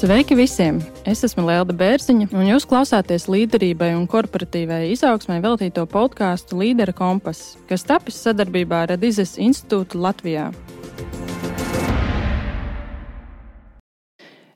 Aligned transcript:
Sveiki 0.00 0.32
visiem! 0.32 0.78
Es 1.04 1.20
esmu 1.26 1.42
Lielda 1.44 1.74
Bērziņa, 1.76 2.30
un 2.32 2.46
jūs 2.48 2.64
klausāties 2.64 3.26
līderībai 3.28 3.90
un 3.92 4.06
korporatīvai 4.08 4.94
izaugsmai 4.94 5.42
veltīto 5.44 5.82
podkāstu 5.92 6.56
Līdera 6.56 6.94
kompass, 6.96 7.58
kas 7.68 7.84
tapis 7.84 8.16
sadarbībā 8.24 8.78
ar 8.86 8.88
Radizes 8.94 9.34
institūtu 9.36 10.00
Latvijā. 10.00 10.46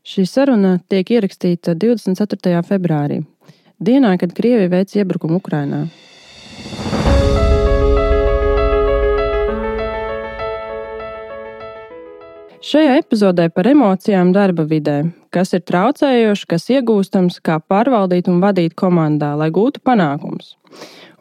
Šī 0.00 0.24
saruna 0.32 0.78
tiek 0.88 1.12
ierakstīta 1.12 1.76
24. 1.76 2.64
februārī, 2.64 3.20
dienā, 3.76 4.16
kad 4.16 4.32
Krievija 4.32 4.72
veic 4.78 4.96
iebrukumu 4.96 5.42
Ukrajinā. 5.44 5.84
Šajā 12.64 12.94
epizodē 12.96 13.50
par 13.52 13.66
emocijām 13.68 14.30
darba 14.32 14.64
vidē, 14.64 15.02
kas 15.34 15.50
ir 15.52 15.60
traucējoši, 15.68 16.46
kas 16.48 16.62
iegūstams, 16.72 17.36
kā 17.44 17.58
pārvaldīt 17.60 18.30
un 18.32 18.38
vadīt 18.40 18.72
komandā, 18.80 19.34
lai 19.36 19.50
gūtu 19.52 19.82
panākumus. 19.84 20.54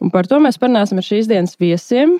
Un 0.00 0.12
par 0.14 0.24
to 0.30 0.38
mēs 0.40 0.56
parunāsim 0.62 1.02
ar 1.02 1.04
šīs 1.04 1.28
dienas 1.28 1.58
viesiem, 1.60 2.14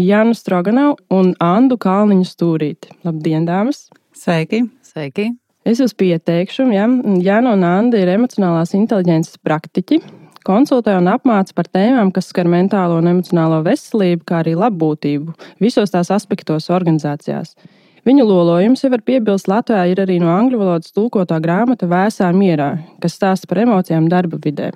Jānu 0.00 0.32
Stroganovu 0.32 0.96
un 1.12 1.34
Andu 1.44 1.76
Kalniņu 1.76 2.24
Stūrīti. 2.30 2.96
Labdien, 3.04 3.44
dāmas! 3.44 3.90
Sveiki! 4.16 4.62
Sveiki. 4.80 5.28
Es 5.68 5.84
jūs 5.84 5.92
pieteikšu, 6.00 6.70
ja 6.72 6.88
Jāna 7.28 7.52
un 7.58 7.68
Anda 7.68 8.00
ir 8.00 8.14
emocionālās 8.16 8.72
inteliģences 8.80 9.44
praktiķi, 9.44 10.00
konsultē 10.48 10.96
un 11.02 11.12
apmāca 11.12 11.52
par 11.60 11.68
tēmām, 11.68 12.16
kas 12.16 12.32
skar 12.32 12.48
mentālo 12.48 12.96
un 13.04 13.12
emocionālo 13.12 13.60
veselību, 13.68 14.24
kā 14.24 14.40
arī 14.40 14.56
labbūtību 14.56 15.36
visos 15.60 15.92
tās 15.92 16.08
aspektos 16.16 16.72
organizācijās. 16.72 17.58
Viņu 18.04 18.26
lolojums, 18.28 18.82
ja 18.84 18.90
var 18.92 19.00
piebilst, 19.00 19.46
Latvijā 19.48 19.86
ir 19.88 20.00
arī 20.02 20.18
no 20.20 20.28
angļu 20.28 20.58
valodas 20.60 20.92
tulkotā 20.92 21.38
grāmata 21.40 21.86
Vēsā 21.88 22.26
mierā, 22.36 22.74
kas 23.00 23.16
stāsta 23.16 23.48
par 23.48 23.62
emocijām 23.62 24.10
darba 24.12 24.36
vidē. 24.44 24.74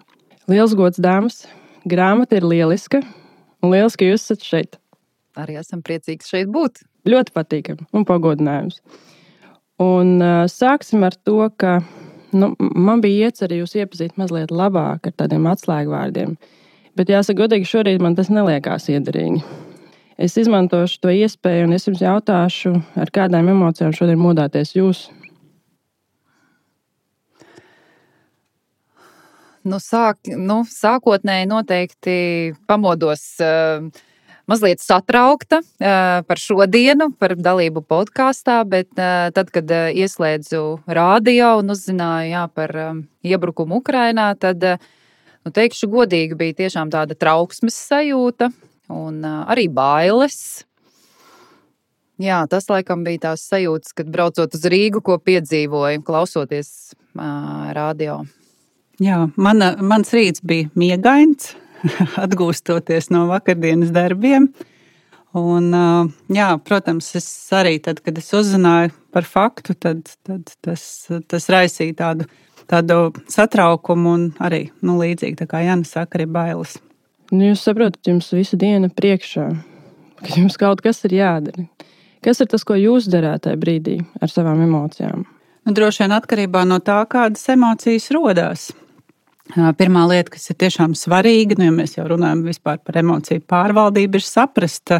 Liels 0.48 0.72
gods, 0.72 0.96
dāmas! 0.96 1.42
Grāmata 1.88 2.38
ir 2.38 2.46
lieliska, 2.48 3.02
un 3.60 3.74
lieliski, 3.74 4.00
ka 4.00 4.08
jūs 4.08 4.24
esat 4.24 4.48
šeit. 4.48 4.80
Arī 5.36 5.58
esam 5.60 5.84
priecīgi 5.84 6.24
šeit 6.24 6.48
būt. 6.54 6.80
Ļoti 7.08 7.36
patīkami 7.36 7.84
un 7.92 8.08
pagodinājums. 8.08 8.80
Un 9.84 10.16
uh, 10.24 10.48
sāksim 10.48 11.04
ar 11.04 11.20
to, 11.20 11.50
ka 11.60 11.82
nu, 12.32 12.54
man 12.58 13.04
bija 13.04 13.28
iecerēts 13.28 13.60
jūs 13.60 13.76
iepazīt 13.84 14.16
mazliet 14.16 14.48
labāk 14.48 15.12
ar 15.12 15.18
tādiem 15.20 15.52
atslēgvārdiem. 15.52 16.38
Bet 16.96 17.12
jāsaka, 17.12 17.44
godīgi, 17.44 17.68
šorīt 17.76 18.00
man 18.00 18.16
tas 18.16 18.32
neliekās 18.32 18.88
iederīgi. 18.88 19.44
Es 20.18 20.34
izmantošu 20.34 20.98
to 21.04 21.12
iespēju 21.14 21.68
un 21.68 21.76
es 21.76 21.86
jums 21.86 22.00
jautāšu, 22.02 22.72
ar 22.98 23.10
kādām 23.14 23.52
emocijām 23.52 23.92
šodien 23.94 24.18
modāties 24.18 24.74
jūs. 24.74 25.04
Nu, 29.68 29.78
sāk, 29.78 30.18
nu, 30.26 30.64
sākotnēji 30.66 31.46
noteikti 31.46 32.18
pamodos 32.66 33.22
uh, 33.44 33.86
mazliet 34.50 34.82
satraukta 34.82 35.60
uh, 35.62 36.26
par 36.26 36.42
šo 36.42 36.66
dienu, 36.66 37.12
par 37.14 37.36
dalību 37.38 37.84
podkāstā, 37.86 38.62
bet 38.66 38.90
uh, 38.98 39.28
tad, 39.36 39.52
kad 39.54 39.70
uh, 39.70 39.90
ieslēdzu 39.94 40.64
rādio 40.98 41.58
un 41.60 41.74
uzzināju 41.76 42.32
jā, 42.32 42.46
par 42.58 42.74
um, 42.88 43.04
iebrukumu 43.22 43.78
Ukrajinā, 43.84 44.32
tad, 44.40 44.66
uh, 44.66 44.88
nu, 45.46 45.54
teikšu 45.54 45.92
godīgi, 45.94 46.38
bija 46.42 46.64
tiešām 46.64 46.90
tāda 46.90 47.14
trauksmes 47.14 47.78
sajūta 47.86 48.50
un 48.92 49.22
arī 49.24 49.68
bailes. 49.72 50.64
Jā, 52.18 52.40
tas 52.50 52.66
laikam 52.66 53.04
bija 53.06 53.28
tās 53.28 53.44
sajūtas, 53.46 53.94
kad 53.94 54.08
braucot 54.10 54.54
uz 54.56 54.64
Rīgu, 54.66 54.98
ko 55.06 55.20
piedzīvoju, 55.22 56.02
klausoties 56.02 56.70
uh, 57.14 57.68
radio. 57.76 58.24
Jā, 58.98 59.28
mana, 59.38 59.76
mans 59.78 60.10
rīts 60.10 60.42
bija 60.42 60.66
miegains, 60.74 61.52
atgūstoties 62.24 63.12
no 63.14 63.28
vakardienas 63.30 63.94
darbiem. 63.94 64.48
Un, 65.38 65.70
uh, 65.70 66.10
jā, 66.34 66.48
protams, 66.66 67.12
es 67.20 67.28
arī 67.54 67.76
tad, 67.84 68.02
kad 68.02 68.18
es 68.18 68.32
uzzināju 68.34 68.90
par 69.14 69.28
faktu, 69.28 69.78
tad, 69.78 70.10
tad 70.26 70.50
tas, 70.64 70.82
tas 71.30 71.48
raisīja 71.54 72.00
tādu, 72.02 72.26
tādu 72.66 72.98
satraukumu 73.30 74.18
un 74.18 74.28
arī 74.42 74.64
nu, 74.82 74.98
līdzīgi, 74.98 75.46
kā 75.46 75.62
Jānis 75.68 75.94
saka, 75.94 76.18
arī 76.18 76.26
bailes. 76.34 76.80
Nu, 77.28 77.50
jūs 77.50 77.62
saprotat, 77.66 78.00
jums 78.08 78.30
visu 78.32 78.56
dienu 78.56 78.88
priekšā, 78.88 79.46
ka 80.22 80.36
jums 80.36 80.56
kaut 80.60 80.80
kas 80.84 81.02
ir 81.04 81.18
jādara. 81.18 81.66
Kas 82.24 82.40
ir 82.42 82.48
tas, 82.50 82.64
ko 82.66 82.74
jūs 82.78 83.06
darāt 83.12 83.44
tajā 83.44 83.58
brīdī 83.60 83.98
ar 84.20 84.32
savām 84.32 84.62
emocijām? 84.64 85.26
Nu, 85.68 85.74
droši 85.76 86.04
vien 86.04 86.16
atkarībā 86.16 86.64
no 86.66 86.80
tā, 86.80 86.98
kādas 87.10 87.44
emocijas 87.52 88.08
rodas. 88.16 88.68
Pirmā 89.78 90.02
lieta, 90.08 90.32
kas 90.34 90.50
ir 90.52 90.58
tiešām 90.60 90.96
svarīga, 90.98 91.56
nu, 91.60 91.68
ja 91.68 91.72
mēs 91.72 91.96
jau 91.96 92.08
runājam 92.08 92.42
par 92.64 93.00
emociju 93.00 93.44
pārvaldību, 93.48 94.20
ir 94.20 94.24
saprast, 94.24 94.92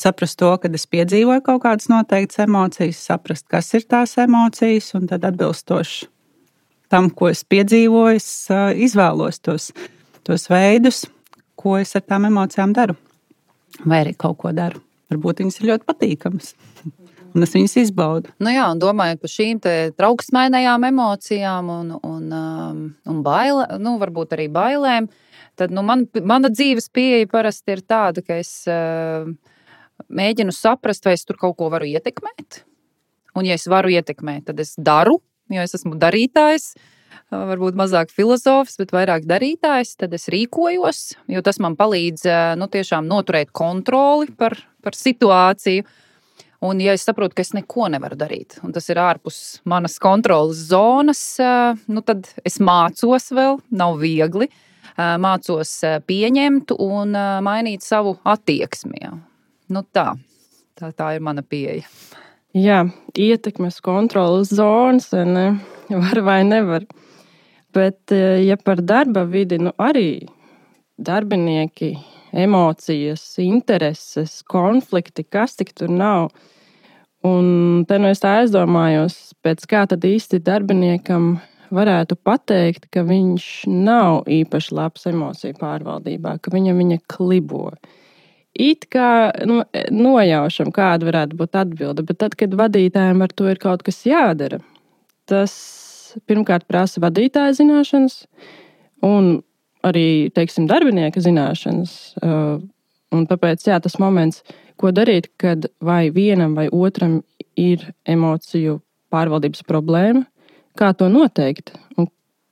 saprast 0.00 0.38
to, 0.40 0.54
ka 0.60 0.70
es 0.72 0.86
piedzīvoju 0.88 1.44
kaut 1.44 1.62
kādas 1.64 1.90
noteiktas 1.92 2.44
emocijas, 2.46 3.02
saprast, 3.04 3.48
kas 3.48 3.72
ir 3.76 3.84
tās 3.88 4.16
emocijas, 4.20 4.94
un 4.96 5.08
tad 5.08 5.24
atbilstoši 5.28 6.08
tam, 6.94 7.10
ko 7.10 7.30
es 7.32 7.42
piedzīvoju, 7.48 8.20
es 8.20 8.28
izvēlos 8.86 9.40
tos, 9.42 9.70
tos 10.26 10.46
veidus, 10.52 11.04
ko 11.58 11.78
es 11.80 11.94
ar 11.96 12.04
tām 12.06 12.28
emocijām 12.28 12.74
daru. 12.76 12.96
Vai 13.84 14.04
arī 14.04 14.14
kaut 14.18 14.38
ko 14.42 14.52
daru. 14.54 14.82
Varbūt 15.12 15.42
viņas 15.42 15.60
ir 15.60 15.70
ļoti 15.72 15.88
patīkamas. 15.88 16.54
Un 17.34 17.42
es 17.42 17.50
viņas 17.56 17.72
izbaudu. 17.80 18.30
Nu 18.38 18.52
jā, 18.52 18.62
un 18.70 18.78
domājot 18.78 19.18
par 19.18 19.30
šīm 19.32 19.58
trauksmainajām 19.98 20.84
emocijām 20.86 21.72
un, 21.74 21.88
un, 22.06 22.28
um, 22.30 22.84
un 23.10 23.24
baile, 23.26 23.64
nu, 23.82 23.96
varbūt 23.98 24.36
arī 24.36 24.44
bailēm, 24.54 25.08
tad 25.58 25.74
nu, 25.74 25.82
man, 25.82 26.04
mana 26.22 26.46
dzīves 26.52 26.86
pieeja 26.94 27.26
parasti 27.32 27.74
ir 27.74 27.82
tāda, 27.90 28.22
ka 28.22 28.38
es 28.38 28.52
uh, 28.70 29.26
mēģinu 30.14 30.54
saprast, 30.54 31.02
vai 31.10 31.16
es 31.18 31.26
tur 31.26 31.40
kaut 31.40 31.58
ko 31.58 31.72
varu 31.74 31.90
ietekmēt. 31.90 32.60
Un, 33.34 33.50
ja 33.50 33.58
es 33.58 33.66
varu 33.66 33.90
ietekmēt, 33.90 34.44
tad 34.52 34.62
es 34.62 34.76
daru, 34.78 35.18
jo 35.50 35.66
es 35.66 35.74
esmu 35.74 35.98
darītājs. 35.98 36.70
Uh, 36.78 36.93
varbūt 37.50 37.76
mazāk 37.78 38.12
filozofs, 38.14 38.78
bet 38.80 38.94
vairāk 38.94 39.26
darītājs, 39.28 39.94
tad 40.00 40.14
es 40.16 40.28
rīkojos, 40.32 41.02
jo 41.30 41.42
tas 41.44 41.60
man 41.62 41.76
palīdz 41.78 42.26
nu, 42.60 42.68
noturēt 43.10 43.52
kontroli 43.52 44.30
par, 44.38 44.56
par 44.84 44.96
situāciju. 44.98 45.86
Un, 46.64 46.80
ja 46.80 46.94
es 46.96 47.02
saprotu, 47.04 47.36
ka 47.36 47.44
es 47.44 47.52
neko 47.52 47.90
nevaru 47.92 48.16
darīt, 48.16 48.56
un 48.64 48.72
tas 48.72 48.86
ir 48.88 49.00
ārpus 49.02 49.40
manas 49.68 49.98
kontrolas 50.00 50.62
zonas, 50.70 51.20
nu, 51.84 52.00
tad 52.06 52.30
es 52.46 52.56
mācos 52.56 53.28
vēl, 53.36 53.60
nav 53.68 53.98
viegli. 54.00 54.48
Mācos 54.96 55.72
pieņemt 56.06 56.72
un 56.78 57.16
mainīt 57.44 57.84
savu 57.84 58.14
attieksmi. 58.24 59.10
Nu, 59.74 59.82
tā. 59.92 60.12
tā, 60.78 60.92
tā 60.94 61.14
ir 61.16 61.24
mana 61.24 61.42
pieeja. 61.42 61.84
Jā, 62.54 62.84
ietekmes 63.18 63.80
kontrolas 63.82 64.52
zonas, 64.54 65.10
ne? 65.10 65.48
var 65.90 66.20
vai 66.22 66.44
nevar. 66.44 66.84
Bet, 67.74 68.12
eh, 68.12 68.44
ja 68.46 68.56
par 68.56 68.82
darba 68.82 69.24
vidi, 69.26 69.58
nu 69.58 69.72
arī 69.78 70.28
darbinieki, 70.98 71.94
emocijas, 72.34 73.22
intereses, 73.38 74.42
konflikti, 74.46 75.24
kas 75.24 75.56
tik 75.58 75.72
tur 75.74 75.90
nav. 75.90 76.30
Un 77.24 77.84
te 77.88 77.98
nu 77.98 78.10
es 78.12 78.20
tā 78.20 78.36
aizdomājos, 78.42 79.32
pēc 79.42 79.64
kā 79.70 79.84
tad 79.88 80.04
īsti 80.04 80.42
darbiniekam 80.44 81.38
varētu 81.74 82.18
pateikt, 82.20 82.90
ka 82.92 83.02
viņš 83.06 83.46
nav 83.70 84.28
īpaši 84.30 84.74
labs 84.76 85.06
emociju 85.10 85.56
pārvaldībā, 85.58 86.36
ka 86.42 86.52
viņam 86.54 86.82
viņa 86.82 86.98
klibo. 87.10 87.72
It 88.54 88.86
kā 88.92 89.32
nu, 89.48 89.62
nojaušam, 89.90 90.70
kāda 90.74 91.08
varētu 91.08 91.38
būt 91.40 91.58
atbilde, 91.58 92.04
bet 92.06 92.20
tad, 92.22 92.36
kad 92.38 92.54
vadītājiem 92.54 93.24
ar 93.24 93.34
to 93.34 93.48
ir 93.50 93.58
kaut 93.62 93.82
kas 93.82 94.04
jādara, 94.06 94.60
tas 95.26 95.56
pirmkārt 96.28 96.66
prasa 96.70 97.02
vadītāja 97.04 97.56
zināšanas 97.60 98.24
un 99.04 99.42
arī, 99.84 100.30
teiksim, 100.34 100.68
darbinieka 100.70 101.22
zināšanas. 101.22 101.94
Uh, 102.22 102.60
un 103.14 103.26
tāpēc 103.30 103.66
jā, 103.68 103.78
tas 103.82 103.98
moments, 104.02 104.42
ko 104.80 104.90
darīt, 104.94 105.30
kad 105.40 105.68
vai 105.84 106.08
vienam 106.14 106.56
vai 106.58 106.66
otram 106.72 107.20
ir 107.60 107.84
emociju 108.08 108.80
pārvaldības 109.14 109.62
problēma, 109.68 110.24
kā 110.78 110.90
to 110.98 111.10
noteikt 111.12 111.74
un 111.98 112.08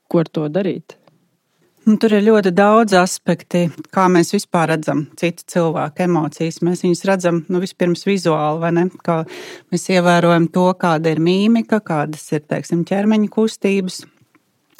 ko 0.07 0.23
ar 0.23 0.29
to 0.31 0.47
darīt. 0.51 0.95
Nu, 1.83 1.97
tur 1.99 2.13
ir 2.15 2.21
ļoti 2.23 2.53
daudz 2.55 2.93
aspekti, 2.95 3.65
kā 3.91 4.05
mēs 4.07 4.29
vispār 4.31 4.69
redzam 4.71 5.01
citu 5.19 5.43
cilvēku 5.51 6.05
emocijas. 6.05 6.61
Mēs 6.63 6.85
viņus 6.85 7.03
redzam 7.09 7.41
nu, 7.51 7.59
vispirms 7.59 8.05
vizuāli, 8.07 8.61
vai 8.61 8.69
ne? 8.77 8.85
Kā 9.03 9.17
mēs 9.73 9.89
ievērojam 9.91 10.47
to, 10.55 10.69
kāda 10.79 11.11
ir 11.11 11.19
mīmika, 11.23 11.81
kādas 11.83 12.23
ir 12.31 12.45
teiksim, 12.47 12.85
ķermeņa 12.87 13.27
kustības. 13.35 13.99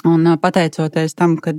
Un 0.07 0.31
pateicoties 0.39 1.17
tam, 1.19 1.35
ka 1.44 1.51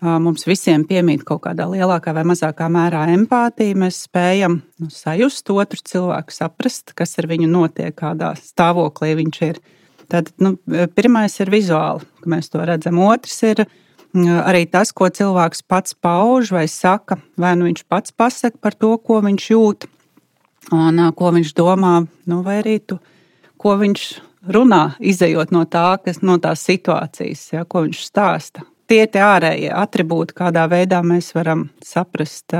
mums 0.00 0.48
visiem 0.48 0.88
piemīt 0.88 1.26
kaut 1.28 1.44
kādā 1.44 1.68
lielākā 1.68 2.16
vai 2.16 2.24
mazākā 2.32 2.70
mērā 2.72 3.04
empātija, 3.18 3.76
mēs 3.84 4.00
spējam 4.08 4.62
nu, 4.80 4.88
sajust 4.88 5.52
otru 5.52 5.84
cilvēku, 5.92 6.32
saprast, 6.32 6.96
kas 6.96 7.16
ar 7.20 7.28
viņu 7.28 7.52
notiek, 7.52 7.92
kādā 8.00 8.32
stāvoklī 8.40 9.12
viņš 9.20 9.44
ir. 9.50 9.60
Tad, 10.08 10.32
nu, 10.40 10.56
pirmais 10.96 11.36
ir 11.40 11.52
vizuāli, 11.52 12.04
ka 12.24 12.32
mēs 12.32 12.52
to 12.52 12.64
redzam. 12.64 13.04
Otrs 13.04 13.42
ir 13.44 13.66
arī 14.14 14.64
tas, 14.70 14.92
ko 14.94 15.08
cilvēks 15.10 15.64
pats 15.66 15.94
pauž 15.94 16.52
vai 16.54 16.66
saka, 16.70 17.18
vai 17.36 17.54
nu 17.58 17.66
viņš 17.66 17.82
pats 17.90 18.14
pasaka 18.14 18.58
par 18.62 18.74
to, 18.78 18.94
ko 18.98 19.20
viņš 19.24 19.48
jūt, 19.50 19.88
un 20.72 21.02
ko 21.16 21.32
viņš 21.34 21.54
domā, 21.58 22.06
nu, 22.30 22.42
vai 22.46 22.60
arī 22.62 22.78
tu, 22.78 23.00
ko 23.58 23.74
viņš 23.80 24.04
runā, 24.54 24.94
izējot 25.00 25.50
no, 25.54 25.64
tā, 25.64 25.96
kas, 26.04 26.22
no 26.22 26.38
tās 26.38 26.62
situācijas, 26.66 27.48
ja, 27.56 27.64
ko 27.64 27.84
viņš 27.86 28.04
stāsta. 28.06 28.64
Tie 28.86 29.00
ir 29.06 29.10
tie 29.10 29.22
ārējie 29.24 29.72
attribūti, 29.72 30.36
kādā 30.36 30.66
veidā 30.68 31.00
mēs 31.02 31.32
varam 31.34 31.70
saprast, 31.82 32.52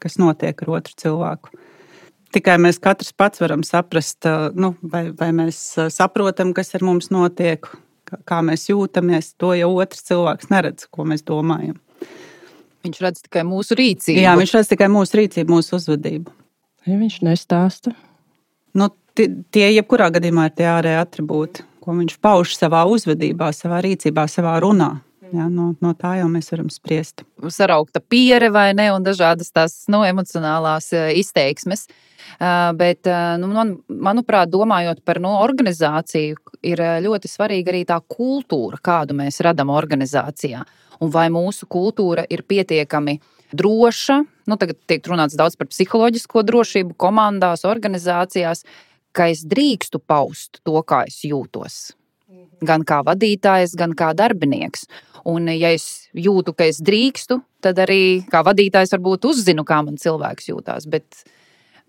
kas 0.00 0.18
notiek 0.18 0.62
ar 0.64 0.74
otru 0.78 0.96
cilvēku. 0.96 1.52
Tikai 2.32 2.56
mēs 2.60 2.80
katrs 2.82 3.12
pats 3.16 3.40
varam 3.40 3.62
saprast, 3.64 4.26
nu, 4.56 4.74
vai, 4.82 5.10
vai 5.16 5.30
mēs 5.36 5.60
saprotam, 5.92 6.52
kas 6.56 6.74
ar 6.76 6.84
mums 6.84 7.12
notiek, 7.12 7.68
kā 8.28 8.40
mēs 8.46 8.68
jūtamies. 8.70 9.34
To 9.40 9.52
jau 9.56 9.72
otrs 9.76 10.04
cilvēks 10.08 10.50
neredz, 10.52 10.88
ko 10.90 11.06
mēs 11.08 11.24
domājam. 11.26 11.78
Viņš 12.86 13.00
redz 13.02 13.24
tikai 13.24 13.42
mūsu 13.46 13.76
rīcību. 13.78 14.22
Jā, 14.22 14.36
viņš 14.38 14.52
redz 14.58 14.70
tikai 14.70 14.88
mūsu 14.92 15.18
rīcību, 15.20 15.56
mūsu 15.56 15.78
uzvedību. 15.80 16.34
Ja 16.86 16.98
viņš 17.00 17.16
nestāsta. 17.26 17.96
Nu, 18.78 18.90
tie, 19.18 19.26
tie 19.50 19.70
jebkurā 19.74 20.12
gadījumā 20.14 20.46
ir 20.46 20.54
tie 20.54 20.68
ārējie 20.70 21.00
attribūti, 21.00 21.64
ko 21.82 21.96
viņš 21.98 22.18
pauž 22.22 22.54
savā 22.54 22.84
uzvedībā, 22.90 23.50
savā 23.56 23.80
rīcībā, 23.86 24.28
savā 24.30 24.58
runā. 24.62 24.92
Jā, 25.32 25.46
no, 25.50 25.70
no 25.82 25.92
tā 25.98 26.16
jau 26.20 26.26
mēs 26.30 26.50
varam 26.52 26.68
spriest. 26.72 27.24
Saraukta 27.52 28.00
pieredze 28.00 28.52
vai 28.54 28.70
ne, 28.76 28.88
un 28.94 29.06
dažādas 29.06 29.50
tās 29.54 29.78
nu, 29.92 30.02
emocionālās 30.06 30.92
izteiksmes. 31.18 31.86
Bet, 32.76 33.06
nu, 33.40 33.50
man, 33.54 33.76
manuprāt, 33.88 34.50
domājot 34.52 35.02
par 35.06 35.20
no, 35.22 35.36
nu, 35.36 35.44
organizāciju, 35.46 36.38
ir 36.66 36.82
ļoti 37.04 37.30
svarīga 37.30 37.72
arī 37.72 37.84
tā 37.88 38.00
kultūra, 38.02 38.80
kādu 38.82 39.16
mēs 39.18 39.40
radām 39.46 39.70
organizācijā. 39.74 40.64
Un 41.02 41.12
vai 41.12 41.26
mūsu 41.32 41.68
kultūra 41.70 42.24
ir 42.32 42.42
pietiekami 42.48 43.18
droša, 43.56 44.20
nu, 44.50 44.58
tagad 44.58 44.78
tiek 44.90 45.06
runāts 45.06 45.36
daudz 45.38 45.58
par 45.58 45.70
psiholoģisko 45.70 46.42
drošību 46.46 46.96
komandās, 47.00 47.66
organizācijās, 47.68 48.64
ka 49.16 49.30
es 49.32 49.44
drīkstu 49.48 50.00
paust 50.02 50.60
to, 50.64 50.76
kā 50.84 51.04
es 51.08 51.22
jūtos. 51.24 51.94
Gan 52.66 52.86
kā 52.88 53.02
vadītājs, 53.04 53.76
gan 53.76 53.92
kā 53.96 54.12
darbinieks. 54.16 54.86
Un, 55.26 55.50
ja 55.50 55.72
es 55.74 56.06
jūtu, 56.14 56.54
ka 56.54 56.68
es 56.70 56.78
drīkstu, 56.84 57.40
tad 57.64 57.80
arī 57.82 58.22
kā 58.30 58.44
vadītājs 58.46 58.94
varbūt 58.94 59.26
uzzinu, 59.26 59.64
kā 59.66 59.80
man 59.82 59.98
cilvēks 59.98 60.52
jūtās. 60.52 60.86
Bet, 60.90 61.24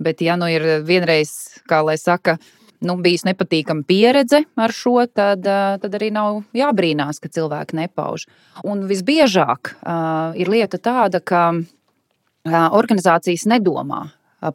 bet 0.01 0.23
ja 0.25 0.37
nu 0.39 0.49
ir 0.49 0.65
vienreiz, 0.87 1.33
kā 1.69 1.83
lai 1.85 1.99
saka, 2.01 2.39
nu, 2.81 2.97
bijis 3.01 3.27
nepatīkama 3.27 3.85
pieredze 3.87 4.41
ar 4.57 4.73
šo, 4.73 4.99
tad, 5.05 5.45
tad 5.45 5.97
arī 5.99 6.09
nav 6.13 6.43
jābrīnās, 6.57 7.21
ka 7.21 7.29
cilvēki 7.33 7.77
nepauž. 7.83 8.27
Un 8.65 8.85
visbiežāk 8.89 9.73
uh, 9.77 10.33
ir 10.37 10.49
lieta 10.49 10.81
tāda, 10.81 11.21
ka 11.21 11.49
uh, 11.53 12.69
organizācijas 12.77 13.47
nedomā 13.49 14.07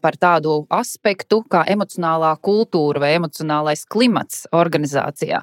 par 0.02 0.14
tādu 0.14 0.62
aspektu 0.70 1.40
kā 1.50 1.64
emocionālā 1.70 2.37
kultūra 2.38 3.02
vai 3.02 3.17
emocionālais 3.17 3.82
klimats 3.90 4.46
organizācijā. 4.55 5.43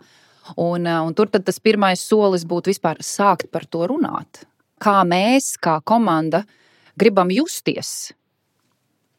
Un, 0.58 0.88
eh, 0.88 1.02
un 1.02 1.14
tur 1.14 1.28
tas 1.28 1.60
pirmais 1.60 2.00
solis 2.00 2.46
būtu 2.46 2.74
vispār 2.74 3.02
sākt 3.04 3.52
par 3.52 3.66
to 3.66 3.88
runāt. 3.88 4.46
Kā 4.80 5.04
mēs, 5.04 5.58
kā 5.60 5.82
komanda, 5.84 6.46
gribam 6.98 7.30
justies 7.30 8.14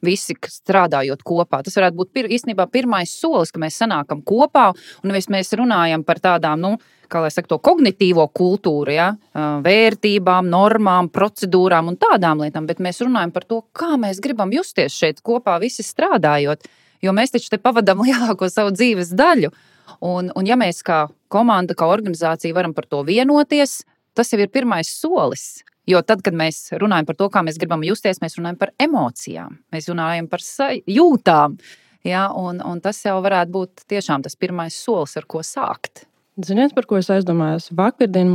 visi 0.05 0.35
strādājot 0.35 1.23
kopā. 1.27 1.61
Tas 1.65 1.77
varētu 1.77 1.99
būt 1.99 2.13
pir, 2.15 2.29
īstenībā 2.33 2.67
pirmais 2.73 3.13
solis, 3.13 3.53
ka 3.53 3.61
mēs 3.63 3.79
sanākam 3.81 4.23
kopā 4.27 4.71
un 4.73 5.13
nevis 5.13 5.29
mēs 5.33 5.53
runājam 5.59 6.05
par 6.07 6.23
tādām, 6.23 6.61
nu, 6.63 6.73
kā 7.11 7.23
lai 7.25 7.31
saka, 7.35 7.51
to 7.53 7.59
kognitīvo 7.63 8.27
kultūru, 8.37 8.95
ja? 8.95 9.11
vērtībām, 9.35 10.49
normām, 10.51 11.11
procedūrām 11.13 11.93
un 11.93 11.99
tādām 12.01 12.45
lietām, 12.45 12.69
bet 12.71 12.83
mēs 12.83 13.03
runājam 13.05 13.35
par 13.35 13.47
to, 13.49 13.63
kā 13.77 13.97
mēs 14.01 14.23
gribam 14.23 14.53
justies 14.55 14.97
šeit 14.97 15.21
kopā, 15.27 15.59
visi 15.63 15.85
strādājot. 15.87 16.69
Jo 17.05 17.15
mēs 17.17 17.33
taču 17.35 17.53
te 17.53 17.61
pavadām 17.61 18.03
lielāko 18.07 18.49
savu 18.53 18.75
dzīves 18.77 19.13
daļu. 19.17 19.53
Un, 20.01 20.31
un 20.37 20.47
ja 20.49 20.57
mēs 20.61 20.83
kā 20.87 21.05
komanda, 21.33 21.77
kā 21.79 21.89
organizācija 21.91 22.57
varam 22.57 22.75
par 22.77 22.87
to 22.91 23.03
vienoties, 23.07 23.81
tas 24.15 24.33
jau 24.33 24.41
ir 24.41 24.51
pirmais 24.53 24.91
solis. 24.91 25.63
Jo 25.89 26.03
tad, 26.07 26.23
kad 26.23 26.37
mēs 26.37 26.69
runājam 26.79 27.09
par 27.09 27.17
to, 27.19 27.31
kā 27.33 27.43
mēs 27.43 27.59
gribam 27.59 27.83
justies, 27.87 28.21
mēs 28.23 28.37
runājam 28.39 28.59
par 28.61 28.75
emocijām, 28.79 29.57
mēs 29.75 29.89
runājam 29.91 30.29
par 30.31 30.45
jūtām. 30.87 31.57
Ja, 32.07 32.29
un, 32.37 32.63
un 32.65 32.79
tas 32.81 33.01
jau 33.05 33.19
varētu 33.21 33.53
būt 33.53 33.83
tiešām 33.91 34.23
tas 34.25 34.39
pirmais 34.39 34.77
solis, 34.77 35.17
ar 35.21 35.27
ko 35.29 35.43
sākt. 35.45 36.07
Ziniet, 36.41 36.73
par 36.77 36.87
ko 36.89 36.97
es 36.97 37.11
aizdomājos? 37.13 37.69
Vakardien 37.77 38.31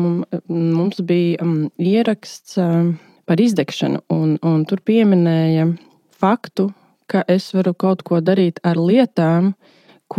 mums 0.49 0.99
bija 1.01 1.41
um, 1.41 1.71
ieraksts 1.81 2.59
um, 2.61 2.91
par 3.25 3.41
izdegšanu, 3.41 4.03
un, 4.13 4.35
un 4.45 4.65
tur 4.69 4.83
pieminēja 4.85 5.71
faktu, 6.13 6.67
ka 7.09 7.23
es 7.31 7.47
varu 7.55 7.73
kaut 7.73 8.03
ko 8.05 8.19
darīt 8.21 8.61
ar 8.65 8.77
lietām, 8.77 9.53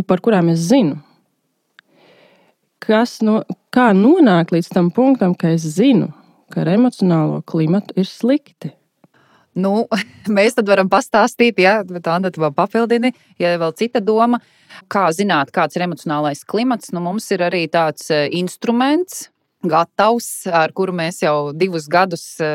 par 0.07 0.23
kurām 0.25 0.51
es 0.51 0.67
zinu 0.67 0.99
kas 2.83 3.21
no, 3.25 3.41
kā 3.75 3.91
nonākt 3.97 4.55
līdz 4.55 4.73
tam 4.75 4.91
punktam, 4.95 5.35
ka 5.39 5.53
es 5.55 5.67
zinu, 5.77 6.11
ka 6.53 6.63
ar 6.65 6.73
emocionālo 6.77 7.43
klimatu 7.49 7.97
ir 8.01 8.09
slikti. 8.09 8.73
Nu, 9.57 9.87
mēs 10.37 10.59
tad 10.59 10.69
varam 10.69 10.91
pastāstīt, 10.93 11.61
ja 11.63 11.81
tāda 11.85 12.33
vēl 12.37 12.53
papildini, 12.57 13.13
ja 13.41 13.55
vēl 13.61 13.73
cita 13.79 14.03
doma, 14.05 14.41
kā 14.93 15.07
zināt, 15.17 15.53
kāds 15.55 15.79
ir 15.79 15.87
emocionālais 15.87 16.45
klimats. 16.49 16.93
Nu, 16.93 17.01
mums 17.05 17.31
ir 17.33 17.45
arī 17.47 17.65
tāds 17.73 18.11
e, 18.13 18.27
instruments, 18.37 19.31
gatavs, 19.67 20.29
ar 20.53 20.75
kuru 20.77 20.93
mēs 20.95 21.23
jau 21.25 21.53
divus 21.57 21.89
gadus 21.91 22.27
e, 22.45 22.51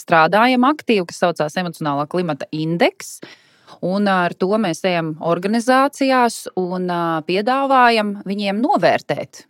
strādājam 0.00 0.64
aktīvi, 0.70 1.04
kas 1.10 1.20
saucās 1.26 1.58
emocionālā 1.60 2.08
klimata 2.10 2.48
indeks. 2.56 3.18
Un 3.84 4.08
ar 4.10 4.34
to 4.34 4.50
mēs 4.60 4.82
ejam 4.88 5.14
organizācijās 5.20 6.46
un 6.58 6.88
piedāvājam 7.28 8.16
viņiem 8.28 8.62
novērtēt, 8.62 9.44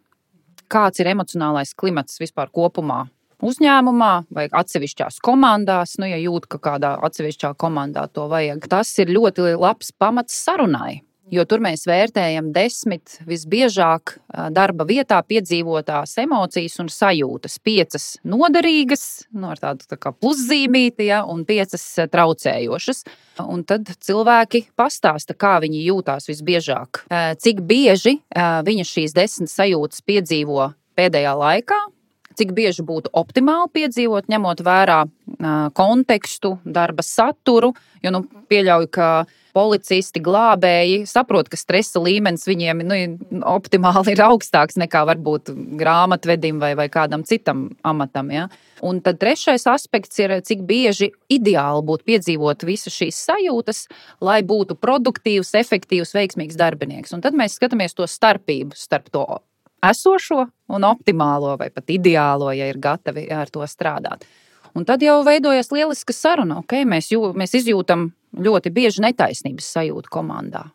kāds 0.68 1.00
ir 1.00 1.12
emocionālais 1.14 1.74
klimats 1.78 2.20
vispār 2.20 2.52
kopumā. 2.54 3.06
Uzņēmumā 3.38 4.12
vai 4.34 4.48
atsevišķās 4.50 5.20
komandās, 5.22 5.94
nu, 6.02 6.08
ja 6.10 6.18
jūt, 6.18 6.48
ka 6.50 6.58
kādā 6.58 6.96
atsevišķā 7.06 7.52
komandā 7.54 8.08
to 8.10 8.26
vajag, 8.30 8.66
tas 8.66 8.90
ir 8.98 9.12
ļoti 9.14 9.52
labs 9.54 9.92
pamats 9.94 10.34
sarunai. 10.42 11.04
Jo 11.28 11.44
tur 11.44 11.60
mēs 11.60 11.82
vērtējam 11.88 12.52
desmit 12.54 13.18
visbiežāk 13.28 14.14
darba 14.54 14.86
vietā 14.88 15.18
piedzīvotās 15.28 16.14
emocijas 16.22 16.78
un 16.80 16.88
sajūtas. 16.92 17.58
Piecas 17.64 18.06
noderīgas, 18.24 19.04
no 19.36 19.50
nu, 19.52 19.58
tādu 19.60 19.84
tā 19.90 20.12
pluszīmīti, 20.12 21.10
ja, 21.10 21.20
un 21.28 21.44
piecas 21.48 21.84
traucējošas. 22.12 23.04
Un 23.44 23.66
tad 23.68 23.92
cilvēki 24.00 24.64
pastāsta, 24.78 25.36
kā 25.36 25.58
viņi 25.64 25.84
jūtās 25.90 26.30
visbiežāk. 26.30 27.04
Cik 27.44 27.60
bieži 27.68 28.18
viņi 28.32 28.88
šīs 28.88 29.16
desmit 29.16 29.52
sajūtas 29.52 30.04
piedzīvo 30.08 30.72
pēdējā 30.98 31.34
laikā, 31.38 31.78
cik 32.38 32.54
bieži 32.56 32.84
būtu 32.86 33.12
optimāli 33.18 33.70
piedzīvot, 33.76 34.30
ņemot 34.30 34.62
vērā 34.64 35.02
kontekstu, 35.76 36.56
darba 36.64 37.04
saturu. 37.04 37.74
Jo 38.02 38.14
nu, 38.14 38.24
pieļauju, 38.50 38.90
ka 38.94 39.08
policisti, 39.58 40.22
glābēji 40.22 41.02
saprot, 41.10 41.50
ka 41.50 41.58
stresa 41.58 41.98
līmenis 42.02 42.46
viņiem 42.46 42.84
nu, 42.86 42.98
optimāli 43.50 44.14
ir 44.14 44.22
augstāks 44.28 44.78
nekā 44.78 45.02
varbūt 45.08 45.50
grāmatvedim 45.80 46.60
vai, 46.62 46.72
vai 46.78 46.86
kādam 46.92 47.24
citam 47.26 47.66
amatam. 47.86 48.30
Ja? 48.34 48.46
Un 48.86 49.02
tad 49.02 49.18
trešais 49.22 49.66
aspekts 49.70 50.22
ir, 50.22 50.36
cik 50.46 50.62
bieži 50.68 51.10
ideāli 51.32 51.84
būtu 51.88 52.06
piedzīvot 52.12 52.62
visas 52.68 52.94
šīs 52.94 53.18
sajūtas, 53.26 53.84
lai 54.24 54.40
būtu 54.46 54.78
produktīvs, 54.78 55.54
efektīvs, 55.58 56.14
veiksmīgs 56.14 56.58
darbinieks. 56.58 57.14
Un 57.16 57.24
tad 57.24 57.36
mēs 57.38 57.58
skatāmies 57.58 57.96
to 57.98 58.06
starpību 58.06 58.78
starp 58.78 59.10
to 59.14 59.26
esošo 59.84 60.44
un 60.74 60.86
optimālo, 60.86 61.56
vai 61.58 61.70
pat 61.74 61.90
ideālo, 61.94 62.50
ja 62.54 62.68
ir 62.70 62.78
gatavi 62.82 63.28
ar 63.34 63.50
to 63.50 63.66
strādāt. 63.66 64.26
Un 64.76 64.84
tad 64.88 65.02
jau 65.02 65.20
veidojas 65.26 65.72
lieliska 65.72 66.14
saruna. 66.16 66.60
Okay, 66.64 66.84
mēs, 66.88 67.12
jū, 67.12 67.32
mēs 67.38 67.56
izjūtam 67.60 68.10
ļoti 68.36 68.72
bieži 68.74 69.04
netaisnības 69.06 69.70
sajūtu 69.76 70.12
komandā. 70.12 70.68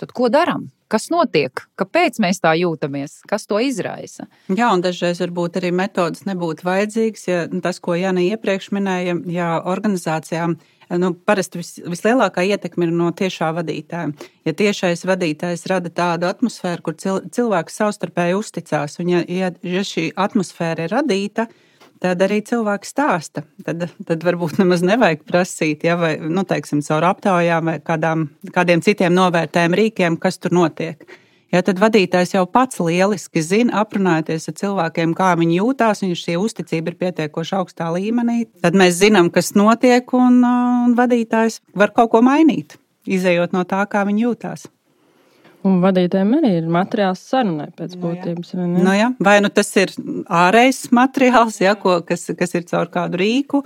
Tad 0.00 0.14
ko 0.16 0.30
darām? 0.32 0.68
Kas 0.90 1.08
notiek? 1.10 1.62
Kāpēc 1.80 2.18
mēs 2.22 2.42
tā 2.44 2.52
jūtamies? 2.58 3.20
Kas 3.30 3.48
to 3.50 3.58
izraisa? 3.62 4.26
Jā, 4.52 4.68
un 4.74 4.82
dažreiz 4.84 5.20
varbūt 5.22 5.56
arī 5.58 5.70
metodas 5.74 6.26
nebūtu 6.28 6.66
vajadzīgas. 6.66 7.24
Ja 7.30 7.44
tas, 7.64 7.80
ko 7.82 7.96
Jāna 7.98 8.22
iepriekš 8.22 8.68
minēja, 8.74 9.16
ja 9.32 9.48
organizācijām 9.58 10.58
nu, 11.00 11.10
parasti 11.26 11.62
vis, 11.62 11.72
vislielākā 11.80 12.44
ietekme 12.46 12.88
ir 12.88 12.94
no 12.94 13.10
tiešā 13.16 13.50
vadītāja. 13.56 14.12
Ja 14.46 14.54
tiešais 14.56 15.06
vadītājs 15.08 15.66
rada 15.70 15.90
tādu 15.90 16.28
atmosfēru, 16.28 16.84
kur 16.84 16.98
cil, 17.00 17.20
cilvēks 17.34 17.80
savstarpēji 17.80 18.38
uzticās, 18.38 18.98
un 19.02 19.14
ja, 19.14 19.24
ja, 19.28 19.50
ja 19.64 19.84
šī 19.86 20.10
atmosfēra 20.26 20.86
ir 20.86 20.94
radīta, 20.94 21.48
tad 21.48 21.63
tad 22.04 22.22
arī 22.24 22.40
cilvēks 22.44 22.92
stāsta. 22.92 23.44
Tad, 23.64 23.86
tad 24.04 24.24
varbūt 24.26 24.58
nemaz 24.60 24.84
nevajag 24.84 25.24
prasīt, 25.28 25.84
ja, 25.88 25.96
vai 26.00 26.14
nu, 26.20 26.44
teiksim, 26.48 26.84
caur 26.84 27.08
aptaujām 27.08 27.70
vai 27.72 27.78
kādām, 27.84 28.28
kādiem 28.54 28.84
citiem 28.84 29.14
novērtējumu 29.16 29.80
rīkiem, 29.80 30.18
kas 30.20 30.40
tur 30.42 30.54
notiek. 30.56 31.06
Ja, 31.54 31.60
tad 31.62 31.78
vadītājs 31.78 32.32
jau 32.34 32.42
pats 32.50 32.80
lieliski 32.82 33.38
zina, 33.44 33.84
aprunājoties 33.84 34.50
ar 34.50 34.56
cilvēkiem, 34.58 35.12
kā 35.14 35.30
viņi 35.38 35.60
jūtās. 35.60 36.02
Viņš 36.02 36.24
šī 36.26 36.34
uzticība 36.40 36.90
ir 36.90 36.98
pietiekoši 36.98 37.54
augstā 37.60 37.92
līmenī. 37.94 38.40
Tad 38.64 38.74
mēs 38.78 38.98
zinām, 38.98 39.30
kas 39.30 39.52
notiek, 39.54 40.16
un, 40.18 40.40
un 40.42 40.96
vadītājs 40.98 41.60
var 41.78 41.94
kaut 41.94 42.10
ko 42.16 42.24
mainīt, 42.26 42.74
izējot 43.06 43.54
no 43.54 43.62
tā, 43.70 43.84
kā 43.86 44.02
viņi 44.08 44.26
jūtās. 44.26 44.66
Un 45.64 45.78
vadītājiem 45.80 46.32
arī 46.36 46.50
ir 46.58 46.66
materiāls 46.68 47.22
sarunai 47.24 47.70
pēc 47.72 47.94
Nu, 47.96 48.02
būtības. 48.02 48.50
jā. 48.52 48.66
Nu, 48.68 48.92
ja, 48.92 49.06
vai 49.18 49.38
nu 49.40 49.48
tas 49.48 49.70
ir 49.80 49.94
ārējs 50.28 50.90
materiāls, 50.92 51.60
ja, 51.64 51.72
ko, 51.74 52.02
kas, 52.04 52.26
kas 52.36 52.52
ir 52.54 52.66
caur 52.68 52.90
kādu 52.92 53.16
rīku, 53.22 53.62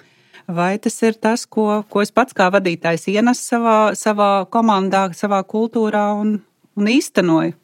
vai 0.47 0.79
tas 0.79 0.95
ir 1.03 1.19
tas, 1.19 1.45
ko, 1.47 1.83
ko 1.91 2.03
es 2.05 2.15
pats 2.15 2.33
kā 2.39 2.47
vadītājs 2.55 3.09
ienesu 3.11 3.43
savā, 3.55 3.79
savā 3.99 4.47
komandā, 4.47 5.09
savā 5.19 5.43
kultūrā 5.43 6.13
un, 6.21 6.37
un 6.79 6.87
īstenoju. 6.87 7.57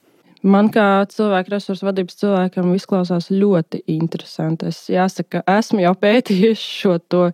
Man 0.44 0.68
kā 0.68 1.06
cilvēku 1.08 1.54
resursu 1.54 1.86
vadības 1.86 2.18
cilvēkam 2.20 2.74
izklausās 2.76 3.30
ļoti 3.32 3.84
interesanti. 3.88 4.66
Es 4.68 4.82
jāsaka, 4.92 5.40
esmu 5.48 5.80
jau 5.86 5.94
pētījis 6.04 6.58
šo 6.82 6.98
to. 7.08 7.28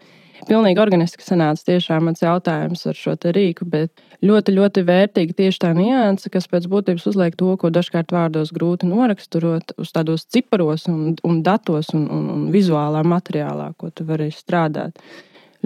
Pilnīgi 0.48 0.80
organiski 0.80 1.24
sanāca 1.24 1.66
tiešām 1.68 2.06
mans 2.08 2.22
jautājums 2.22 2.86
ar 2.88 2.96
šo 2.96 3.14
rīku, 3.36 3.66
bet 3.68 4.02
ļoti, 4.24 4.54
ļoti 4.56 4.84
vērtīgi 4.88 5.36
tieši 5.36 5.62
tā 5.66 5.72
nianse, 5.76 6.30
kas 6.32 6.48
pēc 6.50 6.68
būtības 6.70 7.06
uzliek 7.10 7.36
to, 7.36 7.52
ko 7.60 7.70
dažkārt 7.74 8.14
vārdos 8.14 8.52
grūti 8.56 8.88
noraksturot, 8.88 9.74
uz 9.80 9.92
tādos 9.92 10.24
ciparos 10.24 10.88
un, 10.88 11.16
un 11.26 11.42
datos 11.46 11.92
un, 11.96 12.08
un, 12.08 12.28
un 12.34 12.46
vizuālā 12.54 13.04
materiālā, 13.04 13.72
ko 13.76 13.92
tu 13.92 14.06
vari 14.08 14.30
strādāt. 14.34 14.96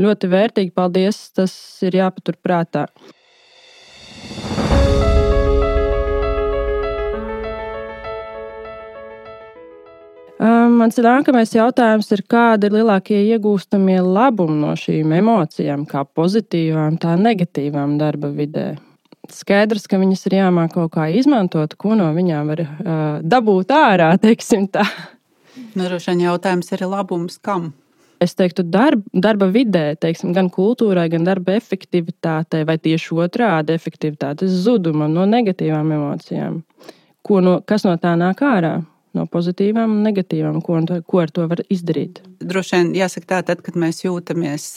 Ļoti 0.01 0.31
vērtīgi, 0.33 0.75
paldies, 0.75 1.29
tas 1.39 1.55
ir 1.87 2.01
jāpatur 2.01 2.41
prātā. 2.43 2.89
Mans 10.43 10.97
nākamais 10.99 11.53
jautājums 11.55 12.11
ir, 12.13 12.25
kādi 12.27 12.67
ir 12.67 12.75
lielākie 12.81 13.21
iegūstamie 13.31 14.01
labumi 14.03 14.57
no 14.65 14.73
šīm 14.79 15.13
emocijām, 15.21 15.85
kā 15.87 16.03
pozitīvām, 16.05 16.99
tā 16.99 17.15
negatīvām 17.21 17.95
darba 18.01 18.33
vidē? 18.35 18.73
Skaidrs, 19.31 19.87
ka 19.89 20.01
viņas 20.01 20.27
ir 20.29 20.41
jāmāk 20.41 20.75
kaut 20.75 20.93
kā 20.97 21.07
izmantot, 21.15 21.77
ko 21.81 21.95
no 21.97 22.11
viņām 22.17 22.51
var 22.51 22.65
uh, 22.65 23.05
dabūt 23.23 23.71
ārā, 23.73 24.11
teiksim 24.25 24.67
tā. 24.75 24.85
Nu, 25.75 25.87
Droši 25.87 26.13
vien 26.13 26.27
jautājums 26.27 26.75
ir 26.75 26.85
labums 26.91 27.39
kam? 27.39 27.71
Es 28.23 28.35
teiktu, 28.39 28.65
darba, 28.67 29.05
darba 29.13 29.47
vidē, 29.53 29.95
teiksim, 30.01 30.33
gan 30.35 30.49
kultūrai, 30.53 31.07
gan 31.13 31.27
darba 31.27 31.55
efektivitātei, 31.59 32.65
vai 32.67 32.77
tieši 32.83 33.19
otrādi 33.23 33.75
efektivitātes 33.75 34.55
zudumam 34.65 35.13
no 35.15 35.27
negatīvām 35.29 35.95
emocijām. 35.95 36.63
Ko 37.25 37.41
no, 37.45 37.59
kas 37.67 37.87
no 37.87 37.95
tā 38.01 38.15
nāk 38.19 38.43
ārā? 38.45 38.79
No 39.17 39.27
pozitīvām 39.31 39.97
un 39.97 40.03
negatīvām, 40.07 40.61
ko, 40.65 40.81
ko 41.09 41.23
ar 41.23 41.33
to 41.35 41.47
var 41.51 41.63
izdarīt. 41.73 42.21
Droši 42.43 42.77
vien 42.77 42.93
jāsaka 42.99 43.31
tā, 43.31 43.41
tad, 43.51 43.63
kad 43.67 43.79
mēs 43.81 44.05
jūtamies. 44.05 44.69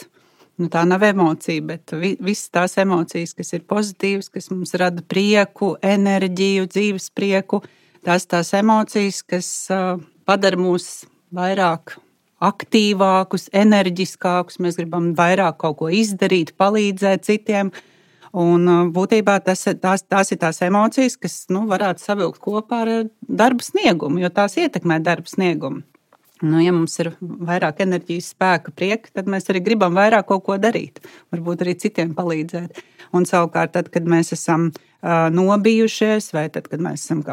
Nu, 0.58 0.72
tā 0.74 0.82
nav 0.90 1.04
emocija, 1.06 1.62
bet 1.62 1.94
vi, 1.94 2.16
visas 2.24 2.50
tās 2.54 2.78
emocijas, 2.82 3.36
kas 3.38 3.54
ir 3.54 3.66
pozitīvas, 3.70 4.32
kas 4.34 4.50
mums 4.50 4.74
rada 4.80 5.04
prieku, 5.06 5.76
enerģiju, 5.86 6.66
dzīves 6.74 7.12
prieku, 7.14 7.62
tās 8.06 8.26
tās 8.26 8.54
emocijas, 8.58 9.22
kas 9.22 9.50
uh, 9.74 10.00
padara 10.26 10.58
mūs 10.58 11.06
vairāk 11.38 12.00
aktīvākus, 12.42 13.52
enerģiskākus. 13.54 14.58
Mēs 14.62 14.80
gribam 14.82 15.12
vairāk 15.18 15.60
kaut 15.62 15.78
ko 15.84 15.92
izdarīt, 15.94 16.56
palīdzēt 16.58 17.30
citiem. 17.30 17.70
Uh, 17.70 17.94
Un 18.36 18.92
būtībā 18.96 19.38
tas, 19.46 19.64
tās, 19.82 20.04
tās 20.04 20.32
ir 20.34 20.42
tās 20.42 20.62
emocijas, 20.66 21.16
kas 21.22 21.46
nu, 21.54 21.66
varētu 21.70 22.04
savilkt 22.04 22.42
kopā 22.44 22.82
ar 22.84 22.92
darba 23.22 23.64
sniegumu, 23.64 24.20
jo 24.24 24.32
tās 24.34 24.58
ietekmē 24.60 25.00
darba 25.04 25.32
sniegumu. 25.32 25.86
Nu, 26.42 26.60
ja 26.62 26.70
mums 26.74 26.94
ir 27.02 27.16
vairāk 27.22 27.80
enerģijas, 27.82 28.30
spēka, 28.36 28.74
prieka, 28.78 29.10
tad 29.16 29.30
mēs 29.32 29.50
arī 29.50 29.64
gribam 29.66 29.96
vairāk 29.98 30.28
kaut 30.30 30.44
ko 30.46 30.58
darīt, 30.62 31.00
varbūt 31.34 31.64
arī 31.66 31.74
citiem 31.82 32.12
palīdzēt. 32.18 32.78
Un 33.18 33.26
savukārt, 33.26 33.74
tad, 33.74 33.90
kad 33.90 34.06
mēs 34.06 34.30
esam 34.36 34.68
uh, 34.70 35.32
nobijušies, 35.34 36.30
vai 36.36 36.46
tad, 36.54 36.68
kad 36.70 36.84
mēs 36.84 37.08
esam 37.08 37.24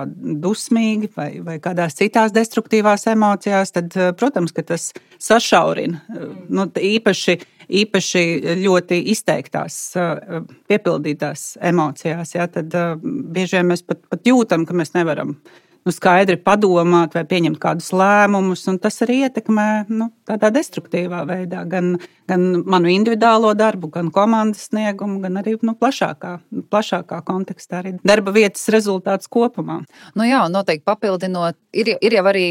dusmīgi, 0.41 1.11
vai, 1.19 1.29
vai 1.45 1.59
kādās 1.61 1.99
citās 1.99 2.33
destruktīvās 2.33 3.05
emocijās, 3.13 3.75
tad, 3.77 3.93
uh, 3.99 4.15
protams, 4.17 4.57
tas 4.57 4.93
sašaurina. 5.21 6.01
Uh, 6.09 6.33
nu, 6.49 6.69
īpaši, 6.73 7.37
īpaši 7.69 8.25
ļoti 8.63 9.01
izteiktās, 9.13 9.79
uh, 9.99 10.43
piepildītās 10.71 11.55
emocijās, 11.65 12.35
ja, 12.37 12.49
tad 12.51 12.75
uh, 12.79 12.97
bieži 13.03 13.59
vien 13.59 13.71
mēs 13.73 13.85
pat, 13.87 14.03
pat 14.11 14.27
jūtam, 14.29 14.67
ka 14.69 14.77
mēs 14.77 14.95
nevaram 14.97 15.37
nu, 15.85 15.93
skaidri 15.93 16.37
padomāt 16.41 17.15
vai 17.17 17.25
pieņemt 17.29 17.61
kādus 17.61 17.91
lēmumus. 17.95 18.65
Tas 18.83 19.01
arī 19.05 19.21
ietekmē 19.27 19.69
nu, 19.93 20.09
tādā 20.29 20.51
destruktīvā 20.55 21.23
veidā 21.29 21.65
gan, 21.69 21.95
gan 22.31 22.47
manu 22.65 22.91
individuālo 22.93 23.53
darbu, 23.59 23.91
gan 23.95 24.11
komandas 24.15 24.69
sniegumu, 24.71 25.21
gan 25.25 25.41
arī 25.43 25.57
nu, 25.63 25.77
plašākā, 25.79 26.39
plašākā 26.73 27.21
kontekstā, 27.29 27.83
arī 27.83 27.97
darba 28.05 28.35
vietas 28.35 28.65
rezultāts 28.73 29.31
kopumā. 29.31 29.83
Nu 30.17 30.29
jā, 30.29 30.45
noteikti 30.53 30.87
papildinot, 30.89 31.59
ir, 31.77 31.97
ir 32.01 32.21
jau 32.21 32.29
arī. 32.33 32.47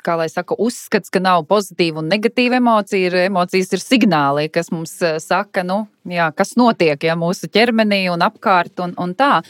Kā 0.00 0.14
lai 0.16 0.30
saka, 0.32 0.56
uzskats, 0.56 1.10
ka 1.12 1.20
nav 1.20 1.42
pozitīva 1.44 2.00
un 2.00 2.06
negatīva 2.08 2.56
emocija. 2.56 3.10
Ir, 3.10 3.16
emocijas 3.26 3.68
ir 3.76 3.82
signāli, 3.84 4.46
kas 4.48 4.70
mums 4.72 4.94
eh, 5.04 5.18
saka, 5.20 5.60
nu, 5.60 5.82
jā, 6.08 6.30
kas 6.32 6.54
notiek 6.56 7.04
ja, 7.04 7.18
mūsu 7.20 7.50
ķermenī 7.52 8.06
un 8.08 8.24
apkārt. 8.24 8.80
Un, 8.80 8.94
un 8.96 9.12
tā. 9.12 9.42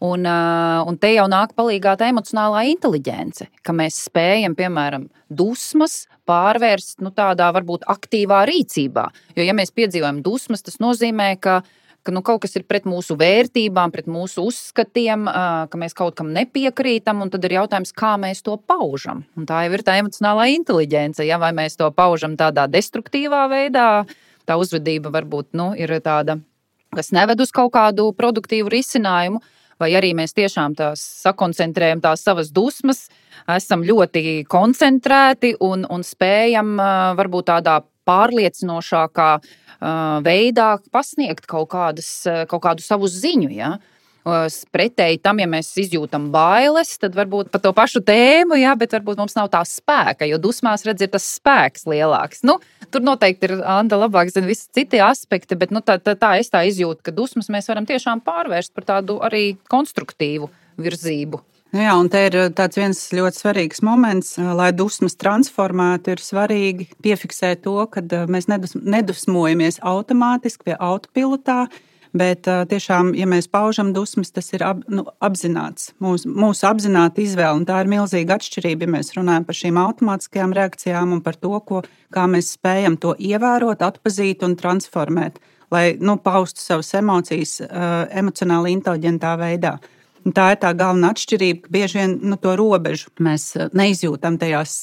Un, 0.00 0.24
un 0.24 0.96
te 0.96 1.10
jau 1.12 1.26
nāk 1.28 1.52
palīdzīgā 1.58 1.92
tā 2.00 2.06
emocionālā 2.08 2.62
inteligence, 2.70 3.44
ka 3.60 3.74
mēs 3.76 3.98
spējam, 4.06 4.54
piemēram, 4.56 5.10
dusmas 5.28 6.06
pārvērst 6.28 7.02
nu, 7.04 7.12
tādā 7.12 7.50
varbūt 7.52 7.84
aktīvā 7.90 8.46
rīcībā. 8.48 9.04
Jo, 9.36 9.44
ja 9.44 9.56
mēs 9.56 9.74
piedzīvojam 9.76 10.22
dusmas, 10.24 10.64
tas 10.64 10.80
nozīmē, 10.80 11.34
ka 11.42 11.60
ka 12.00 12.12
nu, 12.14 12.22
kaut 12.24 12.40
kas 12.44 12.56
ir 12.56 12.64
pret 12.68 12.86
mūsu 12.88 13.12
vērtībām, 13.20 13.92
pret 13.92 14.06
mūsu 14.10 14.46
uzskatiem, 14.48 15.26
ka 15.70 15.80
mēs 15.80 15.96
kaut 15.96 16.16
kam 16.16 16.32
nepiekrītam. 16.32 17.20
Tad 17.28 17.44
ir 17.44 17.58
jautājums, 17.58 17.92
kā 17.92 18.14
mēs 18.20 18.40
to 18.46 18.56
paužam. 18.56 19.24
Un 19.36 19.48
tā 19.48 19.66
jau 19.66 19.74
ir 19.76 19.84
tā 19.84 19.98
emocionālā 20.00 20.48
inteligence. 20.54 21.24
Ja? 21.26 21.36
Vai 21.42 21.52
mēs 21.56 21.76
to 21.80 21.90
paužam 21.92 22.38
tādā 22.40 22.64
destruktīvā 22.72 23.44
veidā, 23.52 23.88
tā 24.48 24.56
uzvedība 24.60 25.12
varbūt 25.12 25.52
nu, 25.60 25.70
ir 25.76 25.92
tāda, 26.00 26.40
kas 26.96 27.12
neved 27.12 27.44
uz 27.44 27.52
kaut 27.54 27.74
kādu 27.76 28.10
produktīvu 28.16 28.72
risinājumu 28.72 29.44
vai 29.80 29.90
arī 29.98 30.12
mēs 30.16 30.34
tiešām 30.36 30.76
tās 30.78 31.02
sakoncentrējam 31.24 32.02
tās 32.04 32.24
savas 32.26 32.52
dusmas, 32.54 33.06
esam 33.50 33.84
ļoti 33.86 34.44
koncentrēti 34.50 35.54
un, 35.64 35.86
un 35.88 36.04
spējam 36.06 36.76
varbūt 37.18 37.50
tādā 37.50 37.80
pārliecinošākā 38.08 39.30
veidā 40.26 40.68
pasniegt 40.92 41.46
kaut, 41.48 41.70
kādas, 41.72 42.10
kaut 42.50 42.62
kādu 42.66 42.84
savu 42.84 43.08
ziņu. 43.10 43.50
Ja? 43.54 43.76
Pretēji 44.24 45.20
tam, 45.24 45.38
ja 45.40 45.46
mēs 45.48 45.70
izjūtam 45.80 46.28
bailes, 46.34 46.92
tad 47.00 47.16
varbūt 47.16 47.48
par 47.52 47.62
to 47.64 47.72
pašu 47.76 48.02
tēmu, 48.04 48.58
jā, 48.60 48.74
bet 48.76 48.92
varbūt 48.98 49.20
mums 49.22 49.36
nav 49.38 49.48
tā 49.52 49.62
spēka, 49.64 50.28
jo 50.28 50.36
dusmās 50.42 50.84
redz, 50.84 51.06
ir 51.06 51.12
tas 51.14 51.24
spēks 51.38 51.86
lielāks. 51.88 52.44
Nu, 52.44 52.58
tur 52.92 53.04
noteikti 53.06 53.48
ir 53.48 53.56
Anna 53.64 54.02
labāk 54.02 54.32
zina 54.34 54.50
visi 54.50 54.68
citi 54.76 55.00
aspekti, 55.00 55.56
bet 55.56 55.72
nu, 55.72 55.80
tā, 55.80 55.96
tā, 56.04 56.18
tā 56.20 56.34
es 56.40 56.52
tā 56.52 56.66
izjūtu, 56.68 57.00
ka 57.06 57.16
dusmas 57.16 57.48
mēs 57.48 57.72
varam 57.72 57.88
tiešām 57.88 58.20
pārvērst 58.26 58.76
par 58.76 58.90
tādu 58.92 59.22
arī 59.24 59.54
konstruktīvu 59.72 60.50
virzību. 60.80 61.40
Nu 61.70 61.84
jā, 61.84 61.90
un 61.94 62.08
te 62.10 62.24
ir 62.26 62.34
viens 62.74 63.00
ļoti 63.14 63.38
svarīgs 63.38 63.84
moments, 63.86 64.32
lai 64.58 64.72
dusmas 64.74 65.14
transformētu. 65.14 66.16
Ir 66.16 66.22
svarīgi 66.24 66.88
piefiksēt 66.98 67.62
to, 67.62 67.76
ka 67.86 68.02
mēs 68.26 68.48
nedusmojamies 68.50 69.78
automātiski 69.86 70.66
pie 70.66 70.74
autopilotā, 70.74 71.68
Bet 72.16 72.42
tiešām, 72.42 73.12
ja 73.14 73.26
mēs 73.30 73.46
paužam 73.46 73.92
dusmas, 73.94 74.32
tas 74.34 74.48
ir 74.50 74.64
ap, 74.66 74.80
nu, 74.90 75.04
apzināts, 75.22 75.92
mūsu, 76.02 76.26
mūsu 76.34 76.66
apzināta 76.66 77.22
izvēle. 77.22 77.62
Tā 77.68 77.76
ir 77.84 77.90
milzīga 77.92 78.34
atšķirība, 78.34 78.88
ja 78.88 78.94
mēs 78.96 79.14
runājam 79.14 79.46
par 79.46 79.58
šīm 79.58 79.78
automātiskajām 79.78 80.56
reakcijām 80.58 81.14
un 81.14 81.22
par 81.22 81.38
to, 81.38 81.52
ko, 81.68 81.84
kā 82.10 82.26
mēs 82.26 82.56
spējam 82.56 82.98
to 82.98 83.14
ievērot, 83.14 83.84
atpazīt 83.86 84.42
un 84.42 84.58
transformēt, 84.58 85.38
lai 85.70 85.84
nu, 86.02 86.18
paustu 86.18 86.64
savas 86.64 86.90
emocijas 86.98 87.60
emocionāli 88.10 88.74
inteliģentā 88.74 89.38
veidā. 89.38 89.76
Un 90.26 90.34
tā 90.36 90.50
ir 90.52 90.58
tā 90.60 90.74
galvenā 90.76 91.14
atšķirība, 91.14 91.62
ka 91.64 91.72
bieži 91.72 91.96
vien 91.96 92.16
nu, 92.28 92.36
to 92.40 92.52
robežu 92.58 93.08
mēs 93.24 93.54
neizjūtam 93.76 94.36
tajās 94.40 94.74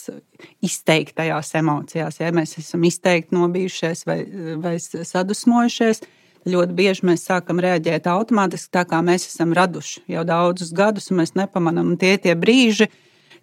izteiktajās 0.66 1.52
emocijās. 1.60 2.18
Ja 2.24 2.32
mēs 2.34 2.56
esam 2.58 2.88
izteikti 2.88 3.38
nobijušies 3.38 4.06
vai, 4.10 4.22
vai 4.64 4.78
sadusmojušies, 4.82 6.02
ļoti 6.48 6.76
bieži 6.78 7.08
mēs 7.08 7.26
sākam 7.28 7.60
reaģēt 7.64 8.08
automātiski, 8.12 8.72
tā 8.74 8.86
kā 8.88 9.02
mēs 9.06 9.28
esam 9.30 9.54
raduši 9.58 10.06
jau 10.14 10.24
daudzus 10.28 10.74
gadus, 10.76 11.12
un 11.12 11.22
mēs 11.22 11.36
nepamanām 11.38 11.96
tie 12.00 12.16
tie 12.22 12.36
brīži, 12.40 12.90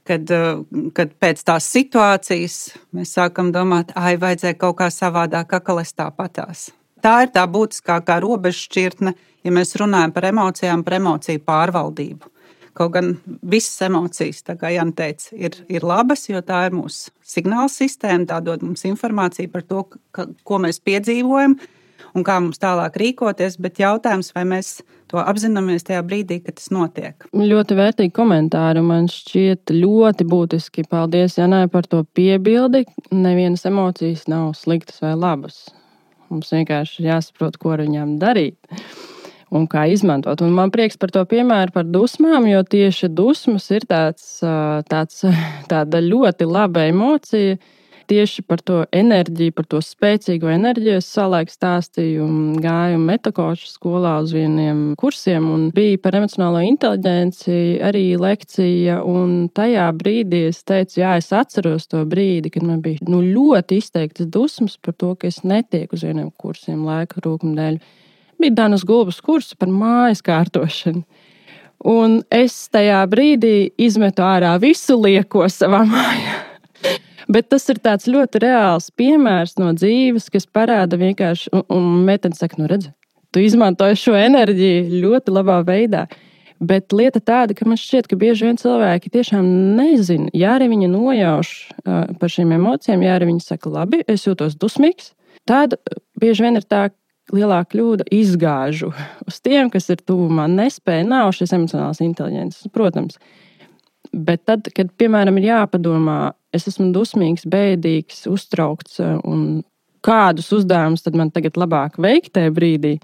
kad, 0.05 0.31
eh, 0.31 0.63
kad 0.97 1.15
pēc 1.21 1.45
tās 1.45 1.69
situācijas 1.73 2.59
mēs 2.95 3.17
sākam 3.19 3.53
domāt, 3.53 3.93
ah, 3.95 4.13
vajadzēja 4.17 4.59
kaut 4.59 4.79
kā 4.81 4.91
savādāk, 4.93 5.49
kā 5.49 5.81
es 5.81 5.93
tāpatās. 5.93 6.71
Tā 7.05 7.23
ir 7.23 7.29
tā 7.29 7.45
būtiskākā 7.45 8.21
robežšķirtne, 8.25 9.15
ja 9.45 9.51
mēs 9.51 9.77
runājam 9.77 10.13
par 10.13 10.25
emocijām, 10.25 10.85
par 10.85 10.95
emociju 10.95 11.43
pārvaldību. 11.45 12.31
Kaut 12.75 12.93
gan 12.93 13.21
visas 13.43 13.83
emocijas, 13.87 14.43
kā 14.43 14.71
Jānis 14.73 14.97
teica, 14.99 15.29
ir, 15.39 15.51
ir 15.69 15.85
labas, 15.87 16.25
jo 16.29 16.41
tā 16.43 16.65
ir 16.67 16.73
mūsu 16.75 17.13
signāla 17.23 17.71
sistēma, 17.71 18.27
tā 18.27 18.41
dod 18.43 18.65
mums 18.67 18.83
informāciju 18.89 19.53
par 19.53 19.63
to, 19.63 19.85
ka, 20.11 20.27
ko 20.43 20.59
mēs 20.59 20.81
piedzīvojam 20.83 21.55
un 22.13 22.27
kā 22.27 22.37
mums 22.43 22.61
tālāk 22.63 22.99
rīkoties. 23.01 23.57
Bet 23.63 23.81
jautājums, 23.83 24.33
vai 24.37 24.45
mēs 24.49 24.75
to 25.11 25.23
apzināmies 25.23 25.87
tajā 25.89 26.03
brīdī, 26.07 26.41
kad 26.45 26.59
tas 26.59 26.71
notiek? 26.75 27.29
Ļoti 27.33 27.79
vērtīgi 27.79 28.15
komentāri. 28.17 28.83
Man 28.85 29.09
šķiet 29.13 29.73
ļoti 29.75 30.29
būtiski. 30.29 30.87
Paldies, 30.91 31.39
Janai, 31.41 31.65
par 31.73 31.89
to 31.89 32.03
piebildi. 32.17 32.85
Nevienas 33.15 33.65
emocijas 33.71 34.29
nav 34.31 34.53
sliktas 34.59 35.01
vai 35.05 35.15
labas. 35.17 35.65
Mums 36.33 36.53
vienkārši 36.55 37.05
jāsaprot, 37.07 37.59
ko 37.61 37.77
ar 37.77 37.85
viņām 37.85 38.17
darīt 38.23 38.57
un 39.55 39.69
kā 39.71 39.87
izmantot. 39.93 40.43
Un 40.43 40.55
man 40.57 40.73
prieks 40.75 40.99
par 41.01 41.13
to 41.15 41.23
piemēru 41.29 41.75
par 41.75 41.87
dusmām, 41.87 42.49
jo 42.51 42.63
tieši 42.67 43.11
dusmas 43.15 43.69
ir 43.75 43.87
tāds, 43.91 44.27
tāds, 44.91 45.23
tāda 45.73 46.03
ļoti 46.03 46.49
laba 46.51 46.89
emocija. 46.91 47.59
Tieši 48.05 48.43
par 48.45 48.61
to 48.61 48.83
enerģiju, 48.93 49.55
par 49.57 49.67
to 49.71 49.79
spēcīgo 49.81 50.51
enerģiju 50.53 50.99
es 51.01 51.07
savulaik 51.09 51.49
stāstīju, 51.53 52.27
gāju 52.61 53.01
metakošu 53.01 53.71
skolā 53.71 54.19
uz 54.21 54.35
vieniem 54.37 54.83
kursiem, 55.01 55.47
un 55.49 55.67
bija 55.75 56.01
par 56.05 56.19
emocionālo 56.21 56.61
inteligenci 56.67 57.81
arī 57.85 58.05
lekcija. 58.21 59.01
Tajā 59.57 59.89
brīdī 59.97 60.45
es 60.51 60.61
teicu, 60.69 61.01
jā, 61.01 61.17
es 61.23 61.33
atceros 61.33 61.89
to 61.89 62.05
brīdi, 62.09 62.53
kad 62.53 62.69
man 62.69 62.85
bija 62.85 63.09
nu, 63.09 63.23
ļoti 63.25 63.81
izteiktas 63.81 64.29
dusmas 64.29 64.77
par 64.77 64.99
to, 65.01 65.15
ka 65.17 65.33
es 65.33 65.41
netieku 65.47 65.97
uz 65.97 66.05
vieniem 66.05 66.29
kursiem 66.37 66.85
laika 66.85 67.25
rūkuma 67.25 67.57
dēļ 67.57 67.81
bija 68.45 68.59
Danas 68.61 68.85
Gulbas 68.85 69.23
kurs 69.25 69.55
par 69.57 69.73
mājas 69.73 70.21
kārtošanu. 70.25 71.07
Un 71.85 72.21
es 72.33 72.55
tajā 72.73 73.03
brīdī 73.09 73.71
izmetu 73.81 74.25
ārā 74.25 74.55
visu 74.61 75.01
lieko 75.01 75.49
savā 75.53 75.85
mājā. 75.89 76.44
Bet 77.31 77.49
tas 77.52 77.64
ir 77.73 77.81
tāds 77.85 78.09
ļoti 78.11 78.43
reāls 78.45 78.90
piemērs 78.99 79.57
no 79.61 79.71
dzīves, 79.76 80.28
kas 80.33 80.47
parāda 80.47 80.99
vienkārši, 81.00 81.50
un, 81.57 81.64
un 81.73 81.88
meitene 82.04 82.37
saka, 82.37 82.59
nu 82.61 82.69
redz, 82.71 82.90
tu 83.33 83.43
izmantoji 83.43 83.99
šo 84.00 84.16
enerģiju 84.19 85.02
ļoti 85.04 85.35
labā 85.35 85.61
veidā. 85.66 86.04
Bet 86.64 86.95
lieta 86.95 87.21
tāda, 87.21 87.57
ka 87.57 87.66
man 87.69 87.78
šķiet, 87.81 88.07
ka 88.09 88.16
bieži 88.16 88.47
vien 88.47 88.59
cilvēki 88.61 89.11
tiešām 89.12 89.47
nezina, 89.76 90.28
ja 90.37 90.54
arī 90.57 90.71
viņi 90.71 90.90
nojauš 90.93 91.54
uh, 91.66 92.04
par 92.21 92.33
šīm 92.33 92.54
emocijām, 92.57 93.02
ja 93.04 93.16
arī 93.19 93.33
viņi 93.33 93.43
saka, 93.45 93.73
labi, 93.75 94.04
es 94.09 94.25
jūtos 94.28 94.54
dusmīgs, 94.61 95.12
tad 95.50 95.75
bieži 96.21 96.47
vien 96.47 96.61
ir 96.61 96.69
tā, 96.69 96.87
lielā 97.33 97.62
kļūda 97.71 98.07
izgāžu 98.12 98.93
uz 99.28 99.40
tiem, 99.45 99.71
kas 99.73 99.90
ir 99.93 100.02
tuvumā. 100.04 100.47
Nespēja, 100.50 101.07
nav 101.09 101.33
šis 101.37 101.54
emocionāls 101.57 102.02
inteliģents, 102.04 102.69
protams. 102.75 103.19
Bet 104.14 104.45
tad, 104.47 104.69
kad, 104.76 104.93
piemēram, 105.00 105.40
ir 105.40 105.49
jāpadomā, 105.49 106.19
es 106.55 106.69
esmu 106.71 106.91
dusmīgs, 106.95 107.49
bēdīgs, 107.51 108.25
uztraukts, 108.31 109.01
un 109.27 109.63
kādus 110.05 110.53
uzdevumus 110.55 111.05
tad 111.05 111.17
man 111.19 111.33
tagad 111.35 111.59
labāk 111.61 111.99
veikt 112.03 112.35
tajā 112.37 112.53
brīdī, 112.55 112.99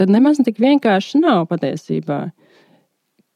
tad 0.00 0.12
nemaz 0.12 0.40
tik 0.44 0.60
vienkārši 0.62 1.22
nav 1.22 1.46
patiesībā. 1.50 2.26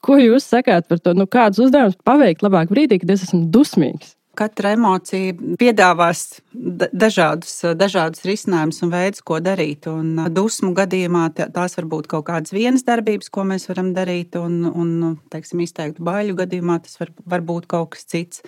Ko 0.01 0.17
jūs 0.17 0.47
sakāt 0.49 0.89
par 0.89 1.03
to? 1.03 1.13
Nu, 1.17 1.27
kādus 1.29 1.67
uzdevumus 1.67 1.99
paveikt 2.07 2.45
labāk 2.47 2.73
brīdī, 2.73 3.01
kad 3.03 3.13
es 3.13 3.27
esmu 3.29 3.45
dusmīgs? 3.53 4.15
Katra 4.39 4.71
emocija 4.73 5.35
piedāvās 5.59 6.39
dažādus, 6.55 7.51
dažādus 7.77 8.23
risinājumus 8.25 8.79
un 8.87 8.93
veidus, 8.95 9.25
ko 9.27 9.41
darīt. 9.45 9.91
Un 9.91 10.15
dusmu 10.33 10.71
gadījumā 10.79 11.27
tās 11.37 11.77
var 11.77 11.89
būt 11.91 12.09
kaut 12.09 12.29
kādas 12.31 12.55
vienas 12.55 12.87
darbības, 12.87 13.29
ko 13.35 13.45
mēs 13.51 13.69
varam 13.69 13.91
darīt, 13.97 14.39
un, 14.41 14.63
un 14.71 15.19
teiksim, 15.35 15.61
izteiktu 15.67 16.07
baļu 16.07 16.39
gadījumā 16.39 16.79
tas 16.87 16.97
var, 17.03 17.13
var 17.35 17.45
būt 17.51 17.69
kaut 17.75 17.93
kas 17.97 18.09
cits. 18.09 18.47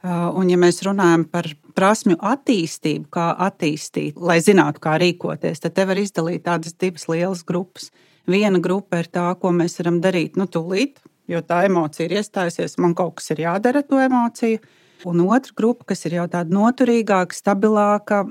Un, 0.00 0.48
ja 0.48 0.56
mēs 0.56 0.80
runājam 0.86 1.26
par 1.28 1.44
prasmju 1.76 2.16
attīstību, 2.24 3.10
kā 3.12 3.26
attīstīt, 3.48 4.16
lai 4.16 4.38
zinātu, 4.40 4.80
kā 4.80 4.94
rīkoties, 5.00 5.60
tad 5.60 5.74
te 5.76 5.84
var 5.84 6.00
izdalīt 6.00 6.46
tādas 6.46 6.72
divas 6.80 7.04
lielas 7.10 7.42
grupas. 7.44 7.90
Viena 8.30 8.62
grupa 8.64 9.02
ir 9.02 9.10
tā, 9.12 9.26
ko 9.40 9.52
mēs 9.52 9.76
varam 9.80 9.98
darīt 10.00 10.38
nu, 10.40 10.46
tūlīt, 10.48 11.02
jo 11.28 11.42
tā 11.44 11.66
emocija 11.68 12.06
ir 12.08 12.16
iestājusies, 12.20 12.78
man 12.80 12.94
kaut 12.96 13.18
kas 13.20 13.34
ir 13.34 13.44
jādara 13.44 13.82
ar 13.82 13.88
to 13.90 14.00
emociju. 14.00 14.62
Un 15.08 15.20
otra 15.24 15.52
grupa, 15.56 15.86
kas 15.92 16.04
ir 16.08 16.18
jau 16.18 16.26
tāda 16.28 16.52
noturīgāka, 16.52 17.36
stabilāka, 17.36 18.22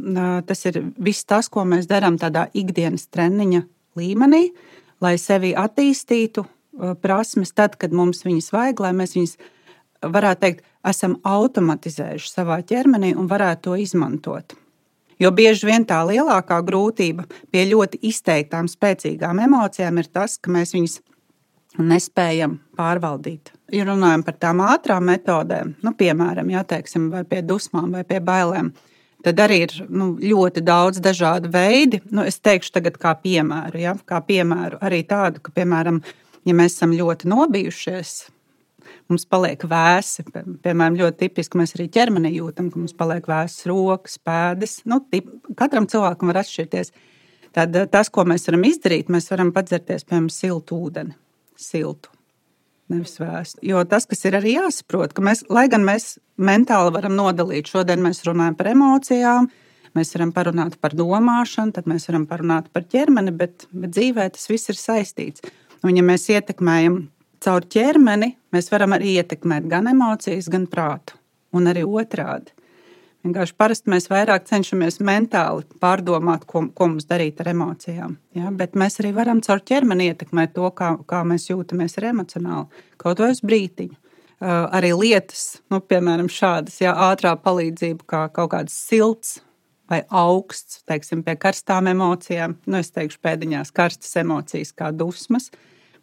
tas 0.45 0.65
ir 0.69 0.83
viss 1.01 1.25
tas, 1.25 1.49
ko 1.49 1.65
mēs 1.65 1.89
darām 1.89 2.17
tādā 2.21 2.47
ikdienas 2.57 3.07
treniņa 3.13 3.63
līmenī, 3.97 4.43
lai 5.01 5.15
sevi 5.21 5.55
attīstītu 5.57 6.45
prasmes, 7.01 7.53
tad, 7.57 7.77
kad 7.81 7.93
mums 7.93 8.21
viņas 8.25 8.51
vajag, 8.53 8.83
lai 8.85 8.93
mēs 9.01 9.17
viņas 9.17 9.37
varētu 10.05 10.45
teikt, 10.45 10.68
esam 10.87 11.17
automatizējuši 11.27 12.31
savā 12.31 12.61
ķermenī 12.67 13.13
un 13.17 13.27
varētu 13.29 13.69
to 13.69 13.77
izmantot. 13.83 14.55
Jo 15.19 15.33
bieži 15.35 15.67
vien 15.67 15.83
tā 15.83 15.99
lielākā 16.07 16.61
grūtība 16.63 17.25
pie 17.51 17.65
ļoti 17.67 17.99
izteiktām, 18.07 18.69
spēcīgām 18.71 19.41
emocijām 19.43 19.99
ir 19.99 20.07
tas, 20.07 20.37
ka 20.39 20.51
mēs 20.55 20.71
viņus 20.77 21.01
nespējam 21.79 22.57
pārvaldīt. 22.79 23.51
Ja 23.75 23.85
runājam 23.89 24.23
par 24.25 24.37
tām 24.39 24.63
ātrām 24.63 25.05
metodēm, 25.11 25.75
nu, 25.83 25.93
piemēram, 25.99 26.49
jā, 26.55 26.63
teiksim, 26.71 27.09
vai 27.11 27.25
pie 27.27 27.43
dusmām, 27.45 27.91
vai 27.93 28.05
pie 28.07 28.21
bailēm, 28.23 28.71
tad 29.27 29.43
arī 29.43 29.59
ir 29.67 29.75
nu, 29.91 30.13
ļoti 30.17 30.63
daudz 30.65 31.03
dažādu 31.03 31.51
veidu. 31.53 31.99
Nu, 32.15 32.23
es 32.23 32.39
teikšu, 32.39 32.73
tagad 32.79 32.97
kā 33.01 33.13
piemēru, 33.19 33.83
ja? 33.83 33.95
kā 34.07 34.23
piemēru 34.25 34.79
arī 34.81 35.03
tādu, 35.07 35.43
ka, 35.43 35.53
piemēram, 35.55 36.01
ja 36.47 36.55
mēs 36.55 36.79
esam 36.79 36.95
ļoti 36.95 37.29
nobijušies, 37.29 38.15
mums 39.11 39.25
paliek 39.29 39.63
vēsi. 39.69 40.25
Piemēram, 40.33 40.97
ļoti 40.99 41.25
tipiski 41.25 41.59
mēs 41.59 41.75
arī 41.77 41.87
ķermenī 41.93 42.33
jūtam, 42.35 42.71
ka 42.73 42.81
mums 42.81 42.95
paliek 42.97 43.29
vēsas 43.29 43.67
rokas, 43.69 44.19
pēdas. 44.21 44.79
Nu, 44.89 45.01
tip, 45.11 45.31
katram 45.59 45.89
cilvēkam 45.89 46.31
var 46.31 46.43
atšķirties. 46.43 46.93
Tad 47.57 47.73
tas, 47.89 48.11
ko 48.13 48.27
mēs 48.29 48.45
varam 48.45 48.67
izdarīt, 48.69 49.09
mēs 49.09 49.31
varam 49.33 49.49
padzerties, 49.55 50.05
piemēram, 50.05 50.29
siltu 50.33 50.77
ūdeni 50.85 51.17
siltu. 51.59 52.11
Nevis 52.89 53.19
vēstu. 53.21 53.61
Jo 53.69 53.83
tas, 53.85 54.07
kas 54.09 54.23
ir 54.25 54.39
arī 54.39 54.55
jāsaprot, 54.55 55.13
ka 55.13 55.21
mēs, 55.25 55.43
lai 55.53 55.67
gan 55.69 55.83
mēs 55.85 56.15
mentāli 56.41 56.93
varam 56.95 57.13
nodalīt, 57.19 57.69
šodien 57.69 58.01
mēs 58.01 58.23
runājam 58.25 58.55
par 58.57 58.71
emocijām, 58.71 59.49
mēs 59.97 60.15
varam 60.15 60.31
parunāt 60.33 60.79
par 60.81 60.95
domāšanu, 60.97 61.75
tad 61.75 61.89
mēs 61.89 62.09
varam 62.09 62.25
parunāt 62.29 62.71
par 62.73 62.87
ķermeni, 62.89 63.35
bet, 63.37 63.67
bet 63.69 63.93
dzīvē 63.93 64.25
tas 64.33 64.49
viss 64.49 64.73
ir 64.73 64.79
saistīts. 64.79 65.45
Un, 65.83 65.93
ja 65.93 66.03
mēs 66.05 66.25
ietekmējam 66.33 67.03
caur 67.43 67.65
ķermeni, 67.65 68.33
mēs 68.55 68.71
varam 68.71 68.95
arī 68.97 69.17
ietekmēt 69.19 69.67
gan 69.71 69.89
emocijas, 69.91 70.49
gan 70.51 70.67
prātu, 70.69 71.17
un 71.55 71.69
arī 71.71 71.85
otrādi. 71.87 72.53
Vienkārši 73.25 73.55
parasti 73.59 73.91
mēs 73.91 74.07
vairāk 74.07 74.45
cenšamies 74.47 75.01
mentāli 75.03 75.65
pārdomāt, 75.83 76.45
ko, 76.47 76.63
ko 76.71 76.87
mums 76.87 77.07
darīt 77.09 77.41
ar 77.43 77.49
emocijām. 77.51 78.13
Ja? 78.37 78.51
Bet 78.55 78.77
mēs 78.79 79.01
arī 79.01 79.11
varam 79.17 79.41
caur 79.43 79.59
ķermeni 79.59 80.07
ietekmēt 80.13 80.53
to, 80.55 80.69
kā, 80.75 80.93
kā 81.07 81.25
mēs 81.27 81.49
jūtamies 81.49 81.99
emocionāli, 81.99 82.85
kaut 82.97 83.19
vai 83.19 83.33
uz 83.35 83.43
brīdiņu. 83.43 83.97
Uh, 84.39 84.69
arī 84.71 84.93
lietas, 84.95 85.57
nu, 85.67 85.81
piemēram, 85.83 86.29
šādas, 86.31 86.77
ja 86.79 86.93
ātrā 87.09 87.33
palīdzība, 87.35 88.05
kā 88.07 88.21
kaut 88.31 88.53
kāds 88.53 88.77
silts 88.87 89.41
vai 89.91 90.03
augsts, 90.07 90.79
teiksim, 90.87 91.25
pie 91.25 91.35
karstām 91.35 91.89
emocijām, 91.91 92.55
nu, 92.69 92.79
es 92.79 92.93
teikšu, 92.95 93.19
pēdiņās 93.25 93.73
karstas 93.75 94.15
emocijas, 94.21 94.71
kā 94.71 94.93
dusmas. 94.95 95.49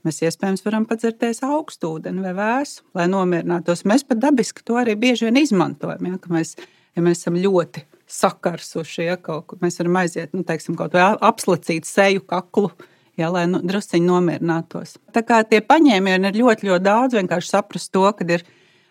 Mēs 0.07 0.23
iespējams 0.23 0.63
varam 0.63 0.87
padzerties 0.87 1.43
augstu 1.43 1.97
ūdeni 1.97 2.23
vai 2.23 2.33
vēsu, 2.37 2.85
lai 2.95 3.09
nomierinātos. 3.11 3.83
Mēs 3.89 4.07
pat 4.07 4.21
dabiski 4.23 4.63
to 4.67 4.79
arī 4.79 4.95
bieži 4.99 5.27
vien 5.27 5.41
izmantojam. 5.41 6.07
Ja, 6.07 6.21
mēs 6.31 6.55
ja 6.97 7.05
mēs 7.05 7.23
esam 7.23 7.39
ļoti 7.41 7.85
sakarsuši, 8.07 9.07
ja 9.09 9.17
kaut 9.21 9.49
kur 9.51 9.63
mēs 9.63 9.81
varam 9.81 9.99
aiziet, 10.03 10.35
nu, 10.37 10.45
teiksim, 10.47 10.77
kaut 10.79 10.95
vai 10.97 11.09
apslacīt 11.29 11.89
seju, 11.89 12.25
kaklu. 12.29 12.71
Ja, 13.17 13.31
lai 13.33 13.47
nu, 13.49 13.63
druskuļi 13.65 14.05
nomierinātos. 14.05 14.99
Tā 15.17 15.23
kā 15.25 15.41
tie 15.49 15.63
paņēmieni 15.65 16.29
ir 16.29 16.37
ļoti, 16.37 16.67
ļoti 16.69 16.85
daudz. 16.85 17.17
Vienkārši 17.17 17.49
saprast 17.49 17.89
to, 17.97 18.03
ka 18.13 18.27
ir 18.29 18.45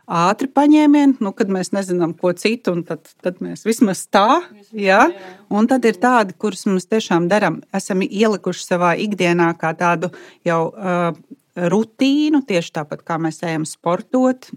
ātri 0.05 0.47
paņēmieni, 0.51 1.17
nu, 1.23 1.31
kad 1.35 1.49
mēs 1.51 1.71
nezinām, 1.75 2.13
ko 2.17 2.31
citu, 2.37 2.75
un 2.75 2.83
tad, 2.87 3.09
tad 3.25 3.41
mēs 3.43 3.65
vismaz 3.65 4.05
tā, 4.11 4.41
ja? 4.77 5.07
un 5.49 5.69
tad 5.69 5.85
ir 5.89 5.97
tādi, 6.01 6.35
kurus 6.37 6.65
mēs 6.69 6.87
tiešām 6.91 7.29
darām, 7.31 7.61
esam 7.75 8.03
ielikuši 8.05 8.67
savā 8.67 8.93
ikdienā 9.01 9.51
kā 9.61 9.73
tādu 9.77 10.11
jau 10.45 10.61
uh, 10.69 11.09
rutīnu, 11.55 12.43
tieši 12.45 12.75
tāpat 12.79 13.05
kā 13.07 13.17
mēs 13.21 13.41
ejam 13.45 13.65
sportot, 13.69 14.49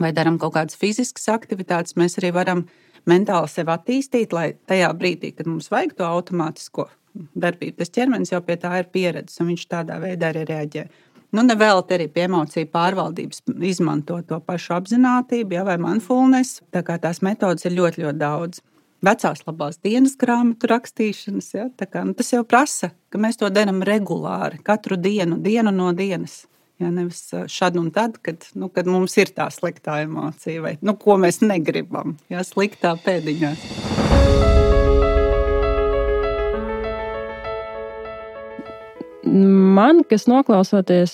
vai 0.00 0.12
darām 0.16 0.38
kaut 0.40 0.54
kādas 0.54 0.78
fiziskas 0.78 1.28
aktivitātes, 1.32 1.98
mēs 1.98 2.18
arī 2.20 2.32
varam 2.36 2.64
mentāli 3.10 3.50
sevi 3.50 3.74
attīstīt, 3.74 4.34
lai 4.36 4.52
tajā 4.70 4.92
brīdī, 4.96 5.34
kad 5.34 5.48
mums 5.50 5.70
vajag 5.72 5.96
to 5.98 6.06
automātisko 6.06 6.90
darbību, 7.14 7.80
tas 7.80 7.90
ķermenis 7.90 8.30
jau 8.32 8.40
pie 8.44 8.56
tā 8.60 8.76
ir 8.80 8.90
pieredzējis, 8.92 9.40
un 9.42 9.50
viņš 9.50 9.64
tādā 9.70 9.96
veidā 10.02 10.30
arī 10.30 10.44
reaģē. 10.46 10.84
Nu, 11.30 11.44
nevēl 11.46 11.84
arī 11.94 12.08
pie 12.10 12.24
emociju 12.26 12.66
pārvaldības 12.72 13.44
izmanto 13.66 14.18
to 14.26 14.40
pašu 14.42 14.74
apziņotību, 14.80 15.54
ja, 15.54 15.62
vai 15.68 15.76
mindfulness. 15.78 16.58
Tā 16.74 16.82
kā 16.86 16.98
tās 17.02 17.22
metodas 17.22 17.66
ir 17.68 17.76
ļoti, 17.76 18.02
ļoti 18.04 18.18
daudz. 18.18 18.62
Vecās 19.06 19.40
labās 19.46 19.78
dienas 19.80 20.18
grāmatu 20.20 20.68
rakstīšanas, 20.68 21.52
ja, 21.54 21.68
kā, 21.80 22.02
nu, 22.04 22.12
tas 22.18 22.34
jau 22.34 22.42
prasa, 22.44 22.90
ka 23.08 23.20
mēs 23.22 23.40
to 23.40 23.48
darām 23.48 23.80
regulāri, 23.86 24.60
katru 24.66 24.98
dienu, 25.00 25.38
dienu 25.40 25.72
no 25.72 25.94
dienas. 25.96 26.42
Ja, 26.80 26.88
nevis 26.92 27.26
šad 27.52 27.76
un 27.76 27.90
tad, 27.92 28.18
kad, 28.24 28.44
nu, 28.56 28.70
kad 28.72 28.88
mums 28.88 29.16
ir 29.20 29.32
tā 29.36 29.50
sliktā 29.52 30.00
emocija, 30.04 30.64
vai 30.64 30.76
nu, 30.80 30.96
ko 31.00 31.16
mēs 31.20 31.42
negribam. 31.44 32.16
Ja, 32.32 32.44
sliktā 32.44 32.96
pēdiņā. 33.04 34.59
Man, 39.30 40.02
kas 40.10 40.26
noklausoties 40.26 41.12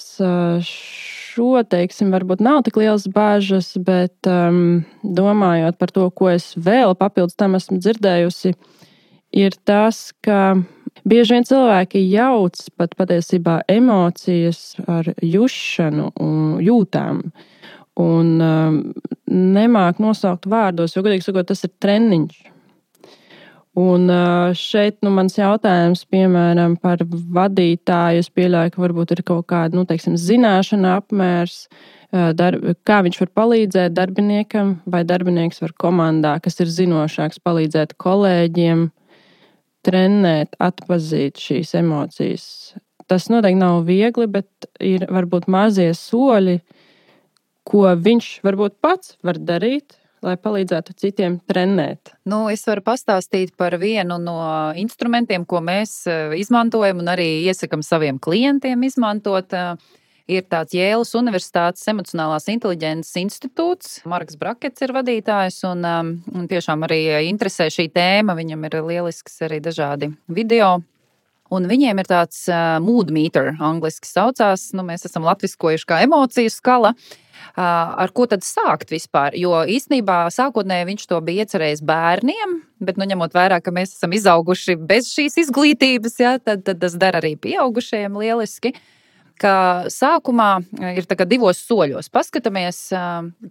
šo, 0.64 1.50
teiksim, 1.68 2.12
varbūt 2.14 2.40
nav 2.44 2.62
tik 2.64 2.79
liels 2.81 3.05
bāžas, 3.12 3.74
bet 3.76 4.29
um, 4.31 4.87
domājot 5.05 5.76
par 5.76 5.92
to, 5.92 6.07
ko 6.16 6.31
es 6.33 6.55
vēl 6.57 6.96
papildus 6.96 7.37
tam 7.37 7.59
esmu 7.59 7.76
dzirdējusi, 7.83 8.55
ir 9.37 9.59
tas, 9.68 10.14
ka 10.24 10.57
bieži 11.05 11.37
vien 11.37 11.46
cilvēki 11.48 12.07
jauc 12.09 12.62
pat 12.79 12.96
patiesībā 12.96 13.59
emocijas 13.68 14.79
ar 14.88 15.12
jušanu 15.20 16.11
un 16.16 16.40
jūtām. 16.64 17.20
Un 18.00 18.33
um, 18.44 18.81
nemāk 19.29 20.00
nosaukt 20.00 20.48
vārdos, 20.52 20.96
jo, 20.96 21.05
godīgi 21.05 21.29
sakot, 21.29 21.48
tas 21.48 21.64
ir 21.68 21.72
treniņš. 21.81 22.56
Un 23.77 24.09
šeit 24.57 25.03
nu, 25.05 25.11
mans 25.12 25.35
jautājums, 25.37 26.07
piemēram, 26.09 26.79
par 26.81 27.03
vadītāju, 27.05 28.23
es 28.25 28.31
pieļauju, 28.33 28.73
ka 28.73 28.81
varbūt 28.81 29.11
ir 29.12 29.21
kaut 29.29 29.45
kāda 29.53 29.77
nu, 29.77 29.85
teiksim, 29.85 30.15
zināšana 30.17 30.95
apmērs, 31.03 31.67
darb, 32.39 32.65
kā 32.89 33.03
viņš 33.05 33.19
var 33.21 33.33
palīdzēt 33.37 33.93
darbiniekam, 33.93 34.79
vai 34.89 35.03
darbinieks 35.05 35.61
var 35.61 35.75
komandā, 35.77 36.39
kas 36.41 36.57
ir 36.65 36.73
zinošāks, 36.73 37.43
palīdzēt 37.45 37.93
kolēģiem, 38.01 38.87
trenēt, 39.85 40.57
atpazīt 40.57 41.37
šīs 41.45 41.75
emocijas. 41.83 42.49
Tas 43.07 43.29
noteikti 43.29 43.61
nav 43.61 43.85
viegli, 43.87 44.25
bet 44.25 44.71
ir 44.81 45.05
varbūt 45.12 45.51
mazie 45.53 45.93
soļi, 45.95 46.62
ko 47.69 47.85
viņš 47.93 48.33
varbūt 48.47 48.81
pats 48.81 49.19
var 49.27 49.37
darīt 49.37 49.99
lai 50.24 50.37
palīdzētu 50.40 50.94
citiem 51.00 51.38
trenēt? 51.48 52.14
Nu, 52.29 52.46
es 52.52 52.64
varu 52.68 52.85
pastāstīt 52.87 53.55
par 53.59 53.76
vienu 53.83 54.18
no 54.22 54.38
instrumentiem, 54.79 55.44
ko 55.48 55.61
mēs 55.64 55.98
eh, 56.11 56.35
izmantojam 56.40 57.02
un 57.05 57.12
arī 57.12 57.29
iesakām 57.46 57.85
saviem 57.87 58.20
klientiem 58.22 58.87
izmantot. 58.88 59.52
Eh, 59.52 60.02
ir 60.26 60.42
tāds 60.50 60.74
Jēlas 60.74 61.14
Universitātes 61.18 61.87
emocionālās 61.92 62.48
inteliģences 62.50 63.20
institūts. 63.22 64.00
Marks 64.11 64.38
Brakets 64.40 64.83
ir 64.83 64.94
vadītājs 64.96 65.62
un, 65.70 65.87
um, 65.87 66.12
un 66.35 66.50
tiešām 66.50 66.83
arī 66.88 67.00
interesē 67.29 67.68
šī 67.70 67.88
tēma. 67.94 68.35
Viņam 68.38 68.66
ir 68.66 68.81
lielisks 68.83 69.38
arī 69.46 69.62
dažādi 69.62 70.11
video 70.26 70.81
Un 71.55 71.69
viņiem 71.71 72.01
ir 72.03 72.09
tāds 72.11 72.41
uh, 72.51 72.79
mood 72.83 73.13
meter, 73.15 73.53
angļuiski 73.63 74.09
saucās. 74.11 74.71
Nu, 74.75 74.83
mēs 74.87 75.07
esam 75.07 75.27
latviskojuši 75.27 75.87
kā 75.87 76.01
emociju 76.07 76.51
skala. 76.51 76.95
Uh, 77.57 77.63
ar 78.03 78.11
ko 78.17 78.27
tad 78.29 78.43
sākt 78.45 78.91
vispār? 78.93 79.37
Jo 79.39 79.63
īstenībā 79.71 80.25
sākotnēji 80.35 80.89
viņš 80.91 81.07
to 81.09 81.21
bija 81.25 81.45
iecerējis 81.45 81.85
bērniem, 81.87 82.57
bet, 82.83 82.99
nu, 82.99 83.07
ņemot 83.09 83.37
vērā, 83.37 83.61
ka 83.63 83.73
mēs 83.75 83.95
esam 83.95 84.17
izauguši 84.17 84.77
bez 84.89 85.13
šīs 85.15 85.39
izglītības, 85.47 86.19
ja, 86.21 86.37
tad, 86.43 86.65
tad 86.67 86.83
tas 86.83 86.97
dara 86.99 87.23
arī 87.23 87.37
pieaugušajiem 87.41 88.19
lieliski. 88.21 88.75
Ka 89.37 89.85
sākumā 89.93 90.51
ir 90.97 91.05
divos 91.29 91.59
soļos. 91.69 92.09
Paskatāmies, 92.09 92.79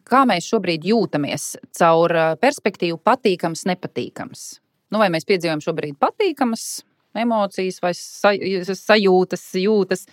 kā 0.10 0.22
mēs 0.26 0.48
šobrīd 0.50 0.88
jūtamies 0.90 1.52
caur 1.78 2.14
perspektīvu 2.42 2.98
patīkams, 3.06 3.68
nepatīkams. 3.70 4.48
Nu, 4.90 4.98
vai 4.98 5.12
mēs 5.14 5.30
piedzīvojam 5.30 5.62
šobrīd 5.62 6.00
patīkamas 6.02 6.82
emocijas 7.20 7.82
vai 7.84 7.94
sajūtas, 7.96 9.48
jūtas 9.62 10.06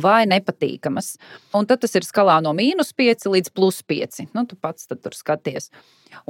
vai 0.00 0.24
nepatīkamas. 0.28 1.14
Un 1.56 1.66
tad 1.68 1.82
tas 1.82 1.94
ir 1.98 2.06
skalā 2.06 2.38
no 2.44 2.52
mīnus 2.56 2.92
5 2.96 3.30
līdz 3.32 3.52
plus 3.56 3.80
5. 3.86 4.26
Nu, 4.36 4.44
tu 4.48 4.58
pats 4.60 4.88
tur 4.90 5.16
skaties. 5.16 5.70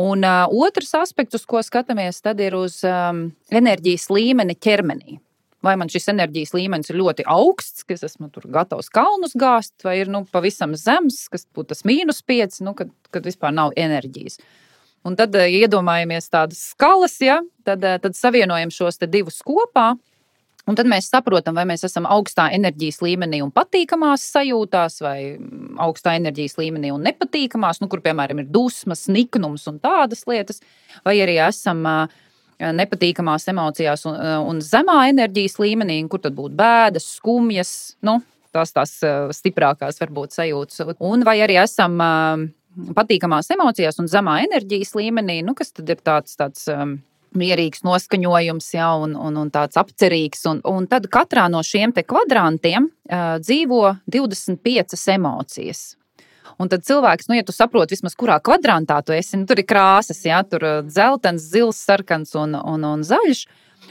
Un 0.01 0.25
uh, 0.27 0.45
otrs 0.51 0.93
aspekts, 0.99 1.39
uz 1.39 1.47
ko 1.49 1.63
skatāmies, 1.65 2.21
ir 2.39 2.57
uz 2.57 2.81
um, 2.85 3.31
enerģijas 3.51 4.09
līmeni 4.13 4.57
ķermenī. 4.57 5.19
Vai 5.65 5.75
man 5.77 5.91
šis 5.93 6.09
enerģijas 6.09 6.55
līmenis 6.57 6.89
ir 6.89 6.97
ļoti 6.97 7.27
augsts, 7.29 7.85
ka 7.85 7.93
es 7.93 8.05
esmu 8.07 8.31
gatavs 8.49 8.89
kalnus 8.89 9.35
gāzt, 9.37 9.75
vai 9.85 9.99
ir 10.01 10.09
nu, 10.09 10.23
pavisam 10.25 10.73
zems, 10.73 11.27
kas 11.29 11.45
būtu 11.45 11.75
tas 11.75 11.85
mīnus 11.85 12.23
5, 12.25 12.63
nu, 12.65 12.73
kad, 12.77 12.93
kad 13.13 13.29
vispār 13.29 13.53
nav 13.53 13.75
enerģijas. 13.77 14.41
Un 15.05 15.17
tad 15.17 15.37
uh, 15.37 15.49
iedomājamies 15.49 16.33
tādas 16.33 16.63
skalas, 16.73 17.19
ja, 17.25 17.41
tad, 17.65 17.85
tad 18.05 18.17
savienojam 18.17 18.73
šos 18.73 19.01
divus 19.09 19.41
kopā 19.45 19.95
Un 20.69 20.77
tad 20.79 20.89
mēs 20.91 21.09
saprotam, 21.11 21.57
vai 21.57 21.65
mēs 21.69 21.85
esam 21.87 22.07
augstā 22.11 22.51
enerģijas 22.57 23.01
līmenī 23.05 23.41
un 23.45 23.53
patīkamās 23.55 24.25
sajūtās, 24.35 25.01
vai 25.05 25.19
augstā 25.81 26.17
enerģijas 26.19 26.59
līmenī 26.61 26.93
un 26.95 27.05
nepatīkamās, 27.09 27.81
nu, 27.81 27.89
kur, 27.91 28.03
piemēram, 28.05 28.43
ir 28.43 28.51
dusmas, 28.53 29.07
niknums 29.13 29.67
un 29.71 29.81
tādas 29.83 30.27
lietas, 30.31 30.61
vai 31.07 31.17
arī 31.25 31.39
esam 31.47 31.87
nepatīkamās 32.61 33.49
emocijās 33.49 34.05
un, 34.09 34.19
un 34.51 34.61
zemā 34.65 34.99
enerģijas 35.15 35.57
līmenī, 35.63 36.03
kur 36.13 36.21
tad 36.21 36.37
būtu 36.37 36.59
bēdas, 36.59 37.09
skumjas, 37.17 37.75
nu, 38.05 38.19
tās 38.53 38.75
tās 38.77 38.97
stiprākās 39.37 40.01
varbūt 40.03 40.37
sajūtas. 40.37 40.97
Un 40.99 41.25
vai 41.27 41.39
arī 41.45 41.57
esam 41.63 41.97
patīkamās 42.97 43.51
emocijās 43.55 43.99
un 44.03 44.11
zemā 44.11 44.41
enerģijas 44.45 44.93
līmenī, 44.99 45.41
nu, 45.47 45.57
kas 45.59 45.73
tad 45.75 45.89
ir 45.91 46.03
tāds, 46.05 46.37
tāds 46.39 46.69
mierīgs 47.37 47.85
noskaņojums, 47.87 48.73
ja, 48.75 48.91
un, 48.99 49.15
un, 49.17 49.39
un 49.41 49.53
tāds 49.55 49.79
apcerīgs. 49.81 50.45
Un, 50.51 50.61
un 50.67 50.89
tad 50.91 51.09
katrā 51.13 51.47
no 51.53 51.63
šiem 51.67 51.95
kvadrantiem 51.95 52.91
uh, 52.91 53.39
dzīvo 53.43 53.97
25 54.11 54.99
emocijas. 55.15 55.83
Un 56.61 56.69
tad 56.69 56.85
cilvēks, 56.85 57.31
nu, 57.31 57.39
ja 57.39 57.47
tu 57.47 57.55
saproti, 57.57 57.97
vismaz 57.97 58.17
kurā 58.19 58.37
kvadrantā 58.45 58.99
tu 59.07 59.15
esi, 59.17 59.39
nu, 59.41 59.47
tur 59.49 59.63
ir 59.63 59.69
krāsas, 59.69 60.21
ja 60.27 60.43
tur 60.45 60.67
dzeltens, 60.85 61.47
zils, 61.55 61.81
sarkans 61.81 62.35
un, 62.37 62.59
un, 62.59 62.85
un 62.85 63.05
zaļš. 63.07 63.47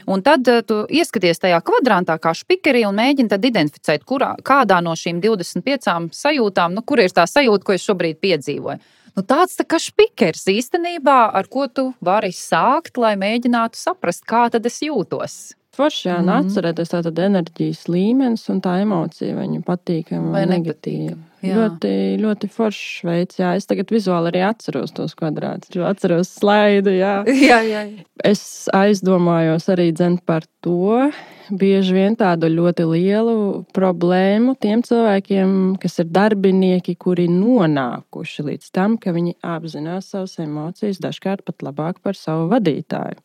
Un 0.06 0.22
tad 0.22 0.46
tu 0.68 0.76
ieskaties 0.86 1.42
tajā 1.42 1.58
kvadrantā, 1.66 2.14
kā 2.22 2.30
spīkerī, 2.36 2.84
un 2.86 2.96
mēģini 2.96 3.40
identificēt, 3.50 4.06
kurā, 4.06 4.36
kādā 4.46 4.78
no 4.84 4.94
šīm 4.96 5.18
25 5.20 6.14
sajūtām, 6.14 6.76
nu, 6.76 6.84
kur 6.86 7.02
ir 7.02 7.12
tā 7.14 7.26
sajūta, 7.28 7.66
ko 7.66 7.74
es 7.74 7.84
šobrīd 7.88 8.20
piedzīvoju. 8.22 8.78
Nu, 9.20 9.24
tāds 9.28 9.52
tā 9.58 9.66
kā 9.68 9.76
spīkers 9.76 10.46
īstenībā, 10.48 11.16
ar 11.36 11.44
ko 11.52 11.66
tu 11.68 11.82
vari 12.00 12.30
sākt, 12.32 12.96
lai 12.96 13.18
mēģinātu 13.20 13.76
saprast, 13.76 14.24
kā 14.24 14.46
tad 14.48 14.64
es 14.64 14.78
jūtos. 14.80 15.34
Forši 15.80 16.10
jā, 16.10 16.20
mm. 16.20 16.30
atcerēties 16.36 16.92
tātad 16.92 17.18
enerģijas 17.24 17.86
līmenis 17.88 18.46
un 18.52 18.60
tā 18.64 18.76
emocija, 18.82 19.38
viņa 19.38 19.64
patīkama 19.64 20.34
vai 20.34 20.46
negatīva. 20.50 21.16
Jā. 21.40 21.54
Ļoti, 21.56 21.90
ļoti 22.20 22.48
foršs 22.52 23.04
veids. 23.08 23.38
Jā, 23.40 23.54
es 23.56 23.64
tagad 23.68 23.88
vizuāli 23.92 24.28
arī 24.28 24.42
atceros 24.44 24.92
tos 24.92 25.14
kvadrātus. 25.16 25.72
Es 25.72 25.84
atceros 25.88 26.32
slaidu. 26.36 26.92
Jā. 26.92 27.14
jā, 27.50 27.62
jā, 27.64 27.84
jā. 27.88 28.04
Es 28.28 28.42
aizdomājos 28.76 29.70
arī 29.72 29.88
par 30.26 30.44
to. 30.60 31.08
Bieži 31.50 31.96
vien 31.96 32.14
tādu 32.14 32.50
ļoti 32.52 32.84
lielu 32.86 33.36
problēmu 33.74 34.52
tiem 34.60 34.84
cilvēkiem, 34.86 35.80
kas 35.82 35.98
ir 36.04 36.10
darbinieki, 36.12 36.94
kuri 37.00 37.24
nonākuši 37.32 38.44
līdz 38.50 38.68
tam, 38.76 38.98
ka 39.00 39.16
viņi 39.16 39.34
apzinās 39.40 40.12
savas 40.12 40.36
emocijas, 40.44 41.00
dažkārt 41.00 41.42
pat 41.48 41.64
labāk 41.64 42.04
par 42.04 42.14
savu 42.14 42.50
vadītāju. 42.52 43.18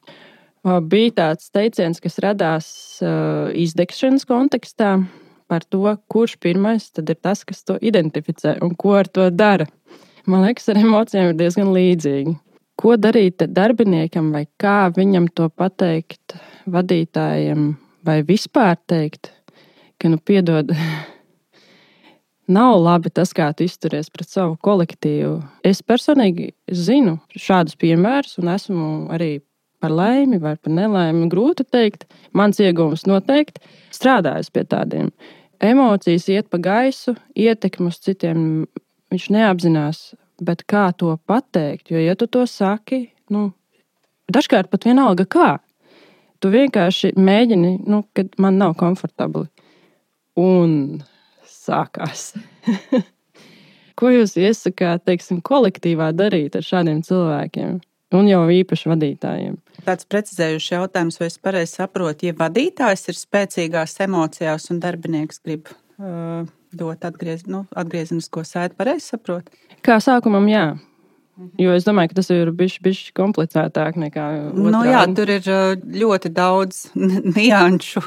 Bija 0.65 1.11
tāds 1.13 1.51
teiciens, 1.53 2.01
kas 2.01 2.17
radās 2.23 2.67
izdegšanas 3.53 4.25
kontekstā, 4.25 4.95
par 5.45 5.61
to, 5.69 5.91
kurš 6.09 6.39
pirmais 6.41 6.89
ir 6.97 7.15
tas, 7.21 7.43
kas 7.45 7.61
to 7.63 7.77
identificē 7.81 8.57
un 8.65 8.73
ko 8.73 8.95
ar 8.97 9.07
to 9.07 9.29
dara. 9.29 9.67
Man 10.25 10.41
liekas, 10.41 10.69
ar 10.73 10.81
emocijām 10.81 11.29
ir 11.31 11.37
diezgan 11.37 11.69
līdzīgi. 11.69 12.33
Ko 12.81 12.95
darīt 12.97 13.45
darbiniekam, 13.45 14.31
vai 14.33 14.47
kā 14.59 14.89
viņam 14.91 15.29
to 15.37 15.47
pateikt 15.53 16.35
vadītājiem, 16.65 17.75
vai 18.03 18.19
vispār 18.25 18.75
teikt, 18.89 19.29
ka, 20.01 20.09
nu, 20.09 20.17
piedod, 20.17 20.73
nav 22.57 22.79
labi 22.81 23.13
tas, 23.13 23.31
kā 23.37 23.51
tu 23.53 23.69
izturies 23.69 24.09
pret 24.09 24.33
savu 24.33 24.57
kolektīvu. 24.65 25.37
Es 25.63 25.85
personīgi 25.85 26.55
zinu 26.73 27.19
šādus 27.37 27.77
piemērus, 27.79 28.39
un 28.41 28.49
esmu 28.57 28.89
arī 29.13 29.37
par 29.85 29.93
laimi 29.93 30.39
vai 30.41 30.55
par 30.57 30.73
nelaimi, 30.73 31.27
grūti 31.29 31.65
pateikt. 31.67 32.07
Mans 32.33 32.57
iegūms 32.57 33.05
noteikti 33.05 33.61
strādājis 33.93 34.49
pie 34.49 34.63
tādiem. 34.65 35.11
Emocijas 35.61 36.25
iet 36.33 36.49
pa 36.49 36.57
gaisu, 36.57 37.13
ietekmi 37.37 37.91
uz 37.91 37.99
citiem 38.01 38.39
viņš 39.13 39.27
neapzinās. 39.35 40.01
Bet 40.41 40.65
kā 40.67 40.89
to 40.97 41.13
pateikt? 41.29 41.93
Jo, 41.93 42.01
ja 42.01 42.17
tu 42.17 42.25
to 42.27 42.43
saki, 42.49 43.05
nu, 43.31 43.51
dažkārt 44.33 44.73
pat 44.73 44.89
vienalga 44.89 45.27
kā. 45.29 45.51
Tu 46.41 46.49
vienkārši 46.51 47.13
mēģini, 47.15 47.77
nu, 47.85 48.01
kad 48.17 48.33
man 48.41 48.57
nav 48.59 48.73
komfortabli. 48.81 49.45
Un 50.41 51.03
sākās. 51.47 52.31
Ko 53.99 54.09
jūs 54.11 54.33
iesakāt, 54.35 55.05
teiksim, 55.05 55.45
kolektīvā 55.45 56.09
darīt 56.17 56.57
ar 56.57 56.65
šādiem 56.65 57.05
cilvēkiem? 57.05 57.77
Un 58.13 58.27
jau 58.29 58.43
īpaši 58.53 58.91
vadītājiem. 58.91 59.55
Tāds 59.85 60.05
precizējušs 60.09 60.71
jautājums, 60.75 61.17
vai 61.19 61.29
es 61.31 61.39
pareizi 61.41 61.79
saprotu, 61.79 62.27
ja 62.29 62.35
vadītājs 62.37 63.09
ir 63.09 63.17
spēcīgās 63.17 63.97
emocijās 64.05 64.69
un 64.71 64.81
darbinieks 64.83 65.41
grib 65.41 65.71
uh, 65.71 66.45
dot 66.75 67.07
atgriez, 67.07 67.47
nu, 67.49 67.63
atgriezenisko 67.75 68.45
saiti. 68.45 68.77
Pareizi 68.77 69.15
saprotu? 69.15 69.55
Kā 69.85 69.97
sākumam, 70.03 70.45
jā. 70.51 70.67
Jo 71.59 71.73
es 71.75 71.83
domāju, 71.83 72.13
ka 72.13 72.21
tas 72.21 72.29
ir 72.31 72.53
bijis, 72.55 72.77
bijis 72.83 73.09
komplicētāk 73.17 73.97
nekā. 73.99 74.25
Nu, 74.55 74.85
jā, 74.87 75.01
tur 75.17 75.33
ir 75.33 75.49
ļoti 76.05 76.31
daudz 76.31 76.85
nianšu 76.95 78.05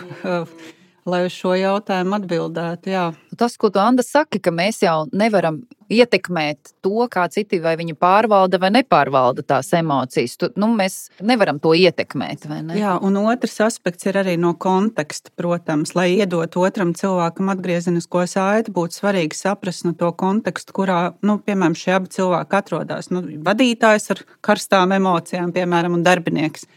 lai 1.09 1.25
uz 1.27 1.35
šo 1.35 1.55
jautājumu 1.59 2.19
atbildētu. 2.19 2.93
Jā. 2.93 3.09
Tas, 3.39 3.57
ko 3.61 3.71
tu 3.73 3.81
Anna 3.83 4.05
saki, 4.05 4.41
ka 4.43 4.53
mēs 4.55 4.83
jau 4.85 5.05
nevaram 5.17 5.63
ietekmēt 5.89 6.75
to, 6.85 7.07
kā 7.11 7.25
citi 7.33 7.61
vai 7.65 7.75
viņi 7.81 7.95
pārvalda 7.99 8.61
vai 8.61 8.71
nepārvalda 8.77 9.45
tās 9.47 9.71
emocijas. 9.77 10.37
Tu, 10.41 10.51
nu, 10.61 10.69
mēs 10.77 10.99
nevaram 11.25 11.61
to 11.63 11.73
ietekmēt. 11.77 12.49
Ne? 12.51 12.77
Jā, 12.79 12.97
un 13.05 13.17
otrs 13.23 13.59
aspekts 13.65 14.09
ir 14.09 14.19
arī 14.21 14.37
no 14.41 14.55
konteksta. 14.61 15.33
Protams, 15.39 15.95
lai 15.97 16.11
iedot 16.19 16.59
otram 16.61 16.93
cilvēkam 16.99 17.53
atgriezenisko 17.55 18.27
saiti, 18.29 18.75
būtu 18.75 19.01
svarīgi 19.01 19.39
saprast 19.39 19.87
no 19.87 19.95
to 19.99 20.11
kontekstu, 20.19 20.75
kurā, 20.77 21.01
nu, 21.25 21.39
piemēram, 21.45 21.77
šie 21.79 21.95
abi 21.97 22.13
cilvēki 22.19 22.61
atrodas. 22.61 23.13
Nu, 23.15 23.25
vadītājs 23.47 24.13
ar 24.15 24.25
karstām 24.45 24.93
emocijām, 24.99 25.55
piemēram, 25.57 25.97
un 25.97 26.05
darbinieks. 26.07 26.69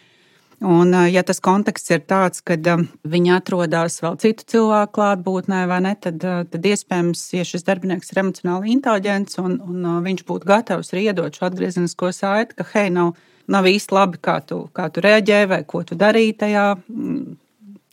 Un, 0.61 0.93
ja 1.09 1.23
tas 1.25 1.39
konteksts 1.41 1.89
ir 1.89 2.03
tāds, 2.05 2.43
ka 2.45 2.53
viņi 2.53 3.31
atrodas 3.33 3.95
vēl 4.03 4.17
citu 4.21 4.45
cilvēku 4.53 4.93
klātbūtnē, 4.93 5.63
ne, 5.81 5.93
tad, 5.97 6.21
tad 6.21 6.67
iespējams, 6.69 7.23
ja 7.33 7.45
šis 7.49 7.65
darbinieks 7.65 8.13
ir 8.13 8.19
emocionāli 8.21 8.69
inteliģents 8.75 9.39
un, 9.41 9.55
un 9.57 9.87
viņš 10.05 10.21
būtu 10.27 10.45
gatavs 10.51 10.93
arī 10.93 11.07
iedot 11.07 11.33
šo 11.33 11.47
atgriezenisko 11.49 12.11
saiti, 12.13 12.59
ka 12.59 12.67
hei, 12.75 12.91
nav, 12.93 13.15
nav 13.49 13.69
īsti 13.71 13.97
labi, 13.97 14.21
kā 14.21 14.37
tu, 14.45 14.67
kā 14.77 14.85
tu 14.93 15.01
reaģēji 15.01 15.49
vai 15.49 15.59
ko 15.65 15.81
tu 15.81 15.97
darīji 15.97 16.37
tajā, 16.43 16.67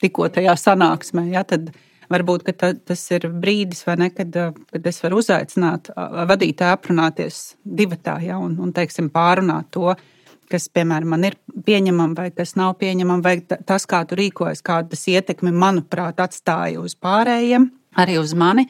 tikko 0.04 0.28
tajā 0.36 0.58
sanāksmē. 0.60 1.28
Ja, 1.32 1.46
tad, 1.48 1.72
Varbūt 2.08 2.46
ta, 2.56 2.70
tas 2.72 3.02
ir 3.12 3.26
brīdis, 3.28 3.82
ne, 4.00 4.06
kad, 4.08 4.32
kad 4.32 4.86
es 4.88 5.02
varu 5.04 5.18
uzaicināt 5.20 5.90
vadītāju 5.92 6.72
aprunāties 6.72 7.40
divatā 7.60 8.14
ja, 8.24 8.38
un, 8.40 8.54
un 8.64 8.70
teiksim, 8.72 9.10
pārunāt 9.12 9.68
to, 9.76 9.90
uh, 9.92 10.17
kas, 10.50 10.68
piemēram, 10.72 11.12
man 11.14 11.28
ir 11.28 11.36
pieņemama 11.66 12.18
vai 12.18 12.28
kas 12.34 12.54
nav 12.58 12.74
pieņemama, 12.80 13.24
vai 13.24 13.38
tas, 13.42 13.86
kā 13.88 14.02
tu 14.08 14.18
rīkojies, 14.18 14.64
kādu 14.64 14.94
tas 14.94 15.06
ietekmi, 15.12 15.52
manuprāt, 15.54 16.20
atstāja 16.24 16.82
uz 16.82 16.96
pārējiem, 16.98 17.70
arī 17.98 18.18
uz 18.20 18.34
mani. 18.38 18.68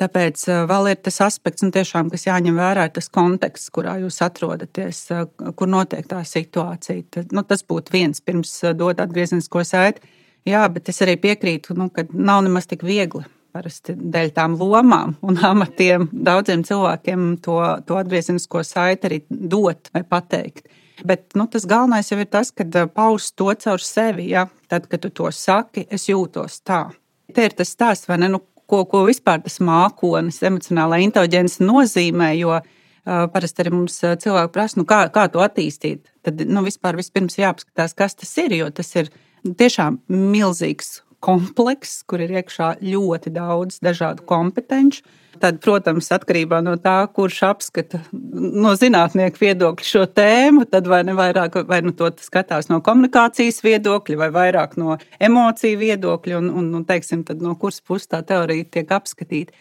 Tāpēc 0.00 0.46
uh, 0.48 0.62
vēl 0.68 0.94
ir 0.94 1.00
tas 1.04 1.18
aspekts, 1.26 1.64
nu, 1.66 1.72
tiešām, 1.74 2.08
kas 2.12 2.24
jāņem 2.24 2.56
vērā, 2.56 2.86
ir 2.88 2.94
tas 2.96 3.10
konteksts, 3.12 3.68
kurā 3.74 3.98
jūs 4.00 4.22
atrodaties, 4.24 5.02
uh, 5.12 5.26
kur 5.56 5.68
notiek 5.68 6.06
tā 6.08 6.22
situācija. 6.24 7.04
Tad, 7.16 7.34
nu, 7.36 7.44
tas 7.44 7.66
būtu 7.68 7.92
viens 7.92 8.24
pirms 8.24 8.54
uh, 8.64 8.72
dot 8.76 9.02
atgriezenisko 9.04 9.64
saiti. 9.68 10.16
Jā, 10.48 10.62
bet 10.72 10.88
es 10.88 11.02
arī 11.04 11.18
piekrītu, 11.20 11.76
nu, 11.76 11.90
ka 11.92 12.06
nav 12.16 12.46
nemaz 12.46 12.70
tik 12.70 12.86
viegli 12.86 13.26
parasti 13.52 13.96
dēļ 13.98 14.32
tām 14.34 14.56
lomām 14.60 15.16
un 15.26 15.38
amatiem 15.44 16.08
daudziem 16.12 16.62
cilvēkiem 16.66 17.32
to, 17.44 17.58
to 17.86 17.98
atgriezenisko 18.00 18.62
saiti 18.66 19.10
arī 19.10 19.20
dot 19.28 19.90
vai 19.94 20.04
pateikt. 20.06 20.70
Bet 21.06 21.34
nu, 21.38 21.46
tas 21.50 21.66
galvenais 21.68 22.10
jau 22.10 22.18
ir 22.20 22.28
tas, 22.30 22.50
ka 22.52 22.64
eh, 22.66 22.86
paust 22.86 23.36
to 23.38 23.50
caur 23.64 23.82
sevi. 23.84 24.30
Ja? 24.34 24.46
Tad, 24.68 24.88
kad 24.90 25.02
tu 25.02 25.10
to 25.10 25.30
saki, 25.34 25.86
es 25.90 26.08
jūtos 26.08 26.60
tā. 26.66 26.86
Te 27.34 27.46
ir 27.46 27.54
tas 27.56 27.72
stāsts, 27.74 28.08
vai 28.10 28.18
ne? 28.20 28.30
Nu, 28.32 28.42
ko, 28.70 28.84
ko 28.90 29.04
vispār 29.08 29.42
tas 29.44 29.58
mākonis, 29.64 30.42
emocionālā 30.46 31.00
inteliģence 31.06 31.64
nozīmē. 31.64 32.32
Jo 32.38 32.56
uh, 32.58 33.26
parasti 33.32 33.64
arī 33.64 33.74
mums 33.74 33.98
eh, 34.04 34.16
cilvēki 34.20 34.54
prasa, 34.54 34.80
nu, 34.80 34.86
kā, 34.88 35.02
kā 35.14 35.26
to 35.32 35.42
attīstīt. 35.44 36.10
Tad 36.26 36.42
nu, 36.46 36.64
vispār 36.66 36.98
vispirms 37.00 37.38
jāapskatās, 37.40 37.96
kas 37.98 38.18
tas 38.18 38.34
ir. 38.42 38.56
Jo 38.60 38.70
tas 38.74 38.92
ir 38.98 39.12
tiešām 39.46 40.02
milzīgs 40.10 41.00
komplekss, 41.24 42.02
kur 42.08 42.22
ir 42.24 42.32
iekšā 42.40 42.76
ļoti 42.84 43.32
daudz 43.34 43.80
dažādu 43.84 44.24
kompetenci. 44.28 45.04
Tad, 45.38 45.60
protams, 45.62 46.08
atkarībā 46.12 46.58
no 46.64 46.74
tā, 46.82 46.96
kurš 47.14 47.38
apskata 47.46 48.00
no 48.10 48.72
zinātnieku 48.76 49.40
viedokļa 49.40 49.86
šo 49.86 50.02
tēmu, 50.10 50.66
tad 50.68 50.90
vai 50.90 51.00
ne 51.06 51.14
vairāk, 51.16 51.60
vai 51.68 51.78
nu 51.86 51.94
to 51.96 52.10
skatās 52.20 52.68
no 52.72 52.80
komunikācijas 52.84 53.62
viedokļa, 53.64 54.18
vai 54.24 54.30
vairāk 54.34 54.74
no 54.80 54.98
emociju 55.22 55.78
viedokļa, 55.80 56.40
un, 56.42 56.50
un, 56.50 56.70
un 56.80 56.86
teiksim, 56.88 57.22
no 57.40 57.54
kuras 57.60 57.80
puses 57.80 58.10
tā 58.10 58.24
teorija 58.26 58.66
tiek 58.78 58.90
apskatīta. 58.98 59.54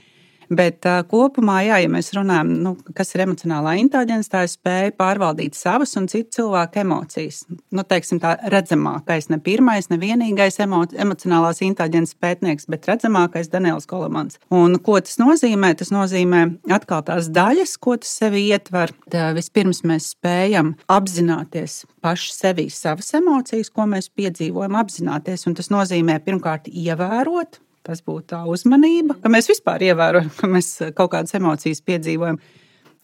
Bet 0.50 0.86
uh, 0.90 1.04
kopumā, 1.06 1.60
jā, 1.68 1.78
ja 1.84 1.90
mēs 1.92 2.10
runājam, 2.16 2.50
nu, 2.64 2.72
kas 2.98 3.14
ir 3.14 3.22
emocionālā 3.28 3.76
inteliģence, 3.84 4.32
tā 4.34 4.42
ir 4.48 4.50
spēja 4.50 4.94
pārvaldīt 4.98 5.58
savas 5.58 5.94
un 6.00 6.08
citu 6.10 6.40
cilvēku 6.40 6.82
emocijas. 6.82 7.44
Nu, 7.70 7.86
teiksim, 7.86 8.18
tā 8.24 8.34
redzamākais, 8.50 9.30
ne 9.30 9.38
pirmais, 9.46 9.92
ne 9.92 10.00
vienīgais 10.02 10.58
emo 10.66 10.82
emocionālās 10.90 11.62
inteliģences 11.68 12.18
pētnieks, 12.18 12.66
bet 12.74 12.90
redzamākais 12.90 13.52
Daniels 13.54 13.86
Kolamans. 13.90 14.42
Un 14.50 14.80
ko 14.82 14.98
tas 15.06 15.22
nozīmē? 15.22 15.76
Tas 15.78 15.94
nozīmē 15.94 16.42
atkal 16.74 17.06
tās 17.06 17.30
daļas, 17.36 17.78
ko 17.78 18.00
tas 18.02 18.18
sevi 18.24 18.48
ietver. 18.50 18.96
Tā 19.14 19.30
vispirms 19.38 19.84
mēs 19.86 20.16
spējam 20.16 20.74
apzināties 20.90 21.84
paši 22.02 22.34
sevī 22.34 22.70
savas 22.74 23.14
emocijas, 23.22 23.70
ko 23.70 23.86
mēs 23.92 24.10
piedzīvojam, 24.18 24.82
apzināties. 24.82 25.46
Un 25.46 25.62
tas 25.62 25.70
nozīmē 25.70 26.18
pirmkārt 26.26 26.72
ievērot 26.74 27.62
Tas 27.88 28.02
būtu 28.06 28.34
tā 28.34 28.42
uzmanība, 28.50 29.16
ka 29.24 29.32
mēs 29.32 29.48
vispār 29.50 29.86
ievērojam, 29.90 30.32
ka 30.36 30.50
mēs 30.52 30.74
kaut 30.98 31.14
kādas 31.14 31.36
emocijas 31.40 31.82
piedzīvojam. 31.88 32.40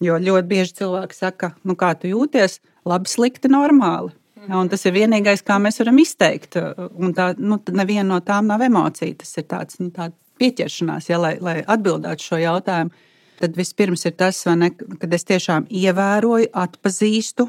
Jo 0.04 0.18
ļoti 0.20 0.50
bieži 0.50 0.76
cilvēki 0.82 1.16
saka, 1.16 1.54
nu, 1.64 1.78
kā 1.80 1.94
tu 1.96 2.10
jūties, 2.12 2.60
labi, 2.88 3.10
slikti, 3.10 3.52
normāli. 3.52 4.12
Ja, 4.46 4.60
tas 4.70 4.84
ir 4.86 4.94
vienīgais, 4.94 5.42
kā 5.46 5.56
mēs 5.62 5.80
varam 5.82 5.98
izteikt. 6.04 6.60
Un 7.00 7.16
tā, 7.18 7.32
nu, 7.40 7.58
neviena 7.74 8.10
no 8.12 8.20
tām 8.22 8.52
nav 8.52 8.62
emocija. 8.66 9.16
Tas 9.24 9.32
ir 9.40 9.48
tāds 9.50 9.80
nu, 9.82 9.90
pieķeršanās, 10.42 11.10
ja, 11.10 11.20
lai, 11.22 11.36
lai 11.42 11.62
atbildētu 11.64 12.28
šo 12.30 12.42
jautājumu. 12.44 13.06
Tad 13.40 13.58
vispirms 13.58 14.06
ir 14.08 14.14
tas, 14.20 14.44
ne, 14.56 14.70
kad 14.76 15.16
es 15.16 15.26
tiešām 15.28 15.66
ievēroju, 15.68 16.52
atpazīstu, 16.56 17.48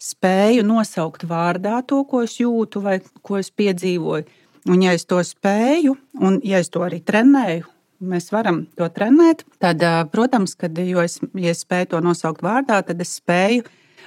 spēju 0.00 0.64
nosaukt 0.66 1.26
vārdā 1.28 1.82
to, 1.86 2.00
ko 2.08 2.24
es 2.26 2.38
jūtu 2.40 2.82
vai 2.82 2.96
ko 3.26 3.38
es 3.38 3.52
piedzīvoju 3.54 4.26
Un, 4.68 4.82
ja 4.84 4.92
es 4.92 5.06
to 5.08 5.20
spēju, 5.24 5.94
un 6.20 6.40
ja 6.44 6.58
es 6.60 6.68
to 6.72 6.82
arī 6.84 6.98
trenēju, 7.00 7.64
mēs 8.10 8.28
varam 8.32 8.64
to 8.76 8.88
trenēt, 8.92 9.44
tad, 9.60 9.82
protams, 10.12 10.54
kad 10.58 10.76
es, 10.78 11.20
ja 11.34 11.52
es 11.54 11.62
spēju 11.64 11.94
to 11.94 12.00
nosaukt 12.04 12.44
vārdā, 12.44 12.82
tad 12.84 13.00
es 13.00 13.14
spēju 13.20 13.64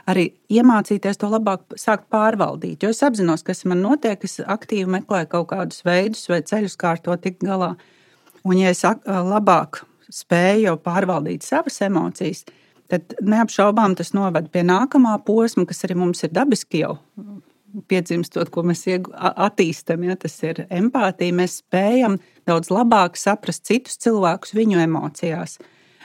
arī 0.10 0.28
iemācīties 0.54 1.18
to 1.22 1.30
labāk 1.32 1.78
sākt 1.80 2.06
pārvaldīt. 2.14 2.84
Jo 2.84 2.92
es 2.94 3.02
apzinos, 3.06 3.46
kas 3.46 3.64
man 3.70 3.82
notiek, 3.82 4.22
es 4.26 4.42
aktīvi 4.42 4.90
meklēju 5.00 5.30
kaut 5.32 5.50
kādus 5.54 5.82
veidus 5.88 6.28
vai 6.30 6.42
ceļus, 6.46 6.78
kā 6.78 6.96
ar 6.96 7.02
to 7.02 7.16
tikt 7.22 7.46
galā. 7.46 7.74
Un, 8.44 8.58
ja 8.60 8.74
es 8.74 8.84
labāk 8.84 9.84
spēju 10.14 10.76
pārvaldīt 10.84 11.46
savas 11.48 11.80
emocijas, 11.86 12.44
tad 12.92 13.16
neapšaubām 13.24 13.96
tas 13.98 14.14
noved 14.14 14.52
pie 14.54 14.66
nākamā 14.68 15.16
posma, 15.26 15.66
kas 15.66 15.86
arī 15.88 15.98
mums 15.98 16.26
ir 16.28 16.34
dabiski 16.36 16.84
jau 16.84 16.98
piedzimstot, 17.90 18.52
ko 18.54 18.64
mēs 18.68 18.86
attīstām, 18.88 20.04
ja 20.08 20.16
tas 20.20 20.36
ir 20.46 20.66
empātija, 20.70 21.36
mēs 21.36 21.60
spējam 21.64 22.20
daudz 22.48 22.72
labāk 22.74 23.18
saprast 23.20 23.66
citus 23.70 23.98
cilvēkus 24.04 24.56
viņu 24.58 24.82
emocijās. 24.84 25.58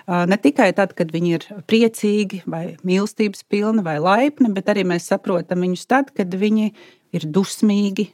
Ne 0.09 0.39
tikai 0.41 0.71
tad, 0.73 0.95
kad 0.97 1.11
viņi 1.13 1.35
ir 1.37 1.45
priecīgi, 1.69 2.43
vai 2.49 2.79
mīlestības 2.87 3.45
pilni, 3.45 3.85
vai 3.85 3.99
laipni, 4.01 4.49
bet 4.57 4.71
arī 4.73 4.87
mēs 4.89 5.11
saprotam 5.11 5.67
viņus 5.67 5.85
tad, 5.91 6.15
kad 6.17 6.33
viņi 6.33 6.71
ir 7.17 7.27
dusmīgi, 7.29 8.09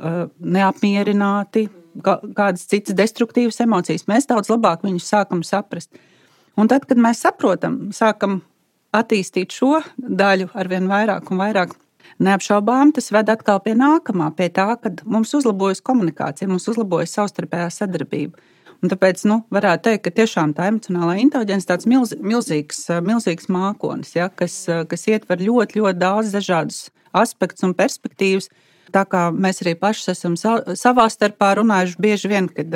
neapmierināti, 0.00 1.66
kādas 2.04 2.68
citas 2.70 2.94
destruktīvas 2.96 3.58
emocijas. 3.64 4.06
Mēs 4.08 4.30
daudz 4.30 4.52
labāk 4.52 4.86
viņus 4.86 5.10
sākam 5.10 5.42
saprast. 5.46 5.90
Un 6.58 6.70
tad, 6.70 6.86
kad 6.86 7.00
mēs 7.02 7.24
saprotam, 7.26 7.88
sākam 7.94 8.40
attīstīt 8.94 9.54
šo 9.54 9.80
daļu 9.98 10.50
ar 10.54 10.70
vien 10.70 10.88
vairāk 10.90 11.30
un 11.30 11.42
vairāk 11.42 11.74
Neapšaubām 12.20 12.90
tas 12.92 13.08
ved 13.14 13.30
atkal 13.32 13.62
pie 13.64 13.72
nākamā, 13.78 14.28
pie 14.36 14.50
tā, 14.52 14.74
ka 14.76 14.92
mums 15.08 15.32
uzlabojas 15.38 15.80
komunikācija, 15.80 16.50
mums 16.50 16.68
uzlabojas 16.68 17.14
savstarpējā 17.16 17.70
sadarbība. 17.72 18.36
Un 18.80 18.92
tāpēc 18.92 19.22
nu, 19.28 19.42
varētu 19.52 19.86
teikt, 19.88 20.02
ka 20.04 20.12
tiešām 20.20 20.52
tā 20.56 20.68
emocionālā 20.68 21.18
inteligence 21.20 21.64
ir 21.64 21.70
tāds 21.72 21.88
milz, 21.88 22.12
milzīgs, 22.20 22.86
milzīgs 23.04 23.48
mākonis, 23.52 24.14
ja, 24.16 24.28
kas, 24.32 24.62
kas 24.88 25.06
ietver 25.08 25.40
ļoti, 25.40 25.80
ļoti 25.80 26.00
daudz 26.00 26.32
dažādus 26.36 26.86
aspektus 27.16 27.64
un 27.64 27.74
perspektīvas. 27.76 28.48
Tā 28.92 29.04
kā 29.08 29.22
mēs 29.34 29.62
arī 29.64 29.74
paši 29.78 30.10
esam 30.12 30.36
savā 30.36 31.06
starpā 31.12 31.52
runājuši 31.58 32.02
bieži 32.02 32.30
vien, 32.30 32.48
kad, 32.50 32.74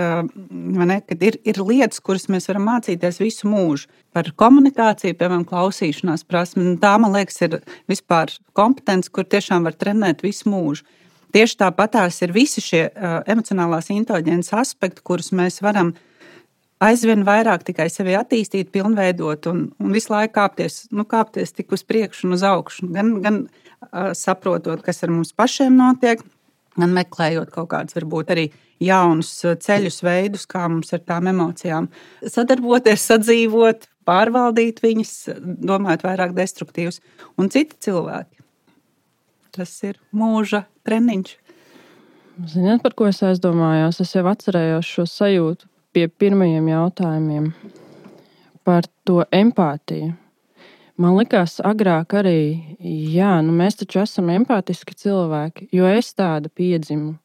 ne, 0.51 0.99
kad 1.05 1.23
ir, 1.27 1.39
ir 1.47 1.61
lietas, 1.63 2.03
kuras 2.05 2.29
mēs 2.33 2.49
varam 2.51 2.69
mācīties 2.71 3.21
visu 3.23 3.51
mūžu. 3.51 3.91
Par 4.15 4.31
komunikāciju, 4.39 5.17
piemēram, 5.19 5.47
klausīšanās 5.49 6.27
prasmi. 6.29 6.77
Tā, 6.83 6.95
man 7.03 7.15
liekas, 7.17 7.41
ir 7.47 7.59
vispār 7.91 8.33
kompetence, 8.55 9.11
kur 9.11 9.27
tiešām 9.27 9.67
var 9.67 9.75
trenēt 9.79 10.23
visu 10.27 10.51
mūžu. 10.53 10.87
Tieši 11.35 11.59
tāpat 11.65 11.97
tās 11.97 12.21
ir 12.23 12.31
visi 12.35 12.63
šie 12.63 12.85
emocionālās 13.27 13.91
inteliģences 13.91 14.55
aspekti, 14.55 15.03
kurus 15.03 15.33
mēs 15.35 15.59
varam 15.65 15.97
aizvien 16.85 17.25
vairāk 17.27 17.65
tikai 17.67 17.89
sevi 17.91 18.15
attīstīt, 18.19 18.71
pilnveidot 18.75 19.49
un, 19.51 19.65
un 19.81 19.95
visu 19.95 20.13
laiku 20.13 20.37
kāpties, 20.39 20.85
nu, 20.95 21.07
kāpties 21.09 21.55
tik 21.57 21.75
uz 21.75 21.83
priekšu 21.87 22.29
un 22.29 22.37
uz 22.37 22.45
augšu. 22.47 22.87
Gan, 22.95 23.17
gan 23.25 23.41
saprotot, 24.17 24.83
kas 24.85 25.03
ar 25.05 25.13
mums 25.13 25.33
pašiem 25.37 25.75
notiek, 25.79 26.23
gan 26.79 26.95
meklējot 26.95 27.53
kaut 27.55 27.71
kādus, 27.73 27.97
varbūt 27.99 28.33
arī 28.35 28.49
jaunus 28.83 29.31
ceļus, 29.65 30.01
veidus, 30.05 30.47
kā 30.51 30.67
mums 30.69 30.93
ar 30.97 31.03
tām 31.07 31.29
emocijām 31.31 31.89
sadarboties, 32.23 33.05
sadzīvot, 33.11 33.87
pārvaldīt 34.09 34.83
viņas, 34.85 35.15
domājot 35.65 36.05
vairāk 36.05 36.35
destruktīvus, 36.37 37.01
un 37.41 37.51
citi 37.53 37.79
cilvēki. 37.87 38.43
Tas 39.55 39.71
ir 39.87 40.01
mūža 40.15 40.65
treniņš. 40.87 41.37
Ziniet, 42.51 42.83
par 42.83 42.97
ko 42.99 43.07
es 43.07 43.23
aizdomājos? 43.23 44.01
Es 44.03 44.17
jau 44.17 44.25
atcerējos 44.27 44.89
šo 44.97 45.07
sajūtu 45.07 45.71
pie 45.95 46.09
pirmajiem 46.11 46.67
jautājumiem 46.73 47.53
par 48.67 48.89
to 49.07 49.23
empātiju. 49.31 50.17
Man 50.95 51.17
liekas, 51.19 51.57
agrāk 51.67 52.15
arī, 52.21 52.77
jā, 53.11 53.33
nu 53.43 53.51
mēs 53.57 53.81
taču 53.81 53.99
esam 54.05 54.29
empātiski 54.31 54.95
cilvēki, 54.95 55.67
jo 55.75 55.89
es 55.91 56.13
tādu 56.15 56.53
piedzimu. 56.55 57.17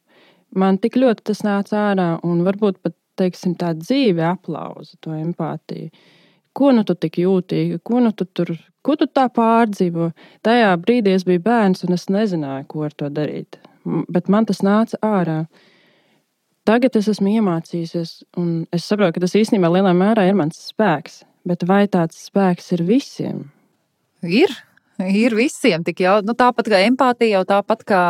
Man 0.58 0.80
tik 0.82 0.98
ļoti 0.98 1.28
tas 1.30 1.44
nāca 1.46 1.78
ārā, 1.92 2.08
un 2.26 2.42
varbūt 2.48 2.80
pat 2.82 2.96
teiksim, 3.22 3.54
tā 3.60 3.76
dzīve 3.78 4.24
aplauza 4.26 4.98
to 5.04 5.14
empātiju. 5.14 5.92
Ko 6.58 6.72
nu 6.74 6.82
tu 6.82 6.96
tik 6.98 7.20
jūtīgi, 7.22 7.78
ko 7.86 8.02
nu 8.02 8.10
tu 8.10 8.26
tur, 8.26 8.56
ko 8.82 8.96
tu 8.98 9.06
tā 9.06 9.28
pārdzīvo? 9.30 10.10
Tajā 10.42 10.72
brīdī 10.82 11.14
es 11.14 11.28
biju 11.28 11.44
bērns, 11.46 11.86
un 11.86 11.94
es 11.94 12.08
nezināju, 12.10 12.66
ko 12.74 12.88
ar 12.88 12.98
to 12.98 13.12
darīt. 13.14 13.60
Bet 14.10 14.34
man 14.34 14.50
tas 14.50 14.64
nāca 14.66 14.98
ārā. 15.06 15.44
Tagad 16.66 16.98
es 16.98 17.08
esmu 17.14 17.36
iemācījies, 17.38 18.18
un 18.42 18.66
es 18.74 18.90
saprotu, 18.90 19.20
ka 19.20 19.28
tas 19.28 19.38
īstenībā 19.38 19.70
lielā 19.78 19.94
mērā 19.94 20.26
ir 20.26 20.42
mans 20.42 20.58
spēks. 20.74 21.22
Bet 21.46 21.70
vai 21.70 21.84
tāds 21.86 22.18
spēks 22.26 22.74
ir 22.74 22.86
visiem? 22.90 23.46
Ir. 24.26 24.52
Ir 25.00 25.32
visiem 25.32 25.84
tik 25.88 26.02
jau 26.04 26.18
nu, 26.28 26.34
tāpat 26.36 26.68
kā 26.68 26.82
empātija, 26.84 27.38
jau 27.38 27.46
tāpat 27.48 27.86
kā 27.88 28.02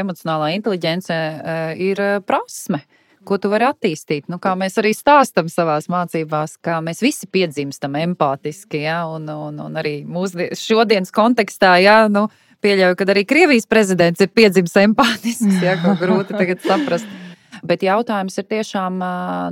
emocionālā 0.00 0.54
inteligence, 0.56 1.12
eh, 1.12 1.74
ir 1.90 2.00
eh, 2.00 2.14
prasme, 2.24 2.80
ko 3.28 3.36
tu 3.36 3.50
vari 3.52 3.66
attīstīt. 3.68 4.30
Nu, 4.32 4.38
kā 4.40 4.54
mēs 4.56 4.80
arī 4.80 4.94
stāstām 4.96 5.50
savā 5.52 5.76
mācībās, 5.92 6.56
kā 6.64 6.78
mēs 6.80 7.04
visi 7.04 7.28
piedzimstam 7.28 8.00
empātiski, 8.00 8.80
ja, 8.86 9.02
un, 9.12 9.28
un, 9.28 9.60
un 9.60 9.76
arī 9.76 10.00
mūsu 10.08 10.48
šodienas 10.56 11.12
kontekstā, 11.12 11.76
ja, 11.84 11.98
nu, 12.08 12.30
pieļauju, 12.64 12.96
ka 12.96 13.12
arī 13.12 13.28
Krievijas 13.28 13.68
prezidents 13.68 14.24
ir 14.24 14.32
piedzimis 14.32 14.78
empātisks, 14.80 15.60
ja, 15.60 15.76
ko 15.84 15.98
grūti 16.00 16.32
tagad 16.32 16.64
saprast. 16.64 17.27
Bet 17.66 17.82
jautājums 17.82 18.38
ir 18.38 18.46
tiešām, 18.50 19.00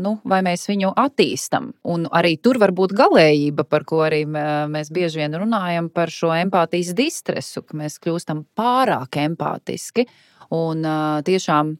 nu, 0.02 0.12
vai 0.28 0.40
mēs 0.46 0.66
viņu 0.68 0.92
attīstam. 1.00 1.72
Un 1.88 2.06
arī 2.14 2.36
tur 2.42 2.60
var 2.62 2.72
būt 2.76 2.94
galējība, 2.96 3.66
par 3.68 3.86
ko 3.88 4.02
arī 4.06 4.22
mēs 4.26 4.92
bieži 4.94 5.22
vien 5.22 5.36
runājam 5.40 5.90
par 5.92 6.12
šo 6.12 6.32
empātijas 6.36 6.94
distresu, 6.96 7.64
ka 7.66 7.78
mēs 7.78 7.98
kļūstam 8.02 8.44
pārāk 8.58 9.18
empātiski. 9.24 10.06
Un 10.54 10.84
tiešām 11.26 11.72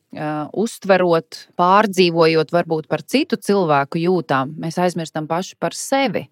uztverot, 0.59 1.43
pārdzīvojot 1.61 2.55
varbūt 2.55 2.89
par 2.91 3.05
citu 3.07 3.39
cilvēku 3.39 4.03
jūtām, 4.03 4.57
mēs 4.59 4.81
aizmirstam 4.83 5.29
paši 5.31 5.55
par 5.63 5.77
sevi. 5.79 6.25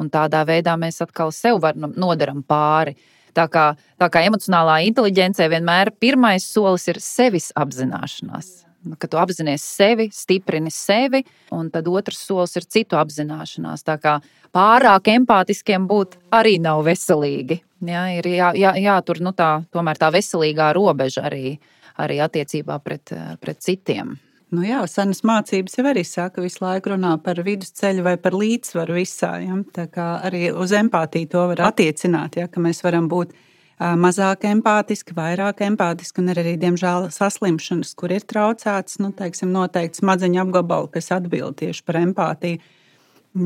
Un 0.00 0.08
tādā 0.12 0.42
veidā 0.48 0.76
mēs 0.80 1.02
atkal 1.04 1.32
sev 1.32 1.60
nodaram 1.76 2.42
pāri. 2.44 2.96
Tā 3.36 3.44
kā, 3.52 3.74
tā 4.00 4.08
kā 4.08 4.22
emocionālā 4.24 4.78
inteligencē 4.88 5.50
vienmēr 5.52 5.92
pirmais 6.00 6.44
solis 6.48 6.88
ir 6.88 7.02
sevis 7.04 7.50
apzināšanās 7.52 8.65
ka 8.98 9.08
tu 9.10 9.18
apzinājies 9.18 9.64
sevi, 9.76 10.08
stiprini 10.14 10.70
sevi, 10.70 11.22
un 11.54 11.70
tad 11.74 11.88
otrs 11.90 12.20
solis 12.28 12.56
ir 12.56 12.66
citu 12.70 12.98
apzināšanās. 13.00 13.82
Tā 13.86 13.98
kā 14.02 14.18
pārāk 14.54 15.10
empātiskiem 15.16 15.88
būt 15.90 16.18
arī 16.36 16.56
nav 16.62 16.84
veselīgi. 16.86 17.60
Jā, 17.86 18.04
ir 18.16 18.28
jā, 18.30 18.52
jā, 18.56 18.72
jātur 18.80 19.20
nu, 19.20 19.34
tā, 19.36 19.50
tā 19.72 20.12
veselīgā 20.14 20.70
robeža 20.76 21.26
arī, 21.28 21.58
arī 22.00 22.20
attiecībā 22.24 22.78
pret, 22.84 23.12
pret 23.42 23.60
citiem. 23.60 24.14
Nu 24.54 24.62
jā, 24.62 24.78
senas 24.86 25.24
mācības 25.26 25.74
jau 25.74 25.84
arī 25.90 26.04
saka, 26.06 26.40
visu 26.44 26.62
laiku 26.62 26.92
runā 26.92 27.16
par 27.22 27.40
vidusceļu 27.42 28.04
vai 28.06 28.14
par 28.22 28.36
līdzsvaru 28.38 28.94
visā. 28.94 29.32
Ja? 29.42 29.58
Tā 29.74 29.88
kā 29.90 30.06
arī 30.28 30.52
uz 30.54 30.70
empātiju 30.76 31.32
to 31.32 31.42
var 31.50 31.64
attiecināt, 31.72 32.38
ja? 32.38 32.46
ka 32.46 32.62
mēs 32.62 32.84
varam 32.86 33.08
būt 33.10 33.34
mazāk 33.78 34.46
empātiski, 34.48 35.14
vairāk 35.16 35.60
empātiski, 35.66 36.22
un 36.22 36.32
ir 36.32 36.40
arī, 36.40 36.54
diemžēl, 36.60 37.10
saslimšanas, 37.12 37.92
kur 37.98 38.14
ir 38.14 38.24
traucēts 38.24 39.00
nu, 39.02 39.12
teiksim, 39.16 39.52
noteikti 39.52 40.00
smadzeņu 40.00 40.42
apgabali, 40.46 40.90
kas 40.96 41.12
atbild 41.16 41.58
tieši 41.60 41.84
par 41.84 42.00
empātiju. 42.00 42.74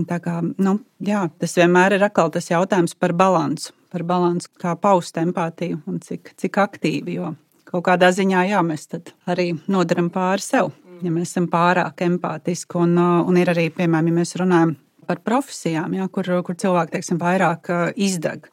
Tā 0.06 0.20
kā, 0.22 0.36
nu, 0.62 0.76
jā, 1.02 1.24
tas 1.42 1.56
vienmēr 1.58 1.96
ir 1.96 2.04
atkal 2.06 2.30
tas 2.30 2.46
jautājums 2.46 2.94
par 2.94 3.10
balansu, 3.18 3.72
par 3.90 4.04
balansu, 4.06 4.52
kā 4.62 4.76
paust 4.78 5.18
empātiju 5.18 5.80
un 5.90 5.98
cik, 6.04 6.36
cik 6.38 6.60
aktīvi. 6.62 7.16
Jo 7.18 7.32
kaut 7.70 7.86
kādā 7.86 8.10
ziņā 8.14 8.44
jā, 8.50 8.60
mēs 8.66 8.88
arī 9.30 9.50
nodaram 9.70 10.10
pāri 10.14 10.44
sev, 10.44 10.70
ja 11.02 11.10
mēs 11.10 11.32
esam 11.32 11.48
pārāk 11.50 12.04
empātiski. 12.06 12.78
Un, 12.78 12.96
un 12.98 13.40
ir 13.40 13.50
arī, 13.52 13.68
piemēram, 13.74 14.10
ja 14.10 14.18
mēs 14.20 14.36
runājam 14.38 14.76
par 15.10 15.22
profesijām, 15.26 15.94
jā, 15.98 16.06
kur, 16.12 16.30
kur 16.46 16.58
cilvēki 16.58 16.94
teiksim, 16.96 17.18
vairāk 17.18 17.70
izdeg. 17.98 18.46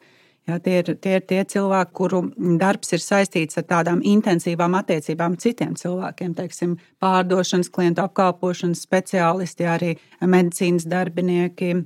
Jā, 0.48 0.56
tie, 0.64 0.78
ir, 0.80 0.94
tie 1.04 1.18
ir 1.18 1.24
tie 1.28 1.42
cilvēki, 1.44 1.92
kuru 1.98 2.22
darbs 2.56 2.94
ir 2.96 3.02
saistīts 3.04 3.58
ar 3.60 3.66
tādām 3.68 3.98
intensīvām 4.00 4.78
attiecībām 4.78 5.34
ar 5.36 5.42
citiem 5.42 5.74
cilvēkiem, 5.76 6.32
teiksim, 6.38 6.76
pārdošanas, 7.04 7.68
klientu 7.74 8.00
apkalpošanas 8.06 8.80
speciālisti, 8.86 9.66
arī 9.68 9.90
medicīnas 10.24 10.88
darbinieki, 10.88 11.82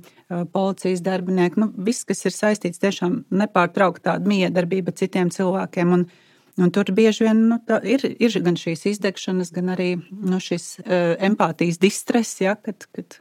policijas 0.55 1.03
darbinieki. 1.03 1.59
Nu, 1.59 1.73
viss, 1.75 2.07
kas 2.07 2.23
ir 2.23 2.37
saistīts 2.37 2.79
tiešām 2.79 3.25
nepārtraukti 3.35 4.07
tāda 4.07 4.31
miedarbība 4.31 4.93
ar 4.93 5.01
citiem 5.03 5.33
cilvēkiem. 5.33 5.97
Un, 5.99 6.07
Un 6.61 6.69
tur 6.69 6.85
bieži 6.93 7.23
vien 7.25 7.39
nu, 7.49 7.55
ir, 7.81 8.03
ir 8.21 8.35
gan 8.45 8.53
šīs 8.61 8.83
izdegšanas, 8.91 9.49
gan 9.55 9.71
arī 9.73 9.95
nu, 9.97 10.37
šis 10.37 10.67
uh, 10.83 11.15
empātijas 11.25 11.79
distress, 11.81 12.43
ja, 12.43 12.53
kad, 12.53 12.85
kad 12.93 13.17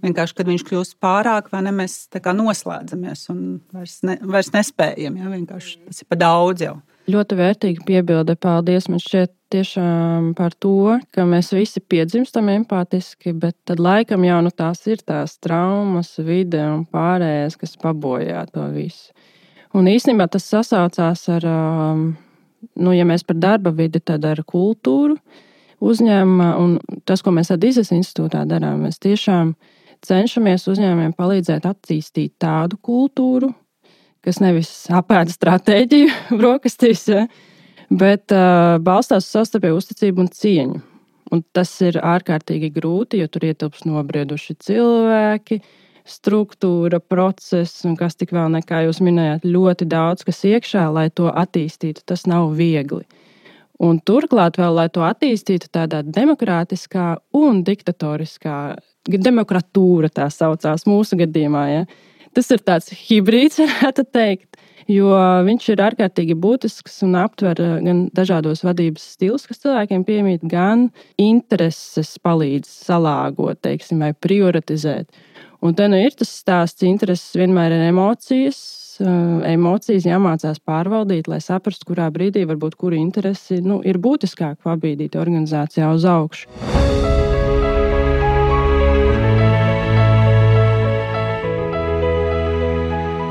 Vienkārši, 0.00 0.36
kad 0.38 0.48
viņš 0.48 0.64
kļūst 0.68 0.96
pārāk, 1.02 1.50
vai 1.52 1.60
ne, 1.66 1.74
mēs 1.76 2.06
noslēdzamies 2.12 3.26
un 3.32 3.42
vairs, 3.74 3.98
ne, 4.06 4.16
vairs 4.22 4.52
nespējam. 4.54 5.18
Ja? 5.20 5.32
Vienkārši 5.32 5.76
tas 5.88 6.00
ir 6.00 6.08
par 6.08 6.20
daudz 6.22 6.64
jau. 6.64 6.78
Ļoti 7.10 7.36
vērtīgi 7.36 7.84
piebilde. 7.88 8.36
Paldies. 8.38 8.86
Man 8.92 9.00
šķiet 9.02 9.32
tiešām 9.50 10.32
par 10.38 10.54
to, 10.62 11.00
ka 11.14 11.24
mēs 11.28 11.50
visi 11.54 11.82
piedzimstam 11.82 12.50
empātiski, 12.52 13.34
bet 13.34 13.56
tad 13.68 13.82
laikam 13.82 14.24
jau 14.24 14.38
nu 14.46 14.52
tās 14.54 14.84
ir 14.86 15.02
tās 15.02 15.36
traumas, 15.42 16.14
vide 16.22 16.62
un 16.62 16.84
pārējais, 16.86 17.58
kas 17.60 17.76
pabojā 17.80 18.44
to 18.54 18.68
visu. 18.74 19.10
Un 19.76 19.86
īstenībā 19.90 20.26
tas 20.30 20.46
sasaucās 20.50 21.26
ar, 21.30 21.46
um, 21.46 22.06
nu, 22.74 22.94
ja 22.94 23.06
mēs 23.06 23.24
par 23.26 23.38
darba 23.38 23.72
vidi, 23.74 24.02
tad 24.02 24.26
ar 24.26 24.42
kultūru 24.46 25.18
uzņēmumā. 25.80 26.48
Un 26.60 27.02
tas, 27.08 27.22
ko 27.22 27.34
mēs 27.34 27.52
Adīzes 27.54 27.92
institūtā 27.94 28.44
darām, 28.50 28.84
mēs 28.86 28.98
tiešām 29.02 29.54
cenšamies 30.06 30.66
uzņēmumiem 30.70 31.14
palīdzēt 31.18 31.66
attīstīt 31.68 32.34
tādu 32.40 32.78
kultūru, 32.82 33.52
kas 34.24 34.40
nevis 34.42 34.70
apēda 34.92 35.32
stratēģiju 35.34 36.12
brokastīs, 36.40 37.06
ja, 37.10 37.26
bet 37.90 38.32
uh, 38.34 38.78
balstās 38.84 39.26
uz 39.26 39.34
savstarpēju 39.34 39.80
uzticību 39.80 40.24
un 40.24 40.32
cieņu. 40.34 40.80
Un 41.30 41.44
tas 41.54 41.70
ir 41.86 42.00
ārkārtīgi 42.02 42.72
grūti, 42.74 43.20
jo 43.20 43.28
tur 43.30 43.46
ietilpst 43.46 43.86
nobrieduši 43.86 44.56
cilvēki, 44.66 45.60
struktūra, 46.10 46.98
process 46.98 47.84
un 47.86 47.94
kas 47.98 48.18
tik 48.18 48.32
vēl 48.34 48.50
nekā 48.56 48.82
jūs 48.88 48.98
minējāt, 49.04 49.46
ļoti 49.46 49.86
daudz 49.92 50.26
kas 50.26 50.42
iekšā, 50.48 50.88
lai 50.90 51.06
to 51.14 51.30
attīstītu. 51.30 52.02
Tas 52.08 52.26
nav 52.26 52.50
viegli. 52.58 53.04
Un 53.80 54.00
turklāt, 54.04 54.58
vēl, 54.60 54.74
lai 54.76 54.88
to 54.92 55.04
attīstītu 55.06 55.70
tādā 55.72 56.02
demokrātiskā 56.04 57.14
un 57.38 57.62
diktatoriskā 57.64 58.56
demokratūra 59.08 60.10
tā 60.12 60.28
saucās 60.32 60.86
mūsu 60.88 61.18
gadījumā. 61.20 61.64
Ja? 61.70 61.84
Tas 62.36 62.50
ir 62.54 62.62
tāds 62.62 62.90
hibrīds, 63.08 63.60
varētu 63.64 64.04
teikt, 64.12 64.60
jo 64.90 65.14
viņš 65.46 65.68
ir 65.72 65.82
ārkārtīgi 65.86 66.36
būtisks 66.38 67.00
un 67.06 67.16
aptver 67.20 67.62
eh, 67.62 67.78
gan 67.86 68.04
dažādos 68.16 68.64
vadības 68.66 69.06
stilus, 69.16 69.46
kas 69.48 69.62
cilvēkiem 69.64 70.04
piemīt, 70.08 70.44
gan 70.46 70.88
intereses 71.20 72.16
palīdz 72.22 72.70
salāgot, 72.90 73.62
teiksim, 73.66 74.04
vai 74.04 74.12
prioritizēt. 74.14 75.10
Un 75.60 75.74
te 75.76 75.88
nu 75.92 75.98
ir 76.00 76.14
tas 76.16 76.30
stāsts, 76.40 76.86
intereses 76.88 77.34
vienmēr 77.36 77.74
ir 77.76 77.88
emocijas. 77.90 78.60
Eh, 79.00 79.52
emocijas 79.52 80.08
jāmācās 80.08 80.60
pārvaldīt, 80.64 81.28
lai 81.30 81.40
saprastu, 81.44 81.90
kurā 81.90 82.10
brīdī 82.14 82.46
varbūt 82.48 82.76
kura 82.80 83.00
interesi 83.00 83.62
nu, 83.64 83.80
ir 83.84 84.00
būtiskāk 84.00 84.60
pabīdīt 84.66 85.18
organizācijā 85.20 85.90
uz 85.96 86.06
augšu. 86.08 87.09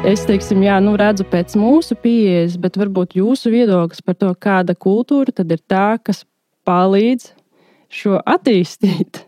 Es 0.07 0.21
teiksim, 0.23 0.61
jā, 0.63 0.77
nu, 0.79 0.93
redzu 0.95 1.25
pēc 1.27 1.57
mūsu 1.59 1.97
pieejas, 1.99 2.53
bet 2.61 2.77
varbūt 2.79 3.17
jūsu 3.19 3.51
viedoklis 3.51 3.99
par 4.05 4.15
to, 4.15 4.29
kāda 4.39 4.71
kultūra 4.71 5.33
tad 5.35 5.51
ir 5.51 5.59
tā, 5.67 5.99
kas 5.99 6.23
palīdz 6.65 7.33
šo 7.91 8.21
attīstīt, 8.23 9.19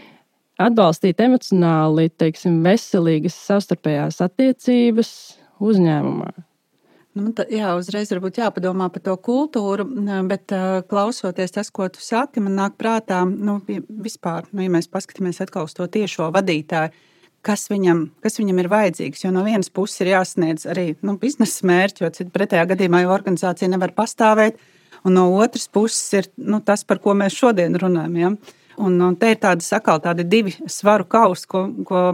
atbalstīt 0.66 1.24
emocionāli, 1.24 2.10
teiksim, 2.20 2.60
veselīgas 2.66 3.38
savstarpējās 3.48 4.20
attiecības 4.28 5.10
uzņēmumā. 5.56 6.30
Nu, 7.16 7.32
tā, 7.34 7.48
jā, 7.50 7.72
uzreiz 7.80 8.12
varbūt 8.12 8.42
jāpadomā 8.42 8.90
par 8.92 9.02
to 9.08 9.16
kultūru, 9.18 9.88
bet 10.28 10.52
klausoties 10.92 11.56
tas, 11.56 11.72
ko 11.74 11.88
tu 11.90 12.04
saki, 12.04 12.44
man 12.44 12.60
nāk 12.60 12.76
prātā, 12.78 13.24
nu, 13.24 13.58
vispār, 13.66 14.52
nu, 14.52 14.62
ja 14.68 14.70
mēs 14.70 14.86
paskatāmies 14.92 15.40
atkal 15.42 15.66
uz 15.66 15.74
to 15.74 15.88
tiešo 15.90 16.28
vadītāju, 16.36 17.08
kas 17.46 17.68
viņam, 17.70 18.04
kas 18.24 18.38
viņam 18.40 18.60
ir 18.62 18.68
vajadzīgs. 18.72 19.24
Jo 19.24 19.32
no 19.34 19.44
vienas 19.46 19.70
puses 19.72 20.02
ir 20.04 20.12
jāsniedz 20.12 20.66
arī 20.70 20.92
nu, 21.06 21.16
biznesa 21.20 21.66
mērķi, 21.68 22.04
jo 22.04 22.30
pretējā 22.34 22.66
gadījumā 22.74 23.04
jau 23.04 23.14
organizācija 23.16 23.70
nevar 23.72 23.94
pastāvēt, 23.96 24.60
un 25.04 25.16
no 25.16 25.28
otras 25.40 25.68
puses 25.72 26.02
ir 26.18 26.30
nu, 26.36 26.60
tas, 26.64 26.84
par 26.84 27.00
ko 27.02 27.16
mēs 27.16 27.36
šodien 27.36 27.78
runājam. 27.80 28.18
Ja? 28.20 28.32
Un, 28.80 28.96
un 29.04 29.16
te 29.20 29.32
ir 29.32 29.40
tādi 29.40 29.64
sakal, 29.64 30.00
tādi 30.00 30.24
divi 30.24 30.54
svaru 30.70 31.04
kausi, 31.08 31.48
ko, 31.50 31.66
ko 31.84 32.04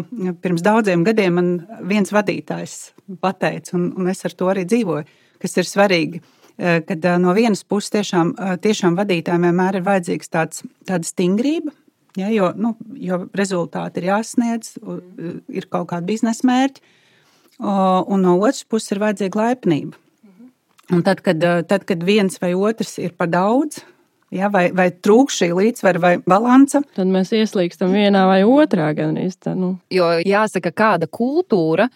pirms 0.42 0.64
daudziem 0.66 1.04
gadiem 1.06 1.36
man 1.38 1.52
viens 1.86 2.10
vadītājs 2.14 2.78
pateica, 3.22 3.76
un, 3.78 3.92
un 3.98 4.10
es 4.10 4.24
ar 4.26 4.34
to 4.34 4.48
arī 4.50 4.64
dzīvoju, 4.66 5.06
kas 5.42 5.60
ir 5.60 5.68
svarīgi. 5.68 6.22
Eh, 6.56 6.80
kad 6.88 7.04
eh, 7.04 7.18
no 7.20 7.34
vienas 7.36 7.62
puses 7.68 7.92
tiešām, 7.92 8.32
eh, 8.32 8.54
tiešām 8.64 8.96
vadītājiem 8.96 9.44
vienmēr 9.44 9.76
ir 9.76 9.84
vajadzīgs 9.84 10.30
tāds, 10.32 10.62
tāda 10.88 11.04
stingrība, 11.04 11.74
ja, 12.16 12.30
jo, 12.32 12.50
nu, 12.56 12.74
jo 13.00 13.24
rezultāti 13.36 14.02
ir 14.02 14.10
jāsniedz, 14.10 14.76
ir 15.48 15.68
kaut 15.72 15.90
kāda 15.92 16.06
biznesa 16.08 16.46
mērķa, 16.48 16.94
un 17.62 18.24
no 18.24 18.36
otras 18.38 18.64
puses 18.68 18.94
ir 18.94 19.02
vajadzīga 19.04 19.42
laipnība. 19.42 20.00
Un 20.94 21.02
tad, 21.02 21.20
kad, 21.26 21.42
tad, 21.66 21.82
kad 21.88 22.02
viens 22.06 22.38
vai 22.38 22.52
otrs 22.54 22.98
ir 23.02 23.14
par 23.18 23.30
daudz, 23.32 23.82
Ja, 24.34 24.48
vai, 24.50 24.66
vai 24.74 24.88
trūkst 24.90 25.38
šī 25.38 25.48
līdzsvara 25.54 26.00
vai 26.02 26.12
balansa? 26.18 26.80
Tad 26.96 27.10
mēs 27.14 27.30
ieslīgstam 27.36 27.92
vienā 27.94 28.24
vai 28.26 28.40
otrā 28.42 28.88
gandrīz. 28.96 29.36
Tā, 29.38 29.54
nu. 29.54 29.76
Jo 29.94 30.16
jāsaka, 30.18 30.72
kāda 30.74 31.06
kultūra 31.06 31.86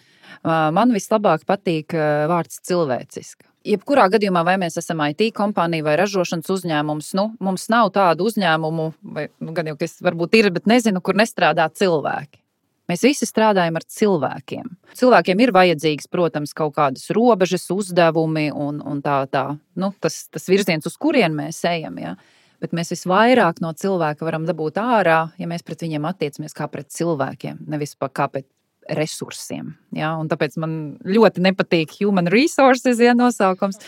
man 0.41 0.95
vislabāk 0.95 1.43
patīk 1.45 1.91
vārds 2.31 2.61
cilvēciska. 2.67 3.50
Jebkurā 3.67 4.07
gadījumā, 4.09 4.41
vai 4.45 4.55
mēs 4.57 4.79
esam 4.81 5.03
IT 5.05 5.27
kompānija 5.37 5.85
vai 5.85 5.93
ražošanas 5.99 6.49
uzņēmums, 6.49 7.11
nu, 7.17 7.27
mums 7.45 7.67
nav 7.69 7.91
tādu 7.93 8.25
uzņēmumu, 8.29 8.85
vai 9.17 9.27
nu, 9.37 9.53
gan 9.53 9.69
jau 9.69 9.75
kas 9.77 9.99
varbūt 10.01 10.37
ir, 10.39 10.49
bet 10.55 10.69
nezinu, 10.69 11.01
kur 11.05 11.19
nestrādā 11.19 11.67
cilvēki. 11.69 12.41
Mēs 12.89 13.05
visi 13.05 13.27
strādājam 13.29 13.77
ar 13.77 13.85
cilvēkiem. 13.87 14.71
Cilvēkiem 14.99 15.43
ir 15.45 15.53
vajadzīgs, 15.55 16.09
protams, 16.11 16.55
kaut 16.57 16.73
kādas 16.75 17.05
robežas, 17.15 17.69
uzdevumi 17.71 18.49
un, 18.51 18.81
un 18.81 18.99
tā, 19.05 19.21
tā 19.31 19.45
nu, 19.79 19.93
tas, 20.03 20.25
tas 20.33 20.49
virziens, 20.49 20.87
uz 20.89 20.97
kurien 20.99 21.37
mēs 21.37 21.61
ejam. 21.69 22.01
Ja? 22.01 22.15
Bet 22.61 22.73
mēs 22.75 22.91
visvairāk 22.95 23.61
no 23.63 23.71
cilvēka 23.77 24.25
varam 24.27 24.49
dabūt 24.49 24.81
ārā, 24.81 25.21
ja 25.39 25.47
mēs 25.47 25.63
pret 25.67 25.85
viņiem 25.85 26.09
attiecamies 26.09 26.57
kā 26.57 26.67
pret 26.73 26.89
cilvēkiem, 26.91 27.61
nevis 27.71 27.95
kā 28.01 28.27
pret 28.27 28.49
resursiem. 28.97 29.73
Ja? 29.95 30.13
Un 30.19 30.29
tāpēc 30.31 30.57
man 30.61 30.77
ļoti 31.05 31.43
nepatīk 31.43 31.97
human 31.99 32.29
resources 32.31 33.01
ja, 33.03 33.15
nosaukums. 33.17 33.81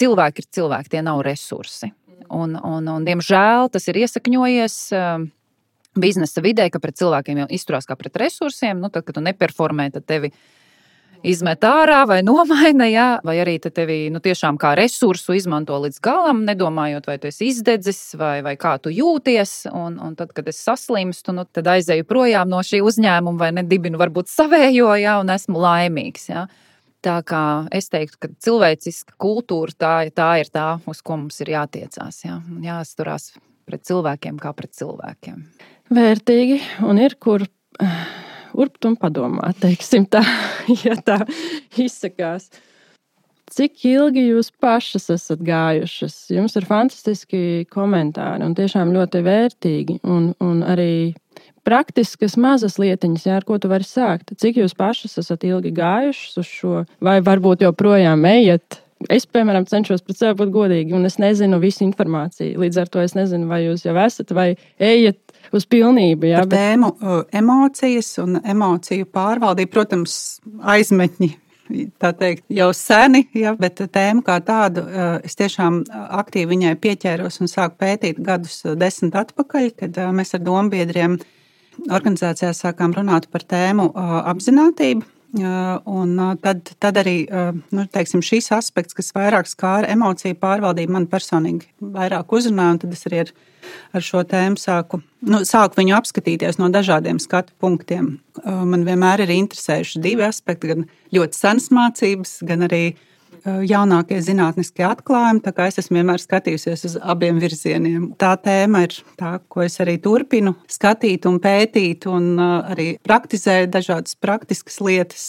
Cilvēki 0.00 0.42
ir 0.42 0.48
cilvēki, 0.56 0.94
tie 0.94 1.02
nav 1.04 1.20
resursi. 1.26 1.92
Un, 2.32 2.56
un, 2.56 2.88
un, 2.88 3.04
diemžēl 3.04 3.68
tas 3.74 3.88
ir 3.92 3.98
iesakņojies 4.02 4.76
biznesa 6.00 6.40
vidē, 6.44 6.68
ka 6.72 6.80
pret 6.80 6.96
cilvēkiem 6.96 7.42
jau 7.42 7.48
izturās 7.52 7.88
kā 7.88 7.96
pret 8.00 8.16
resursiem. 8.20 8.80
Nu, 8.80 8.88
tad, 8.92 9.04
kad 9.06 9.18
tu 9.18 9.24
neperformē, 9.24 9.90
tad 9.92 10.06
tevi 10.08 10.32
izmet 11.28 11.64
ārā 11.66 12.02
vai 12.08 12.20
nomaina, 12.26 12.86
jā, 12.90 13.06
vai 13.26 13.36
arī 13.42 13.58
tevi 13.62 14.06
nu, 14.12 14.20
tiešām 14.22 14.58
kā 14.60 14.74
resursu 14.78 15.36
izmanto 15.38 15.76
līdz 15.82 16.00
galam, 16.04 16.42
nedomājot, 16.48 17.06
vai 17.08 17.18
tu 17.22 17.30
esi 17.30 17.50
izdedzis 17.52 18.14
vai, 18.20 18.40
vai 18.46 18.54
kā 18.60 18.76
tu 18.82 18.92
jūties. 18.92 19.54
Un, 19.72 19.98
un 20.02 20.16
tad, 20.18 20.34
kad 20.36 20.48
es 20.50 20.60
saslimstu, 20.64 21.34
nu, 21.36 21.46
tad 21.46 21.70
aizēju 21.74 22.08
projām 22.08 22.50
no 22.52 22.62
šī 22.66 22.82
uzņēmuma 22.84 23.40
vai 23.40 23.52
nedibinu 23.60 24.00
varbūt 24.00 24.30
savējo, 24.32 24.92
jā, 25.00 25.18
un 25.22 25.32
esmu 25.34 25.62
laimīgs. 25.62 26.28
Jā. 26.32 26.46
Tā 27.02 27.18
kā 27.26 27.44
es 27.74 27.90
teiktu, 27.90 28.20
ka 28.22 28.30
cilvēciska 28.46 29.16
kultūra 29.18 29.74
tā, 29.74 29.94
tā 30.14 30.32
ir 30.44 30.52
tā, 30.54 30.76
uz 30.86 31.02
ko 31.02 31.18
mums 31.18 31.40
ir 31.42 31.56
jātiecās. 31.56 32.22
Jā, 32.28 32.38
jāsturās 32.62 33.32
pret 33.66 33.82
cilvēkiem 33.88 34.38
kā 34.42 34.54
pret 34.54 34.74
cilvēkiem 34.78 35.42
vērtīgi 35.92 36.60
un 36.88 37.00
ir 37.02 37.16
kur 37.20 37.44
urbt 38.58 38.88
un 38.88 38.98
padomāt, 39.00 39.58
teiksim 39.62 40.06
tā, 40.10 40.24
ja 40.86 40.98
tā 41.00 41.22
izsakās. 41.80 42.50
Cik 43.52 43.82
ilgi 43.84 44.22
jūs 44.30 44.48
pašas 44.62 45.10
esat 45.12 45.42
gājušas? 45.44 46.14
Jums 46.32 46.54
ir 46.56 46.64
fantastiski 46.64 47.66
komentāri 47.72 48.46
un 48.46 48.54
tiešām 48.56 48.94
ļoti 48.94 49.20
vērtīgi. 49.26 49.98
Un, 50.08 50.30
un 50.40 50.62
arī 50.64 51.12
praktiskas 51.66 52.38
mazas 52.40 52.78
lietiņas, 52.80 53.26
jā, 53.28 53.36
ar 53.36 53.44
ko 53.44 53.58
tu 53.60 53.68
vari 53.68 53.84
sākt. 53.84 54.32
Cik 54.40 54.62
jūs 54.62 54.72
pašas 54.78 55.18
esat 55.20 55.44
ilgi 55.44 55.74
gājušas 55.76 56.40
uz 56.40 56.48
šo, 56.48 56.78
vai 57.04 57.18
varbūt 57.24 57.66
joprojām 57.66 58.24
ejat? 58.30 58.80
Es, 59.10 59.26
piemēram, 59.26 59.66
cenšos 59.66 60.04
pret 60.06 60.20
sevi 60.20 60.36
būt 60.38 60.52
godīgi, 60.54 60.94
un 60.94 61.06
es 61.08 61.18
nezinu 61.22 61.58
visu 61.62 61.82
informāciju. 61.86 62.60
Līdz 62.62 62.82
ar 62.82 62.90
to 62.92 63.02
es 63.02 63.16
nezinu, 63.18 63.48
vai 63.50 63.64
jūs 63.64 63.86
jau 63.86 63.96
esat 63.98 64.30
vai 64.36 64.52
ejat 64.78 65.21
uz 65.56 65.66
pilnību. 65.70 66.30
Jā, 66.32 66.42
bet... 66.46 66.56
Tēmu 66.56 66.90
emocijas 67.42 68.14
un 68.22 68.40
emociju 68.40 69.08
pārvaldību, 69.12 69.72
protams, 69.72 70.16
aizmetņi. 70.74 71.30
Tā 72.02 72.10
teikt, 72.18 72.42
jau 72.52 72.66
seni, 72.76 73.22
ja, 73.38 73.54
bet 73.56 73.78
tēmu 73.94 74.20
kā 74.26 74.34
tādu 74.44 74.82
es 75.24 75.38
tiešām 75.38 75.78
aktīvi 76.18 76.50
viņai 76.50 76.72
pieķēros 76.82 77.40
un 77.40 77.48
sāku 77.48 77.78
pētīt 77.80 78.18
gadus 78.20 78.58
desmit 78.76 79.16
atpakaļ, 79.16 79.70
kad 79.78 80.00
mēs 80.12 80.36
ar 80.36 80.42
dombiedriem 80.44 81.16
organizācijā 81.88 82.50
sākām 82.58 82.92
runāt 82.98 83.30
par 83.32 83.46
tēmu 83.48 83.88
apziņotību 84.34 85.06
Un 85.32 86.10
tad, 86.42 86.74
tad 86.76 86.98
arī 87.00 87.14
nu, 87.72 87.86
teiksim, 87.88 88.20
šis 88.20 88.50
aspekts, 88.52 88.92
kas 88.92 89.14
vairāk 89.16 89.48
skāra 89.48 89.88
emociju 89.94 90.36
pārvaldību, 90.36 90.92
man 90.92 91.06
personīgi 91.08 91.70
vairāk 91.80 92.34
uzrunāja. 92.36 92.82
Tad 92.82 92.92
es 92.92 93.06
arī 93.08 93.22
ar, 93.22 93.30
ar 93.96 94.04
šo 94.04 94.20
tēmu 94.28 94.60
sāku, 94.60 95.00
nu, 95.24 95.40
sāku 95.48 95.80
viņu 95.80 95.96
apskatīties 95.96 96.60
no 96.60 96.68
dažādiem 96.74 97.20
skatu 97.22 97.56
punktiem. 97.62 98.18
Man 98.44 98.84
vienmēr 98.84 99.24
ir 99.24 99.32
interesējuši 99.38 100.04
divi 100.04 100.28
aspekti, 100.28 100.74
gan 100.74 100.84
ļoti 101.16 101.40
senas 101.40 101.70
mācības, 101.72 102.36
gan 102.48 102.68
arī 102.68 102.84
uh, 102.90 103.00
Eh, 103.00 103.11
jaunākie 103.44 104.20
zinātniskie 104.22 104.84
atklājumi. 104.86 105.42
Es 105.66 105.80
esmu 105.82 105.98
vienmēr 105.98 106.22
skatījusies 106.22 106.84
uz 106.88 106.96
abiem 107.00 107.40
virzieniem. 107.42 108.12
Tā 108.18 108.34
tēma 108.40 108.84
ir 108.86 108.98
tā, 109.18 109.36
ko 109.48 109.64
es 109.64 109.78
arī 109.82 109.98
turpinu 110.02 110.54
skatīt 110.70 111.26
un 111.30 111.40
pētīt, 111.42 112.06
un 112.10 112.36
eh, 112.38 112.52
arī 112.74 112.88
praktizēt 113.02 113.72
dažādas 113.74 114.14
praktiskas 114.14 114.78
lietas 114.80 115.26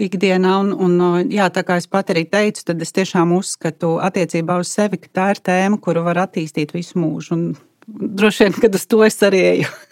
ikdienā. 0.00 0.56
Un, 0.64 0.72
un, 0.74 0.98
eh, 1.20 1.36
jā, 1.38 1.50
tā 1.50 1.64
kā 1.66 1.80
es 1.80 1.88
pat 1.90 2.12
arī 2.14 2.26
teicu, 2.30 2.64
tad 2.70 2.82
es 2.82 2.94
tiešām 2.96 3.34
uzskatu 3.36 3.96
attiecībā 4.02 4.60
uz 4.62 4.72
sevi, 4.72 5.00
ka 5.02 5.14
tā 5.20 5.30
ir 5.34 5.42
tēma, 5.50 5.80
kuru 5.82 6.06
var 6.06 6.24
attīstīt 6.26 6.74
visu 6.76 7.00
mūžu. 7.02 7.36
Un 7.36 7.46
droši 7.86 8.46
vien, 8.46 8.60
kad 8.66 8.74
uz 8.78 8.86
to 8.86 9.02
es 9.06 9.18
arī 9.26 9.46
eju. 9.54 9.70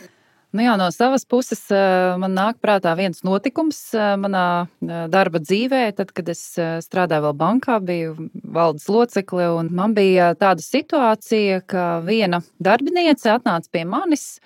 Nu 0.56 0.64
jā, 0.64 0.78
no 0.80 0.86
savas 0.88 1.26
puses 1.28 1.60
eh, 1.68 2.14
man 2.16 2.32
nāk 2.32 2.56
prātā 2.64 2.94
viens 2.96 3.20
notikums 3.26 3.76
eh, 3.92 4.14
manā 4.16 4.44
eh, 4.64 5.02
darba 5.12 5.42
dzīvē. 5.44 5.82
Tad, 5.98 6.14
kad 6.16 6.30
es 6.32 6.40
strādāju 6.86 7.26
vēl 7.26 7.36
bankā, 7.36 7.76
biju 7.84 8.30
valdes 8.56 8.88
locekle, 8.88 9.50
un 9.58 9.68
man 9.76 9.92
bija 9.96 10.30
tāda 10.40 10.64
situācija, 10.64 11.60
ka 11.68 11.84
viena 12.06 12.40
darbiniece 12.64 13.34
atnāca 13.34 13.68
pie 13.76 13.84
manis. 13.84 14.38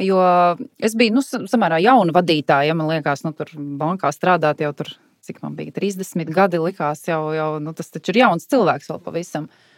Jo 0.00 0.20
es 0.80 0.96
biju 0.98 1.16
nu, 1.16 1.24
samērā 1.24 1.80
jauna 1.84 2.12
vadītāja, 2.16 2.68
ja 2.68 2.76
man 2.76 2.92
liekas, 2.92 3.24
nu, 3.24 3.32
tur 3.36 3.48
bankā 3.56 4.12
strādāt 4.12 4.60
jau 4.64 4.72
tur, 4.76 4.92
cik 5.24 5.40
man 5.44 5.56
bija 5.56 5.72
30 5.72 6.28
gadi, 6.32 6.60
likās 6.60 7.06
jau, 7.08 7.24
jau 7.36 7.50
nu, 7.62 7.72
tas 7.76 7.92
taču 7.92 8.12
ir 8.12 8.24
jauns 8.26 8.48
cilvēks 8.52 8.92
vēl 8.92 9.04
pavisam. 9.04 9.48
Uh, 9.48 9.71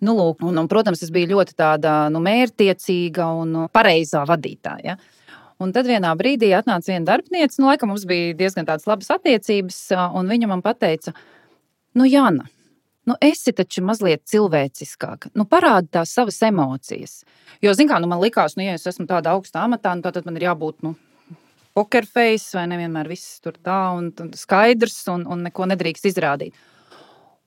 Nu, 0.00 0.14
lūk, 0.16 0.44
un, 0.48 0.56
un, 0.56 0.68
protams, 0.68 1.02
es 1.04 1.10
biju 1.12 1.34
ļoti 1.34 1.56
tāda 1.58 1.94
nu, 2.12 2.22
mērķtiecīga 2.24 3.26
un 3.42 3.66
pareizā 3.72 4.22
vadītāja. 4.28 4.96
Un 5.60 5.74
tad 5.76 5.90
vienā 5.90 6.14
brīdī 6.16 6.54
atnāca 6.56 6.88
viena 6.88 7.04
darbiniece, 7.10 7.60
nu, 7.60 7.68
laikam 7.68 7.92
mums 7.92 8.06
bija 8.08 8.32
diezgan 8.38 8.64
labas 8.64 9.12
attiecības, 9.12 9.82
un 10.16 10.32
viņa 10.32 10.48
man 10.48 10.64
teica, 10.64 11.12
nu, 12.00 12.06
Jāna, 12.08 12.46
nu, 13.04 13.18
esi 13.20 13.52
taču 13.52 13.84
mazliet 13.84 14.24
cilvēciskāka. 14.24 15.34
Nu, 15.36 15.44
parādi 15.44 15.92
tās 15.98 16.14
savas 16.16 16.40
emocijas. 16.48 17.20
Jo, 17.60 17.74
zināmā 17.76 17.98
mērā, 17.98 18.04
nu, 18.06 18.10
man 18.14 18.24
likās, 18.24 18.56
nu, 18.56 18.64
ja 18.64 18.78
es 18.80 18.88
esmu 18.88 19.04
tādā 19.10 19.34
augstā 19.36 19.66
amatā, 19.66 19.92
nu, 19.98 20.06
tad 20.06 20.24
man 20.24 20.40
ir 20.40 20.48
jābūt 20.48 20.80
nu, 20.86 20.94
pokerface 21.76 22.56
vai 22.56 22.66
nevienmēr 22.72 23.10
viss 23.10 23.40
tur 23.44 23.60
tā 23.60 23.78
un, 23.96 24.10
un 24.20 24.32
skaidrs 24.36 25.02
un, 25.12 25.28
un 25.28 25.44
neko 25.48 25.68
nedrīkst 25.70 26.08
izrādīt. 26.10 26.56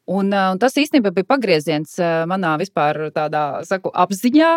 Un, 0.03 0.33
un 0.35 0.59
tas 0.59 0.73
īstenībā 0.75 1.13
bija 1.15 1.27
pagrieziens 1.29 1.93
manā 2.27 2.57
vispār 2.59 3.05
tādā 3.15 3.61
saku, 3.63 3.87
apziņā 3.87 4.49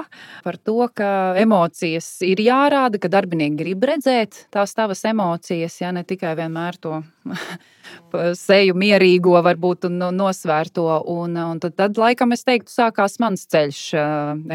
par 0.43 0.59
to, 0.59 0.89
ka 0.91 1.11
emocijas 1.39 2.09
ir 2.27 2.43
jārāda, 2.43 2.99
ka 2.99 3.11
darbinieki 3.13 3.61
grib 3.61 3.87
redzēt 3.87 4.41
tās 4.51 4.75
tavas 4.75 5.05
emocijas, 5.07 5.79
ja 5.79 5.93
ne 5.95 6.03
tikai 6.03 6.35
vienmēr 6.41 6.81
to 6.83 6.99
seju 8.43 8.75
mierīgo, 8.75 9.39
varbūt 9.47 9.87
un 9.87 10.03
nosvērto. 10.19 10.89
Un, 11.15 11.39
un 11.39 11.63
tad, 11.63 11.79
tad, 11.79 12.03
laikam, 12.03 12.35
es 12.35 12.43
teiktu, 12.43 12.75
sākās 12.75 13.21
mans 13.23 13.47
ceļš 13.47 13.87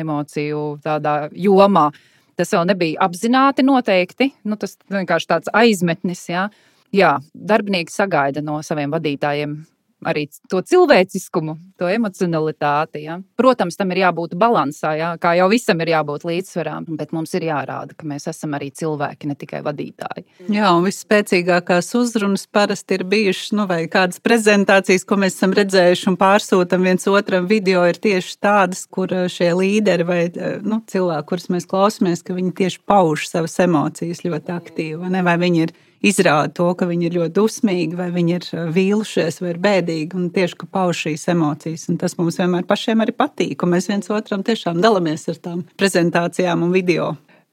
emociju 0.03 0.65
tādā 0.83 1.17
jomā. 1.31 1.87
Tas 2.35 2.51
vēl 2.51 2.67
nebija 2.67 2.99
apzināti 3.07 3.63
noteikti, 3.63 4.33
nu, 4.43 4.59
tas 4.59 4.75
vienkārši 4.91 5.35
tāds 5.37 5.55
aizmetnis. 5.55 6.27
Ja. 6.27 6.49
Jā, 6.91 7.21
darbinieki 7.31 7.93
sagaida 7.93 8.41
no 8.43 8.57
saviem 8.67 8.91
vadītājiem 8.91 9.61
arī 10.07 10.25
to 10.49 10.61
cilvēciskumu, 10.65 11.55
to 11.79 11.89
emocionalitāti. 11.91 13.03
Ja. 13.05 13.19
Protams, 13.37 13.77
tam 13.79 13.93
ir 13.93 14.03
jābūt 14.03 14.35
līdzsvarā, 14.35 14.93
ja. 14.97 15.09
kā 15.21 15.33
jau 15.37 15.47
visam 15.51 15.81
ir 15.83 15.93
jābūt 15.93 16.25
līdzsvarā, 16.27 16.75
bet 16.97 17.13
mums 17.15 17.33
ir 17.37 17.45
jārāda, 17.49 17.95
ka 17.97 18.07
mēs 18.09 18.27
esam 18.31 18.55
arī 18.57 18.71
cilvēki, 18.75 19.29
ne 19.29 19.37
tikai 19.39 19.61
vadītāji. 19.65 20.25
Jā, 20.51 20.71
un 20.75 20.85
visspēcīgākās 20.87 21.91
uzrunas 21.99 22.47
parasti 22.51 22.97
ir 22.97 23.05
bijušas, 23.11 23.53
nu, 23.57 23.67
vai 23.69 23.83
kādas 23.91 24.21
prezentācijas, 24.23 25.05
ko 25.07 25.19
mēs 25.21 25.37
esam 25.37 25.55
redzējuši 25.57 26.09
un 26.11 26.17
pārsūtam 26.21 26.87
viens 26.87 27.07
otram 27.11 27.47
video, 27.49 27.83
ir 27.89 27.99
tieši 28.01 28.37
tādas, 28.41 28.85
kur 28.89 29.13
eh, 29.13 29.27
šie 29.31 29.51
līderi 29.57 30.07
vai 30.07 30.21
eh, 30.29 30.57
nu, 30.65 30.81
cilvēki, 30.91 31.27
kurus 31.29 31.49
mēs 31.53 31.69
klausāmies, 31.69 32.25
ka 32.25 32.37
viņi 32.37 32.55
tieši 32.63 32.83
pauž 32.89 33.27
savas 33.29 33.59
emocijas 33.63 34.25
ļoti 34.25 34.55
aktīvi, 34.55 34.99
vai, 35.03 35.13
ne? 35.17 35.25
vai 35.25 35.37
viņi 35.41 35.65
ir 35.67 35.75
izrāda 36.05 36.51
to, 36.57 36.67
ka 36.77 36.87
viņi 36.89 37.07
ir 37.07 37.17
ļoti 37.19 37.35
dusmīgi, 37.37 37.97
vai 37.99 38.09
viņi 38.13 38.35
ir 38.37 38.47
uh, 38.51 38.69
vīlušies, 38.75 39.41
vai 39.43 39.53
ir 39.53 39.59
bēdīgi, 39.63 40.17
un 40.17 40.29
tieši 40.33 40.59
ka 40.61 40.69
pauž 40.77 41.05
šīs 41.05 41.27
emocijas. 41.33 41.87
Un 41.91 41.99
tas 42.01 42.17
mums 42.19 42.39
vienmēr 42.41 42.65
pašiem 42.69 43.03
arī 43.03 43.15
patīk, 43.17 43.63
un 43.63 43.75
mēs 43.75 43.89
viens 43.91 44.13
otram 44.13 44.45
tiešām 44.47 44.81
dalāmies 44.83 45.27
ar 45.31 45.41
tām 45.43 45.65
prezentācijām 45.81 46.65
un 46.65 46.73
video. 46.75 47.11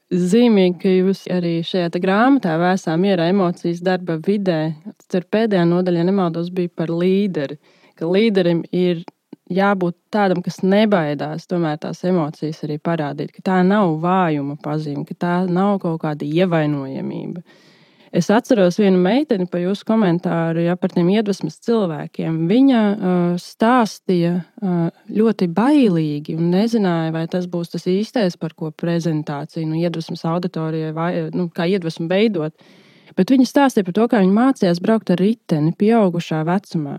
Zīmīgi, 0.09 0.79
ka 0.81 0.89
jūs 0.89 1.27
arī 1.29 1.59
šajā 1.61 1.91
grāmatā 2.01 2.55
vēsā 2.57 2.95
miera 2.97 3.27
emocijas 3.29 3.83
darba 3.85 4.15
vidē, 4.25 4.73
tur 5.05 5.27
pēdējā 5.29 5.67
nodaļā 5.69 6.07
nemaldos 6.07 6.49
bija 6.49 6.71
par 6.81 6.89
līderi, 6.89 7.59
ka 7.93 8.09
līderim 8.09 8.63
ir 8.73 9.03
jābūt 9.53 9.97
tādam, 10.13 10.41
kas 10.45 10.61
nebaidās 10.65 11.45
tomēr 11.49 11.77
tās 11.81 12.01
emocijas 12.09 12.63
arī 12.65 12.79
parādīt, 12.81 13.35
ka 13.35 13.45
tā 13.51 13.59
nav 13.65 13.99
vājuma 14.01 14.57
pazīme, 14.63 15.05
ka 15.05 15.17
tā 15.17 15.35
nav 15.49 15.77
kaut 15.83 16.01
kāda 16.01 16.25
ievainojamība. 16.25 17.43
Es 18.09 18.25
atceros 18.33 18.79
vienu 18.81 18.97
meiteni 18.97 19.45
par 19.49 19.61
jūsu 19.61 19.85
komentāru 19.85 20.63
ja, 20.65 20.73
par 20.79 20.89
tiem 20.95 21.11
iedvesmas 21.13 21.59
cilvēkiem. 21.65 22.39
Viņa 22.49 22.79
uh, 22.81 23.35
stāstīja 23.37 24.31
uh, 24.39 24.87
ļoti 25.13 25.49
bailīgi 25.53 26.33
un 26.39 26.49
nezināja, 26.55 27.13
vai 27.13 27.27
tas 27.29 27.45
būs 27.51 27.75
tas 27.75 27.85
īstais, 27.89 28.39
par 28.41 28.55
ko 28.57 28.71
prezentācija, 28.73 29.67
nu, 29.69 29.77
iedvesmas 29.77 30.25
auditorijai, 30.25 30.89
vai 30.97 31.11
nu, 31.35 31.51
kā 31.53 31.69
iedvesmu 31.69 32.09
veidot. 32.09 32.57
Bet 33.17 33.29
viņa 33.29 33.45
stāstīja 33.45 33.85
par 33.85 33.97
to, 33.99 34.09
kā 34.09 34.23
viņa 34.23 34.37
mācījās 34.39 34.81
braukt 34.81 35.13
ar 35.13 35.21
riteni 35.21 35.75
pieaugušā 35.77 36.41
vecumā. 36.49 36.97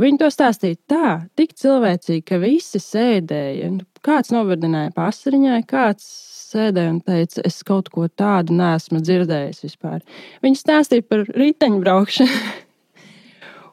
Viņa 0.00 0.22
to 0.22 0.28
stāstīja 0.32 0.78
tā, 0.88 1.08
tik 1.36 1.52
cilvēcīgi, 1.60 2.24
ka 2.24 2.40
visi 2.40 2.80
sēdēja. 2.80 3.74
Nu, 3.74 3.84
kāds 4.06 4.32
novardināja 4.32 4.94
pasariņai, 4.96 5.60
kāds 5.68 6.06
sēdēja 6.50 6.94
un 6.96 6.98
teica, 7.06 7.44
es 7.46 7.60
kaut 7.66 7.92
ko 7.94 8.08
tādu 8.08 8.56
neesmu 8.58 9.02
dzirdējis 9.04 9.62
vispār. 9.68 10.02
Viņa 10.44 10.60
stāstīja 10.64 11.06
par 11.06 11.24
riteņbraukšanu. 11.30 12.42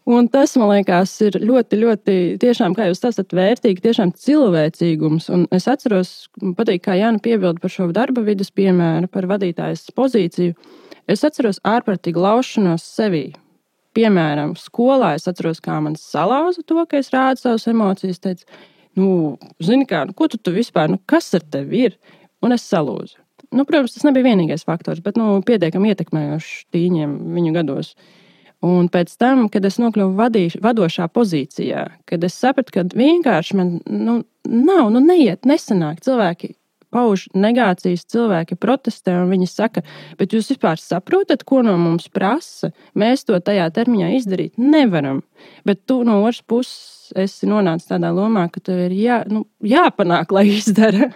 Un 0.07 0.29
tas, 0.31 0.53
man 0.55 0.69
liekas, 0.71 1.11
ir 1.19 1.35
ļoti, 1.43 1.77
ļoti, 1.81 2.13
tiešām, 2.39 2.71
kā 2.77 2.85
jūs 2.87 3.01
stāstāt, 3.01 3.33
vērtīgi, 3.35 3.81
tiešām 3.83 4.13
cilvēcīgums. 4.15 5.25
Un 5.35 5.41
es 5.51 5.65
atceros, 5.67 6.11
man 6.39 6.53
patīk, 6.55 6.85
kā 6.85 6.95
Jānis 6.95 7.25
piebilda 7.25 7.59
par 7.59 7.73
šo 7.73 7.89
darba 7.91 8.23
vidas 8.23 8.53
piemēru, 8.55 9.09
par 9.11 9.27
vadītājas 9.27 9.89
pozīciju. 9.97 10.55
Es 11.11 11.27
atceros 11.27 11.59
ārprātīgi 11.67 12.23
laušanos 12.23 12.87
sevī. 12.87 13.25
Piemēram, 13.99 14.55
skolā 14.55 15.17
es 15.17 15.27
atceros, 15.27 15.59
kā 15.65 15.75
man 15.83 15.99
salauza 15.99 16.63
to, 16.63 16.79
ka 16.87 17.01
es 17.01 17.11
rādu 17.11 17.43
savas 17.43 17.67
emocijas. 17.67 18.23
Teicu, 18.23 18.47
nu, 18.95 19.09
zini, 19.59 19.89
kā, 19.91 20.05
nu, 20.07 20.15
ko 20.15 20.31
tu, 20.31 20.39
tu 20.39 20.55
vispār, 20.55 20.87
nu, 20.93 21.01
kas 21.03 21.33
ar 21.35 21.43
tevi 21.51 21.83
ir? 21.89 21.99
Un 22.43 22.55
es 22.55 22.67
salūzu. 22.67 23.17
Nu, 23.53 23.63
protams, 23.63 23.93
tas 23.95 24.03
nebija 24.07 24.27
vienīgais 24.27 24.65
faktors, 24.67 25.01
bet 25.03 25.17
nu, 25.19 25.37
pietiekami 25.45 25.93
ietekmējošs 25.93 26.67
tīņiem 26.73 27.13
viņu 27.35 27.53
gados. 27.55 27.93
Un 28.65 28.89
pēc 28.89 29.11
tam, 29.21 29.45
kad 29.53 29.65
es 29.69 29.77
nokļuvu 29.77 30.17
vadīš, 30.17 30.57
vadošā 30.63 31.05
pozīcijā, 31.13 31.83
kad 32.09 32.23
es 32.25 32.37
sapratu, 32.41 32.73
ka 32.73 32.85
vienkārši 32.97 33.57
man 33.59 33.75
nu, 33.85 34.23
nav, 34.49 34.89
nu, 34.93 35.03
neiet, 35.03 35.45
nesanāk. 35.45 36.01
Cilvēki 36.03 36.55
pauž 36.93 37.27
negācijas, 37.37 38.05
cilvēki 38.09 38.57
protestē, 38.59 39.17
un 39.21 39.31
viņi 39.31 39.47
saka, 39.51 39.83
bet 40.19 40.33
jūs 40.33 40.51
vispār 40.53 40.81
saprotat, 40.81 41.43
ko 41.47 41.61
no 41.65 41.75
mums 41.79 42.07
prasa? 42.13 42.71
Mēs 42.97 43.27
to 43.27 43.37
tajā 43.37 43.67
termiņā 43.75 44.13
izdarīt 44.17 44.57
nevaram. 44.61 45.21
Bet 45.67 45.85
tu 45.85 46.01
no 46.07 46.21
otras 46.23 46.41
puses 46.41 47.11
esi 47.15 47.49
nonācis 47.49 47.91
tādā 47.91 48.11
lomā, 48.15 48.47
ka 48.51 48.63
tev 48.63 48.87
ir 48.87 48.95
jā, 48.97 49.21
nu, 49.31 49.45
jāpanāk, 49.63 50.33
lai 50.33 50.47
izdara. 50.57 51.11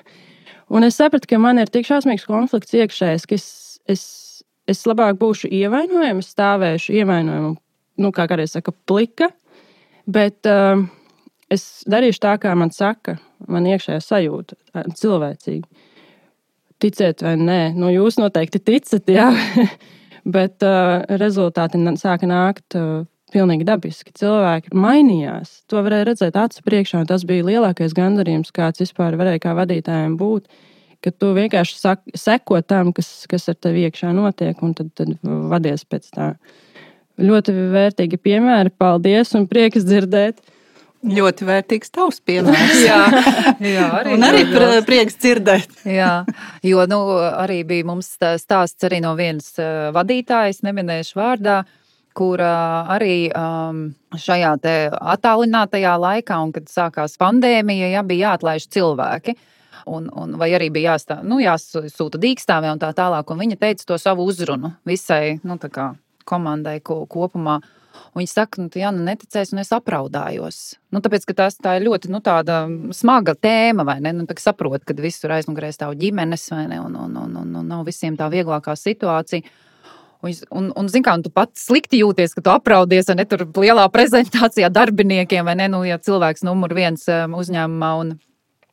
Un 0.71 0.87
es 0.87 0.95
sapratu, 0.95 1.27
ka 1.27 1.39
man 1.41 1.59
ir 1.59 1.67
tik 1.67 1.87
šausmīgs 1.89 2.23
konflikts 2.29 2.75
iekšējs, 2.79 3.27
ka 3.27 3.35
es, 3.35 3.47
es, 3.91 4.03
es 4.71 4.85
labāk 4.87 5.17
būšu 5.19 5.49
ievainojama, 5.51 6.23
stāvēšu 6.23 6.95
ievainojumu, 7.01 7.57
nu, 7.99 8.11
kā 8.15 8.23
kādreiz 8.31 8.55
saka, 8.55 8.71
plika. 8.87 9.27
Bet 10.07 10.47
uh, 10.47 10.79
es 11.51 11.83
darīšu 11.91 12.23
tā, 12.23 12.37
kā 12.41 12.55
man 12.55 12.71
saka, 12.71 13.17
man 13.51 13.67
iekšējā 13.67 13.99
sajūta, 14.05 14.57
cilvēcīgi. 15.01 15.87
Ticiet 16.81 17.21
vai 17.21 17.35
nē, 17.37 17.59
nu, 17.75 17.91
jūs 17.91 18.17
noteikti 18.21 18.63
ticat, 18.71 19.11
jā. 19.11 19.27
bet 20.37 20.63
uh, 20.63 21.03
rezultāti 21.19 21.83
sāka 21.99 22.29
nākt 22.31 22.79
uh, 22.79 23.03
pilnīgi 23.31 23.65
dabiski. 23.67 24.13
Cilvēki 24.17 24.73
mainījās. 24.77 25.61
To 25.71 25.81
varēja 25.85 26.09
redzēt 26.11 26.37
acu 26.39 26.65
priekšā. 26.67 27.03
Tas 27.09 27.25
bija 27.27 27.47
lielākais 27.47 27.95
gandarījums, 27.97 28.53
kāds 28.55 28.83
vispār 28.83 29.17
varēja 29.19 29.45
kā 29.47 29.55
vadītājiem 29.57 30.17
būt. 30.19 30.47
Ka 31.01 31.13
tu 31.15 31.31
vienkārši 31.33 31.77
sak, 31.79 32.03
seko 32.13 32.61
tam, 32.61 32.91
kas, 32.93 33.09
kas 33.29 33.49
ar 33.49 33.57
tevi 33.57 33.87
iekšā 33.87 34.11
notiek, 34.13 34.59
un 34.61 34.75
tad, 34.77 34.91
tad 34.97 35.15
vadies 35.23 35.87
pēc 35.89 36.11
tā. 36.13 36.31
Ļoti 37.21 37.55
vērtīgi 37.73 38.19
piemēri. 38.21 38.73
Paldies 38.77 39.33
un 39.37 39.47
prieks 39.49 39.87
dzirdēt. 39.87 40.43
Ļoti 41.01 41.45
vērtīgs 41.47 41.89
tavs 41.89 42.21
piemērs. 42.21 42.77
jā, 42.89 43.01
jā, 43.65 43.87
arī, 43.99 44.13
un 44.13 44.25
arī 44.27 44.45
prieks 44.85 45.17
dzirdēt. 45.17 45.79
jā, 45.89 46.13
jo 46.61 46.85
nu, 46.89 47.01
arī 47.17 47.63
bija 47.65 47.87
mums 47.89 48.13
stāsts 48.37 48.85
arī 48.85 49.01
no 49.01 49.15
vienas 49.17 49.55
eh, 49.57 49.89
vadītājas, 49.95 50.61
neminēšu 50.67 51.17
vārdā, 51.17 51.63
uh, 51.65 51.80
kur 52.17 52.41
arī 52.41 53.31
um, 53.31 53.85
šajā 54.19 54.55
attālinātajā 55.13 55.95
laikā, 56.01 56.37
un 56.43 56.51
kad 56.55 56.69
sākās 56.71 57.17
pandēmija, 57.21 57.91
ja, 57.95 58.03
bija 58.03 58.31
jāatlaiž 58.31 58.67
cilvēki. 58.71 59.37
Un, 59.89 60.11
un, 60.13 60.35
vai 60.37 60.51
arī 60.53 60.67
bija 60.69 60.93
jāstā, 60.93 61.21
nu, 61.25 61.39
jāsūta 61.41 62.19
dīkstāvē 62.21 62.69
un 62.69 62.81
tā 62.81 62.91
tālāk. 62.93 63.31
Un 63.33 63.39
viņa 63.41 63.57
teica 63.61 63.87
to 63.89 63.97
savu 63.97 64.27
uzrunu 64.29 64.75
visai 64.85 65.39
nu, 65.41 65.57
komandai 66.29 66.79
ko, 66.85 67.03
kopumā. 67.09 67.59
Un 68.11 68.21
viņa 68.21 68.31
saka, 68.31 68.61
nu, 68.61 68.69
jā, 68.75 68.91
nu, 68.93 69.01
neticēs, 69.07 69.51
un 69.55 69.63
es 69.63 69.71
apraudājos. 69.75 70.59
Nu, 70.93 71.01
tāpēc, 71.03 71.25
ka 71.27 71.35
tas 71.41 71.57
tā 71.59 71.77
ir 71.79 71.87
ļoti 71.87 72.11
nu, 72.11 72.21
smaga 72.95 73.35
tēma, 73.35 73.87
vai 73.87 73.97
ne? 74.03 74.13
Nu, 74.19 74.27
saprot, 74.39 74.85
ka 74.85 74.95
visur 74.99 75.33
aizmugurē 75.35 75.71
stāv 75.73 75.97
ģimenes, 75.99 76.45
vai 76.53 76.67
ne? 76.71 76.79
Un, 76.83 76.95
un, 76.95 77.17
un, 77.23 77.35
un, 77.41 77.59
un 77.63 77.67
nav 77.73 77.83
visiem 77.87 78.19
tā 78.19 78.29
vieglākā 78.31 78.77
situācija. 78.77 79.47
Un, 80.21 80.33
un, 80.53 80.71
un 80.77 81.03
kā 81.05 81.15
un 81.17 81.23
tu 81.25 81.31
pats 81.33 81.65
slikti 81.65 82.01
jūties, 82.03 82.35
ka 82.37 82.43
tu 82.45 82.51
apraudies, 82.53 83.09
ne 83.17 83.25
tur 83.25 83.47
lielā 83.57 83.87
prezentācijā 83.93 84.69
darbiniekiem, 84.69 85.47
vai 85.47 85.55
ne, 85.57 85.69
nu, 85.73 85.81
ja 85.87 85.97
cilvēks 85.97 86.45
numur 86.45 86.75
viens 86.77 87.07
um, 87.09 87.39
uzņēmumā. 87.41 87.95
Un, 88.03 88.19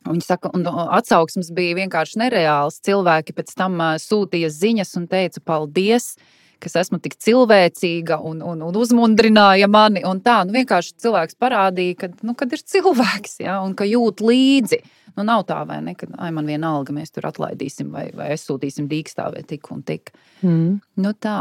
Viņi 0.09 0.23
saka, 0.23 0.47
un 0.55 0.63
atsauksmes 0.95 1.49
bija 1.53 1.75
vienkārši 1.75 2.21
nereāls. 2.21 2.77
Cilvēki 2.87 3.33
pēc 3.35 3.51
tam 3.59 3.75
uh, 3.83 3.97
sūtīja 3.99 4.47
ziņas 4.55 4.95
un 4.97 5.09
teica, 5.11 5.41
paldies, 5.43 6.13
ka 6.61 6.71
esmu 6.81 6.99
tik 7.03 7.17
cilvēcīga 7.23 8.19
un, 8.25 8.43
un, 8.45 8.63
un 8.67 8.79
uzmundrināja 8.79 9.69
mani. 9.71 10.03
Un 10.07 10.21
tā, 10.25 10.41
nu, 10.47 10.55
vienkārši 10.57 10.95
cilvēks 11.05 11.39
parādīja, 11.39 11.97
ka, 12.03 12.11
nu, 12.27 12.35
kad 12.39 12.55
ir 12.55 12.63
cilvēks 12.63 13.39
ja, 13.45 13.59
un 13.65 13.75
ka 13.77 13.87
jūt 13.87 14.23
līdzi. 14.25 14.81
Nu, 15.15 15.25
nav 15.27 15.45
tā, 15.49 15.61
vai 15.67 15.79
ne, 15.83 15.95
ka 15.99 16.07
ai, 16.17 16.31
man 16.35 16.47
vienalga, 16.47 16.95
mēs 16.95 17.15
tur 17.15 17.27
atlaidīsim 17.29 17.89
vai, 17.95 18.09
vai 18.15 18.31
aizsūtīsim 18.35 18.87
dīkstāvē 18.91 19.43
tik 19.49 19.71
un 19.73 19.83
tik. 19.87 20.13
Mm. 20.45 20.79
Nu, 21.03 21.15
tā. 21.17 21.39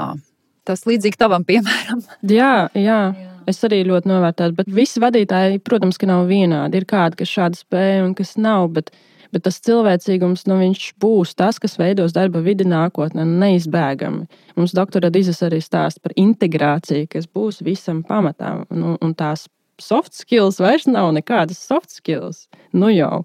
Tas 0.69 0.85
līdzīgi 0.89 1.21
tavam 1.21 1.47
piemēram. 1.49 2.05
jā, 2.23 2.69
jā. 2.89 3.03
jā. 3.16 3.35
Es 3.49 3.62
arī 3.64 3.81
ļoti 3.89 4.11
novērtēju, 4.11 4.55
bet 4.59 4.66
visi 4.77 5.01
vadītāji, 5.01 5.62
protams, 5.64 5.97
ka 5.97 6.09
nav 6.11 6.27
vienādi. 6.29 6.77
Ir 6.77 6.85
kādi, 6.89 7.16
kas 7.23 7.31
šādi 7.33 7.61
spēj 7.62 8.03
un 8.05 8.11
kas 8.19 8.35
nav. 8.37 8.66
Bet, 8.77 8.91
bet 9.35 9.45
tas 9.47 9.61
cilvēcīgums, 9.64 10.47
nu, 10.51 10.59
viņš 10.62 10.87
būs 11.03 11.35
tas, 11.39 11.59
kas 11.62 11.79
veidos 11.81 12.14
darba 12.16 12.43
vidi 12.45 12.66
nākotnē, 12.68 13.26
neizbēgami. 13.29 14.26
Mums 14.59 14.74
doktora 14.76 15.11
Dīzes 15.14 15.43
arī 15.47 15.61
stāsta 15.64 16.03
par 16.05 16.16
integrāciju, 16.18 17.11
kas 17.12 17.29
būs 17.29 17.62
visam 17.66 18.03
pamatā. 18.07 18.57
Nu, 18.70 18.97
un 19.05 19.14
tās 19.18 19.47
soft 19.79 20.16
skills 20.18 20.59
vairs 20.62 20.89
nav 20.91 21.12
nekādas 21.14 21.61
soft 21.62 21.95
skills. 21.95 22.47
Nu 22.72 22.91
jau 22.93 23.24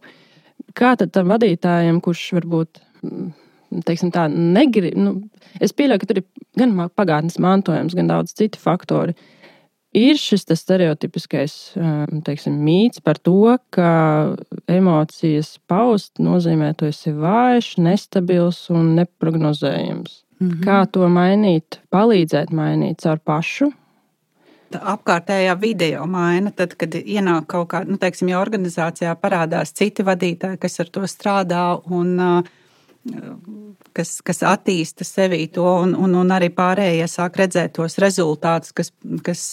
kā 0.78 0.94
tad 1.00 1.14
tam 1.16 1.32
vadītājam, 1.34 2.00
kurš 2.04 2.26
varbūt 2.38 2.82
mm, 3.04 3.30
teiksim, 3.88 4.12
tā, 4.14 4.28
negrib, 4.32 4.96
nu, 5.00 5.16
es 5.64 5.74
pieļauju, 5.76 6.02
ka 6.02 6.10
tur 6.10 6.22
ir 6.22 6.28
gan 6.60 6.76
pagātnes 6.98 7.40
mantojums, 7.42 7.96
gan 7.98 8.12
daudz 8.12 8.36
citu 8.38 8.62
faktori. 8.62 9.16
Ir 9.94 10.18
šis 10.18 10.48
stereotipiskais 10.58 11.54
mm, 11.78 12.24
teiksim, 12.26 12.56
mīts 12.66 13.02
par 13.04 13.20
to, 13.22 13.58
ka 13.70 14.34
emocijas 14.68 15.60
paust 15.70 16.18
nozīmē, 16.18 16.72
ka 16.74 16.80
tu 16.82 16.90
esi 16.90 17.14
vājš, 17.14 17.76
nestabils 17.78 18.66
un 18.74 18.96
neprognozējams. 18.98 20.24
Mm 20.40 20.50
-hmm. 20.50 20.64
Kā 20.66 20.86
to 20.92 21.08
mainīt, 21.08 21.80
palīdzēt 21.94 22.50
mainīt 22.52 23.02
caur 23.06 23.20
pašu 23.20 23.72
apkārtējā 24.80 25.56
vide 25.60 25.90
jau 25.92 26.06
maina. 26.10 26.52
Tad, 26.56 26.76
kad 26.80 26.96
ienāk 26.96 27.48
kaut 27.48 27.70
kāda, 27.74 27.90
nu, 27.92 27.98
teiksim, 28.02 28.32
ja 28.32 28.42
organizācijā 28.42 29.16
parādās 29.22 29.74
citi 29.76 30.06
vadītāji, 30.06 30.60
kas 30.62 30.80
ar 30.80 30.92
to 30.94 31.02
strādā 31.10 31.64
un 31.92 32.16
kas, 33.94 34.18
kas 34.26 34.42
attīsta 34.48 35.06
sevī 35.08 35.46
to, 35.54 35.66
un, 35.84 35.94
un, 36.00 36.16
un 36.20 36.34
arī 36.34 36.50
pārējie 36.56 37.08
sāk 37.12 37.40
redzēt 37.42 37.76
tos 37.78 37.98
rezultātus, 38.02 38.74
kas, 38.76 38.92
kas, 39.26 39.44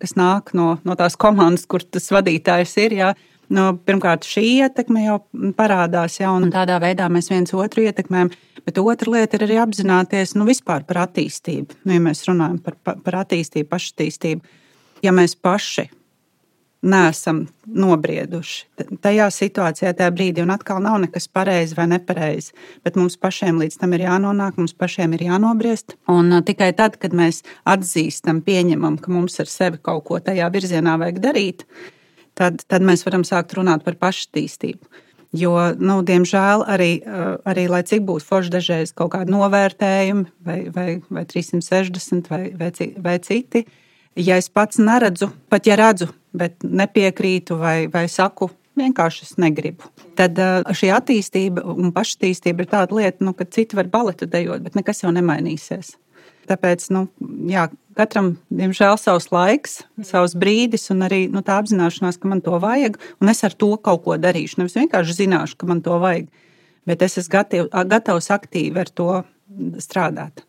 kas 0.00 0.16
nāk 0.16 0.54
no, 0.56 0.76
no 0.84 0.96
tās 0.98 1.18
komandas, 1.20 1.66
kur 1.68 1.84
tas 1.84 2.08
vadītājs 2.14 2.76
ir. 2.86 2.96
Jā. 3.00 3.12
Nu, 3.52 3.68
pirmkārt, 3.86 4.26
šī 4.26 4.42
ietekme 4.64 5.04
jau 5.04 5.20
parādās, 5.58 6.18
ja, 6.18 6.32
un 6.34 6.50
tādā 6.50 6.80
veidā 6.82 7.06
mēs 7.12 7.30
viens 7.30 7.54
otru 7.54 7.84
ietekmējam. 7.86 8.32
Bet 8.66 8.80
otra 8.82 9.12
lieta 9.12 9.38
ir 9.38 9.44
arī 9.46 9.60
apzināties 9.62 10.34
nu, 10.34 10.48
par 10.66 11.02
attīstību. 11.04 11.84
Nu, 11.84 11.94
ja 11.94 12.02
mēs 12.02 12.24
runājam 12.26 12.58
par, 12.64 12.80
par 13.04 13.20
attīstību, 13.22 13.68
pašattīstību, 13.70 14.56
ja 15.06 15.14
mēs 15.14 15.36
paši 15.38 15.86
neesam 16.88 17.44
nobrieduši 17.66 18.86
tajā 19.02 19.26
situācijā, 19.32 19.92
tajā 19.96 20.12
brīdī, 20.14 20.42
un 20.44 20.52
atkal 20.54 20.80
nav 20.84 20.98
nekas 21.02 21.28
pareizi 21.32 21.76
vai 21.78 21.88
nepareizi, 21.90 22.54
bet 22.86 22.98
mums 22.98 23.18
pašiem 23.20 23.58
līdz 23.62 23.78
tam 23.80 23.96
ir 23.96 24.06
jānonāk, 24.06 24.58
mums 24.60 24.76
pašiem 24.76 25.16
ir 25.16 25.26
jānobriest. 25.28 25.96
Un 26.12 26.30
tikai 26.46 26.72
tad, 26.78 26.98
kad 27.02 27.16
mēs 27.16 27.42
atzīstam, 27.68 28.42
pieņemam, 28.46 29.00
ka 29.02 29.12
mums 29.12 29.40
ar 29.42 29.50
sevi 29.50 29.82
kaut 29.82 30.06
ko 30.08 30.20
tajā 30.22 30.48
virzienā 30.54 30.96
vajag 31.02 31.20
darīt, 31.24 31.66
tad, 32.38 32.62
tad 32.68 32.86
mēs 32.86 33.04
varam 33.06 33.26
sākt 33.26 33.56
runāt 33.58 33.84
par 33.86 33.98
pašattīstību. 34.00 35.04
Jo, 35.36 35.52
nu, 35.82 35.98
diemžēl, 36.06 36.62
arī, 36.70 37.02
eh, 37.02 37.36
arī 37.50 37.66
lai 37.68 37.82
cik 37.82 38.04
būtu 38.06 38.24
forši 38.24 38.52
dažreiz 38.54 38.92
kaut 38.94 39.12
kādi 39.12 39.34
novērtējumi, 39.34 40.26
vai, 40.46 40.60
vai, 40.72 41.02
vai 41.10 41.24
360, 41.24 42.30
vai, 42.30 42.54
vai, 42.56 42.70
vai 42.96 43.18
citi, 43.18 43.66
ja 44.16 44.38
es 44.40 44.48
pats 44.52 44.80
neredzu, 44.82 45.30
pat 45.52 45.68
ja 45.68 45.76
redzu, 45.78 46.08
bet 46.36 46.64
nepiekrītu 46.64 47.58
vai, 47.60 47.76
vai 47.92 48.06
saku, 48.12 48.50
vienkārši 48.76 49.24
es 49.24 49.36
negribu. 49.40 49.88
Tad 50.18 50.38
eh, 50.40 50.58
šī 50.76 50.90
attīstība 50.96 51.64
un 51.72 51.92
pašattīstība 51.96 52.64
ir 52.64 52.72
tāda 52.72 52.98
lieta, 52.98 53.24
nu, 53.24 53.34
ka 53.36 53.48
citi 53.48 53.78
var 53.78 53.88
baletu 53.92 54.28
dejot, 54.30 54.64
bet 54.64 54.76
nekas 54.78 55.04
jau 55.04 55.12
nemainīsies. 55.14 55.94
Tāpēc 56.46 56.84
nu, 56.94 57.06
jā, 57.50 57.66
katram, 57.98 58.36
diemžēl, 58.54 58.94
savs 59.02 59.30
laiks, 59.34 59.80
savs 60.06 60.36
brīdis, 60.38 60.86
un 60.94 61.02
arī 61.08 61.24
nu, 61.32 61.42
tā 61.46 61.56
apzināšanās, 61.58 62.20
ka 62.22 62.30
man 62.30 62.42
to 62.44 62.60
vajag, 62.62 63.00
un 63.22 63.32
es 63.32 63.42
ar 63.46 63.56
to 63.58 63.72
kaut 63.82 64.04
ko 64.04 64.18
darīšu. 64.22 64.60
Nevis 64.60 64.76
vienkārši 64.78 65.22
zināšu, 65.24 65.58
ka 65.58 65.70
man 65.70 65.82
to 65.82 65.98
vajag, 66.02 66.28
bet 66.86 67.02
es 67.02 67.18
esmu 67.22 67.42
gatavs, 67.90 68.30
aktīvi 68.36 68.84
ar 68.84 68.92
to 68.94 69.10
strādāt. 69.82 70.45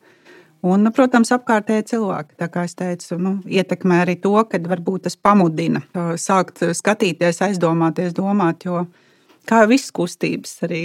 Un, 0.67 0.83
nu, 0.83 0.91
protams, 0.95 1.31
apkārtējie 1.35 1.85
cilvēki, 1.93 2.35
tā 2.41 2.49
kā 2.51 2.65
es 2.67 2.75
teicu, 2.77 3.15
nu, 3.21 3.37
ietekmē 3.47 4.01
arī 4.03 4.17
to, 4.21 4.35
ka 4.49 4.59
varbūt 4.67 5.07
tas 5.07 5.15
pamudina 5.15 5.83
sākt 6.19 6.65
skatīties, 6.75 7.43
aizdomāties, 7.47 8.15
domāt. 8.17 8.67
Jo 8.67 8.85
kā 9.47 9.63
visas 9.69 9.93
kustības 9.95 10.53
arī 10.67 10.81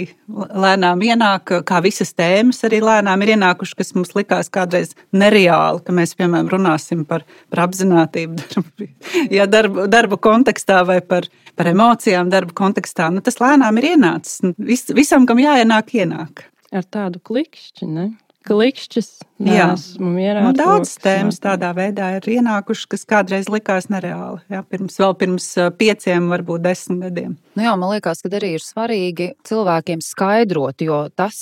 lēnām 0.63 1.01
ienāk, 1.03 1.51
kā 1.67 1.81
visas 1.83 2.13
tēmas 2.17 2.63
arī 2.67 2.79
lēnām 2.83 3.25
ir 3.25 3.33
ienākušas, 3.35 3.77
kas 3.79 3.93
mums 3.97 4.13
likās 4.17 4.51
kādreiz 4.53 4.93
nereāli, 5.15 5.83
ka 5.83 5.95
mēs, 5.95 6.15
piemēram, 6.19 6.51
runāsim 6.53 7.03
par, 7.09 7.25
par 7.51 7.65
apziņotību 7.67 8.39
darbu, 8.39 8.89
ja 9.37 9.47
darba, 9.49 9.87
darba 9.91 10.19
kontekstā 10.29 10.83
vai 10.87 10.99
par, 11.05 11.27
par 11.59 11.71
emocijām 11.73 12.31
darba 12.33 12.55
kontekstā. 12.63 13.09
Nu, 13.13 13.23
tas 13.25 13.41
lēnām 13.43 13.81
ir 13.81 13.93
ienācis. 13.93 14.39
Vis, 14.57 14.87
visam, 14.95 15.27
kam 15.29 15.43
jāienāk, 15.43 15.95
ienāk. 15.99 16.47
Ar 16.73 16.87
tādu 16.89 17.21
klikšķi, 17.21 17.89
ne? 17.89 18.11
Klikšķis. 18.47 19.09
Jā, 19.43 19.67
nu, 19.99 20.51
daudz 20.55 20.93
tēmas 21.03 21.41
tādā 21.43 21.73
veidā 21.75 22.13
ir 22.17 22.27
ienākušas, 22.37 22.87
kas 22.93 23.05
kādreiz 23.09 23.49
likās 23.51 23.89
nereāli. 23.91 24.39
Jā, 24.53 24.61
pirms, 24.63 24.97
vēl 25.01 25.15
pirms 25.19 25.47
pieciem, 25.79 26.29
varbūt 26.31 26.63
desmit 26.63 27.03
gadiem. 27.07 27.37
Nu 27.57 27.65
jā, 27.65 27.75
man 27.79 27.95
liekas, 27.95 28.23
ka 28.23 28.31
arī 28.31 28.53
ir 28.57 28.63
svarīgi 28.63 29.33
cilvēkiem 29.47 30.03
skaidrot, 30.05 30.83
jo 30.85 31.05
tas, 31.15 31.37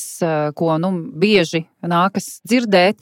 ko 0.58 0.78
nu, 0.82 0.96
bieži 1.22 1.66
nākas 1.86 2.40
dzirdēt, 2.48 3.02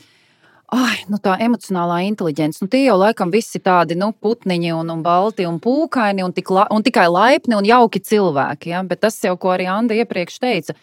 Ai, 0.70 1.00
nu 1.10 1.18
tā 1.18 1.34
emocionālā 1.42 2.04
inteligence. 2.06 2.62
Nu, 2.62 2.70
tie 2.70 2.84
jau 2.84 2.94
laikam 3.02 3.32
visi 3.34 3.58
tādi 3.58 3.96
nu, 3.98 4.12
putniņi, 4.14 4.70
un, 4.78 4.92
un 4.94 5.00
balti 5.02 5.48
un 5.50 5.58
pūkaini, 5.64 6.22
un, 6.22 6.34
tik 6.36 6.52
la, 6.54 6.68
un 6.70 6.86
tikai 6.86 7.08
laipni 7.10 7.58
un 7.58 7.66
jauki 7.66 8.02
cilvēki. 8.06 8.70
Ja? 8.76 8.84
Bet 8.86 9.02
tas 9.02 9.18
jau, 9.26 9.34
ko 9.42 9.56
arī 9.56 9.66
Anna 9.72 9.98
iepriekš 9.98 10.38
teica, 10.44 10.76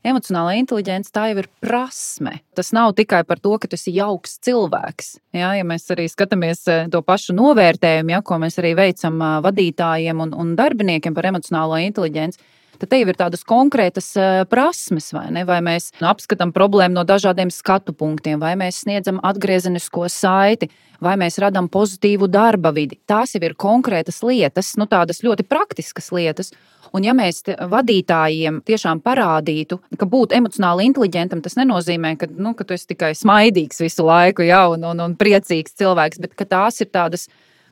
Emocionālā 0.00 0.54
inteligence 0.56 1.12
tā 1.12 1.26
jau 1.28 1.42
ir 1.42 1.48
prasme. 1.60 2.38
Tas 2.56 2.70
nav 2.72 2.94
tikai 2.96 3.20
par 3.28 3.40
to, 3.42 3.52
ka 3.60 3.68
tu 3.68 3.76
esi 3.76 3.92
jauks 3.92 4.38
cilvēks. 4.46 5.10
Ja, 5.36 5.50
ja 5.58 5.66
mēs 5.66 5.84
arī 5.92 6.06
skatāmies 6.08 6.64
eh, 6.72 6.86
to 6.92 7.02
pašu 7.04 7.36
novērtējumu, 7.36 8.14
ja, 8.14 8.22
ko 8.24 8.38
mēs 8.40 8.56
arī 8.62 8.72
veicam 8.78 9.20
vadītājiem 9.44 10.24
un, 10.24 10.32
un 10.32 10.54
darbiniekiem 10.56 11.16
par 11.16 11.28
emocionālo 11.28 11.76
inteligenci, 11.84 12.40
tad 12.80 12.88
te 12.88 13.00
jau 13.02 13.10
ir 13.12 13.18
tādas 13.18 13.44
konkrētas 13.44 14.08
prasmes, 14.48 15.10
vai 15.12 15.26
ne? 15.36 15.44
Vai 15.44 15.60
mēs 15.64 15.90
apskatām 16.00 16.54
problēmu 16.56 16.96
no 16.96 17.04
dažādiem 17.04 17.52
skatu 17.52 17.92
punktiem, 17.92 18.40
vai 18.40 18.54
mēs 18.56 18.80
sniedzam 18.86 19.20
atgriezenisko 19.20 20.08
saiti, 20.08 20.70
vai 21.04 21.16
mēs 21.20 21.36
radām 21.44 21.68
pozitīvu 21.72 22.28
darba 22.32 22.72
vidi. 22.76 22.96
Tās 23.08 23.34
jau 23.36 23.42
ir 23.44 23.56
konkrētas 23.60 24.22
lietas, 24.24 24.74
nu, 24.80 24.88
tādas 24.88 25.20
ļoti 25.26 25.44
praktiskas 25.48 26.08
lietas. 26.16 26.54
Un, 26.96 27.04
ja 27.06 27.14
mēs 27.16 27.44
vadītājiem 27.46 28.62
tiešām 28.66 29.02
parādītu, 29.04 29.78
ka 29.98 30.08
būt 30.10 30.34
emocionāli 30.36 30.88
inteliģentam, 30.90 31.42
tas 31.44 31.54
nenozīmē, 31.58 32.16
ka, 32.18 32.30
nu, 32.34 32.54
ka 32.58 32.66
tu 32.66 32.74
esi 32.74 32.90
tikai 32.94 33.12
smaidīgs 33.18 33.82
visu 33.84 34.06
laiku 34.06 34.46
ja, 34.46 34.64
un, 34.72 34.88
un, 34.90 35.04
un 35.04 35.14
priecīgs 35.20 35.78
cilvēks, 35.78 36.22
bet 36.24 36.48
tās 36.50 36.82
ir 36.82 36.90
tādas 36.90 37.28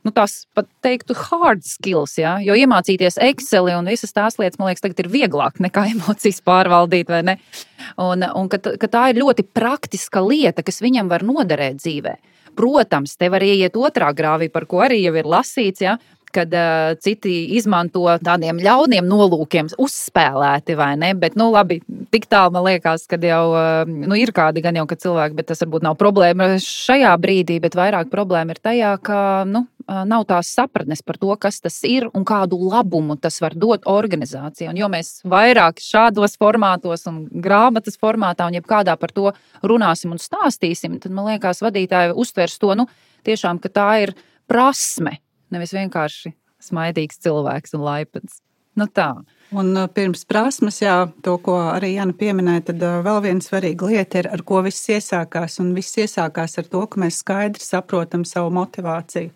nu, 0.07 0.13
tās 0.15 0.47
pat 0.57 0.69
teiktu, 0.85 1.17
hard 1.29 1.65
skills. 1.67 2.17
Ja? 2.21 2.37
Jo 2.45 2.57
iemācīties 2.59 3.19
Excel 3.29 3.71
un 3.75 3.91
visas 3.91 4.15
tās 4.15 4.39
lietas, 4.41 4.59
man 4.61 4.71
liekas, 4.71 4.85
tagad 4.85 5.03
ir 5.05 5.11
vieglāk 5.13 5.61
nekā 5.63 5.89
emocijas 5.95 6.41
pārvaldīt. 6.47 7.11
Un, 7.11 8.25
un 8.25 8.51
ka, 8.53 8.61
ka 8.81 8.91
tā 8.91 9.09
ir 9.13 9.23
ļoti 9.23 9.47
praktiska 9.55 10.23
lieta, 10.25 10.65
kas 10.67 10.83
viņam 10.85 11.11
var 11.11 11.27
noderēt 11.27 11.81
dzīvē. 11.83 12.19
Protams, 12.59 13.13
te 13.15 13.29
var 13.31 13.45
ieiet 13.47 13.77
otrā 13.79 14.11
grāvī, 14.19 14.49
par 14.51 14.65
ko 14.67 14.81
arī 14.83 15.03
jau 15.05 15.15
ir 15.19 15.29
lasīts. 15.31 15.85
Ja? 15.85 15.99
Kad 16.35 16.53
uh, 16.55 16.95
citi 17.03 17.35
izmanto 17.59 18.05
tādiem 18.25 18.61
ļauniem 18.63 19.09
nolūkiem, 19.09 19.71
uzspēlēti 19.81 20.77
vai 20.79 20.93
ne. 21.01 21.15
Bet, 21.19 21.39
nu, 21.39 21.51
labi, 21.55 21.81
tik 22.15 22.29
tālu 22.31 22.55
man 22.57 22.67
liekas, 22.69 23.07
ka 23.11 23.21
jau 23.23 23.43
uh, 23.55 23.89
nu, 23.89 24.19
ir 24.19 24.35
kādi 24.37 24.65
gan 24.65 24.79
jau 24.79 24.87
cilvēki, 24.89 25.39
bet 25.39 25.51
tas 25.53 25.65
varbūt 25.65 25.87
nav 25.87 25.99
problēma 26.01 26.55
šajā 26.63 27.15
brīdī, 27.21 27.59
bet 27.63 27.77
vairāk 27.79 28.13
problēma 28.13 28.57
ir 28.57 28.63
tajā, 28.65 28.95
ka 29.05 29.19
nu, 29.49 29.67
nav 29.89 30.25
tās 30.29 30.51
sapratnes 30.53 31.03
par 31.03 31.17
to, 31.21 31.31
kas 31.41 31.61
tas 31.65 31.77
ir 31.89 32.09
un 32.13 32.25
kādu 32.29 32.59
labumu 32.61 33.17
tas 33.17 33.41
var 33.41 33.57
dot 33.57 33.87
organizācijai. 33.89 34.75
Jo 34.77 34.91
mēs 34.93 35.23
vairāk 35.29 35.81
šādos 35.83 36.37
formātos 36.41 37.07
un 37.09 37.23
grāmatas 37.33 37.97
formātā 38.01 38.49
un 38.49 38.59
jebkādā 38.59 38.99
par 39.01 39.15
to 39.17 39.33
runāsim 39.63 40.13
un 40.13 40.21
stāstīsim, 40.21 40.99
tad 41.01 41.15
man 41.15 41.33
liekas, 41.33 41.63
vadītāji 41.65 42.17
uztvers 42.17 42.59
to 42.61 42.75
nu, 42.83 42.89
tiešām, 43.25 43.63
ka 43.63 43.73
tā 43.73 43.89
ir 44.05 44.15
prasme 44.49 45.19
nevis 45.55 45.75
vienkārši 45.77 46.35
smaidīgs 46.63 47.21
cilvēks 47.25 47.77
un 47.79 47.85
laipns. 47.87 48.41
Nu 48.79 48.87
tā. 48.87 49.11
Un 49.59 49.73
pirms 49.95 50.23
prasmes, 50.29 50.83
jā, 50.83 51.09
to, 51.25 51.35
ko 51.43 51.57
arī 51.73 51.95
Jana 51.97 52.15
pieminēja, 52.15 52.69
tad 52.69 52.85
vēl 53.07 53.23
viena 53.25 53.43
svarīga 53.43 53.89
lieta 53.91 54.21
ir, 54.21 54.29
ar 54.31 54.45
ko 54.47 54.61
viss 54.67 54.91
iesākās. 54.93 55.59
Un 55.63 55.73
viss 55.75 55.99
iesākās 55.99 56.59
ar 56.61 56.69
to, 56.71 56.85
ka 56.87 57.01
mēs 57.03 57.23
skaidri 57.25 57.65
saprotam 57.65 58.27
savu 58.29 58.53
motivāciju. 58.55 59.33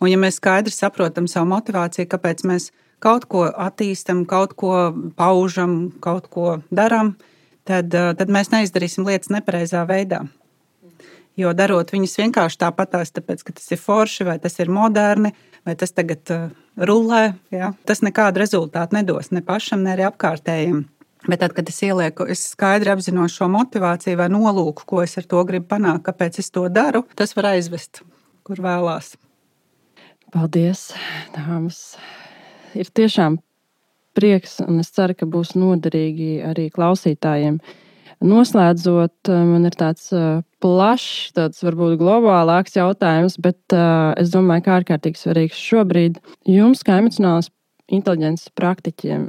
Un 0.00 0.12
ja 0.12 0.20
mēs 0.20 0.38
skaidri 0.38 0.72
saprotam 0.72 1.26
savu 1.28 1.50
motivāciju, 1.50 2.08
kāpēc 2.12 2.44
mēs 2.48 2.70
kaut 3.02 3.26
ko 3.32 3.46
attīstam, 3.48 4.22
kaut 4.28 4.54
ko 4.60 4.74
paužam, 5.16 5.90
kaut 6.04 6.28
ko 6.32 6.60
darām, 6.70 7.16
tad, 7.68 7.90
tad 7.90 8.32
mēs 8.32 8.52
neizdarīsim 8.52 9.08
lietas 9.08 9.32
nepareizā 9.32 9.82
veidā. 9.88 10.26
Jo 11.38 11.52
darot 11.56 11.92
viņus 11.94 12.18
vienkārši 12.18 12.58
tāpatās, 12.60 13.12
tāpēc, 13.14 13.44
ka 13.46 13.54
tas 13.56 13.70
ir 13.70 13.80
forši, 13.80 14.26
vai 14.26 14.38
tas 14.42 14.58
ir 14.58 14.70
moderni, 14.72 15.30
vai 15.66 15.76
tas 15.78 15.94
tagad 15.94 16.32
uh, 16.34 16.48
rullē, 16.76 17.22
ja? 17.54 17.72
tas 17.86 18.02
nekādu 18.04 18.42
rezultātu 18.42 18.98
nedos 18.98 19.30
ne 19.30 19.42
pašam, 19.44 19.84
ne 19.84 19.94
arī 19.94 20.08
apkārtējiem. 20.08 20.84
Bet 21.28 21.42
tad, 21.42 21.52
kad 21.52 21.68
es 21.68 21.76
ielieku, 21.84 22.24
es 22.32 22.42
skaidri 22.54 22.92
apzinos 22.94 23.34
šo 23.36 23.50
motivāciju 23.52 24.16
vai 24.16 24.30
nolūku, 24.32 24.86
ko 24.88 25.02
es 25.04 25.18
ar 25.20 25.26
to 25.28 25.42
gribu 25.48 25.68
panākt, 25.74 26.06
kāpēc 26.06 26.40
es 26.40 26.48
to 26.54 26.64
daru, 26.72 27.04
tas 27.14 27.36
var 27.36 27.52
aizvest, 27.52 28.00
kur 28.46 28.62
vēlās. 28.64 29.12
Paldies, 30.32 30.90
dāmas! 31.34 31.98
Ir 32.78 32.88
tiešām 32.94 33.40
prieks, 34.16 34.60
un 34.64 34.80
es 34.80 34.92
ceru, 34.94 35.16
ka 35.18 35.28
būs 35.28 35.52
noderīgi 35.58 36.38
arī 36.46 36.68
klausītājiem. 36.72 37.60
Noslēdzot, 38.20 39.30
eh, 39.32 39.44
man 39.48 39.64
ir 39.64 39.76
tāds 39.80 40.10
eh, 40.12 40.42
plašs, 40.60 41.32
tāds 41.36 41.62
varbūt 41.64 41.96
globālāks 42.02 42.76
jautājums, 42.76 43.38
bet 43.40 43.72
uh, 43.72 44.12
es 44.20 44.28
domāju, 44.34 44.66
ka 44.66 44.74
ārkārtīgi 44.76 45.16
svarīgs 45.16 45.56
šobrīd 45.56 46.18
jums, 46.44 46.82
kā 46.84 46.98
emocionālas 47.00 47.48
inteliģences 47.88 48.52
praktiķiem, 48.60 49.24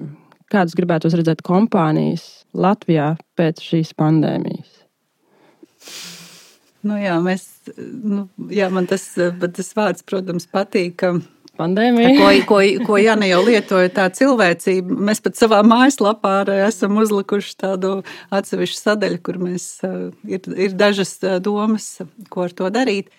kādas 0.52 0.76
gribētu 0.76 1.14
redzēt 1.16 1.40
kompānijas 1.48 2.44
Latvijā 2.52 3.14
pēc 3.40 3.64
šīs 3.64 3.94
pandēmijas? 3.96 4.76
Nu, 6.84 6.98
jā, 7.00 7.16
mēs, 7.24 7.48
nu, 7.80 8.26
jā, 8.52 8.68
man 8.74 8.92
tas, 8.92 9.08
tas 9.16 9.72
vārds, 9.78 10.04
protams, 10.04 10.50
patīk. 10.52 11.06
Pandēmija. 11.60 12.14
Ko, 12.16 12.30
ko, 12.48 12.60
ko 12.88 12.98
Jānis 13.02 13.34
jau 13.34 13.42
lietoja, 13.44 13.92
tā 13.94 14.08
cilvēcība. 14.16 14.96
Mēs 15.10 15.20
pat 15.24 15.40
savā 15.40 15.60
mājaslapā 15.68 16.36
esam 16.64 17.00
uzlikuši 17.02 17.58
tādu 17.60 17.98
atsevišķu 18.34 18.80
sadaļu, 18.80 19.20
kur 19.26 19.42
mēs, 19.42 19.66
ir, 20.26 20.48
ir 20.56 20.78
dažas 20.80 21.18
domas, 21.44 21.98
ko 22.32 22.48
ar 22.48 22.56
to 22.56 22.72
darīt. 22.74 23.12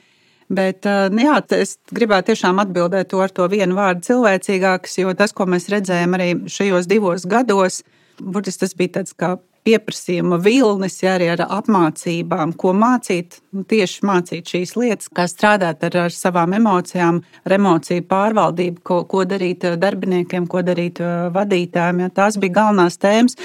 Bet 0.53 0.85
jā, 0.85 1.37
es 1.57 1.79
gribētu 1.93 2.33
tiešām 2.33 2.61
atbildēt 2.65 3.13
to 3.13 3.23
ar 3.25 3.33
to 3.33 3.47
vienu 3.53 3.77
vārdu 3.79 4.05
cilvēcīgāks, 4.11 4.99
jo 5.01 5.15
tas, 5.17 5.33
ko 5.37 5.47
mēs 5.49 5.71
redzējām 5.73 6.19
arī 6.19 6.29
šajos 6.51 6.89
divos 6.91 7.25
gados, 7.29 7.81
burtiski 8.21 8.67
tas 8.67 8.77
bija 8.77 8.99
tāds 8.99 9.17
kā 9.17 9.37
pieprasījuma 9.67 10.39
vilnis, 10.43 10.99
ja 11.03 11.17
arī 11.17 11.29
ar 11.33 11.45
apmācībām, 11.47 12.55
ko 12.59 12.73
mācīt, 12.77 13.39
nu, 13.55 13.65
tieši 13.69 14.07
mācīt 14.09 14.51
šīs 14.55 14.75
lietas, 14.79 15.11
kā 15.15 15.29
strādāt 15.31 15.85
ar, 15.87 15.99
ar 16.07 16.15
savām 16.15 16.57
emocijām, 16.59 17.21
ar 17.47 17.57
emociju 17.59 18.07
pārvaldību, 18.11 18.83
ko, 18.87 19.03
ko 19.11 19.23
darīt 19.29 19.67
darbiniekiem, 19.83 20.49
ko 20.51 20.65
darīt 20.67 21.03
vadītājiem. 21.35 22.03
Ja, 22.05 22.11
tās 22.23 22.41
bija 22.43 22.59
galvenās 22.63 22.99
tēmas. 23.03 23.39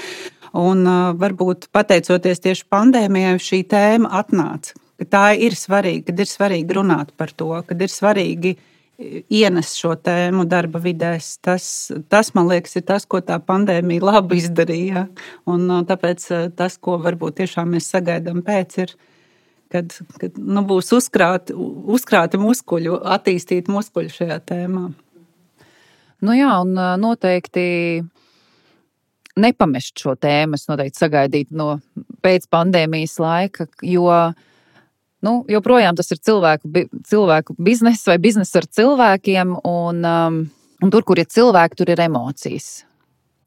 Un 0.58 0.86
varbūt 1.20 1.68
pateicoties 1.76 2.40
tieši 2.40 2.64
pandēmijai, 2.72 3.36
šī 3.42 3.62
tēma 3.68 4.10
atnāca. 4.22 4.78
Tā 5.12 5.26
ir 5.38 5.54
svarīga, 5.54 6.08
kad 6.08 6.24
ir 6.24 6.30
svarīgi 6.30 6.74
runāt 6.74 7.12
par 7.14 7.30
to, 7.36 7.52
kad 7.68 7.84
ir 7.84 7.92
svarīgi 7.92 8.56
ienes 8.98 9.72
šo 9.78 9.94
tēmu 9.94 10.44
darba 10.50 10.80
vidēs. 10.82 11.36
Tas, 11.44 11.64
tas, 12.10 12.32
man 12.34 12.48
liekas, 12.50 12.76
ir 12.78 12.86
tas, 12.88 13.06
ko 13.06 13.20
tā 13.24 13.38
pandēmija 13.38 14.04
labi 14.04 14.40
izdarīja. 14.42 15.06
Un, 15.50 15.68
tāpēc 15.88 16.26
tas, 16.58 16.78
ko 16.82 16.98
varbūt 17.02 17.38
tiešām 17.42 17.76
mēs 17.76 17.90
sagaidām 17.94 18.42
pēc, 18.46 18.78
ir, 18.82 18.94
kad, 19.72 19.94
kad 20.18 20.38
nu, 20.38 20.64
būs 20.66 20.90
uzkrāti, 20.98 21.54
uzkrāti 21.54 22.40
muskuļi, 22.42 22.96
attīstīti 23.18 23.74
muskuļi 23.74 24.14
šajā 24.18 24.40
tēmā. 24.50 24.88
Nu 26.26 26.34
jā, 26.34 26.50
un 26.64 26.74
noteikti 26.98 27.68
nepamest 29.38 29.94
šo 30.02 30.16
tēmu. 30.18 30.58
Es 30.58 30.66
noteikti 30.66 31.04
sagaidītu 31.04 31.54
no 31.54 31.76
pēc 32.26 32.48
pandēmijas 32.50 33.14
laika, 33.22 33.68
jo 33.86 34.08
uh, 34.10 34.47
nu, 35.24 35.40
joprojām 35.50 35.96
tas 35.98 36.10
ir 36.14 36.20
cilvēku, 36.24 36.70
cilvēku 37.08 37.56
biznesa 37.58 38.12
vai 38.12 38.18
biznesa 38.22 38.62
ar 38.62 38.68
cilvēkiem. 38.78 39.56
Un, 39.68 40.04
um, 40.04 40.42
un 40.82 40.92
tur, 40.94 41.06
kur 41.06 41.20
ir 41.20 41.28
cilvēki, 41.30 41.78
tur 41.78 41.94
ir 41.94 42.04
emocijas. 42.06 42.70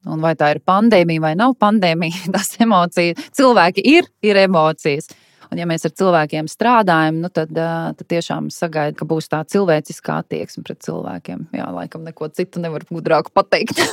Un 0.10 0.22
vai 0.24 0.34
tā 0.34 0.50
ir 0.56 0.64
pandēmija 0.66 1.22
vai 1.22 1.36
nav 1.38 1.56
pandēmija, 1.62 2.28
tas 2.36 2.56
emocijas. 2.62 3.22
Cilvēki 3.38 3.86
ir, 3.98 4.10
ir 4.26 4.40
emocijas. 4.48 5.12
Un, 5.52 5.60
ja 5.60 5.66
mēs 5.68 5.84
ar 5.84 5.92
cilvēkiem 6.00 6.48
strādājam, 6.48 7.18
nu, 7.20 7.28
tad, 7.34 7.50
tad 7.52 8.06
tiešām 8.08 8.48
sagaidu, 8.56 8.96
ka 9.02 9.08
būs 9.10 9.28
tā 9.32 9.42
cilvēciskā 9.52 10.22
attieksme 10.24 10.64
pret 10.64 10.80
cilvēkiem. 10.86 11.50
Jā, 11.58 11.66
laikam 11.76 12.06
neko 12.08 12.30
citu 12.32 12.62
nevar 12.64 12.86
gudrāku 12.88 13.34
pateikt. 13.36 13.82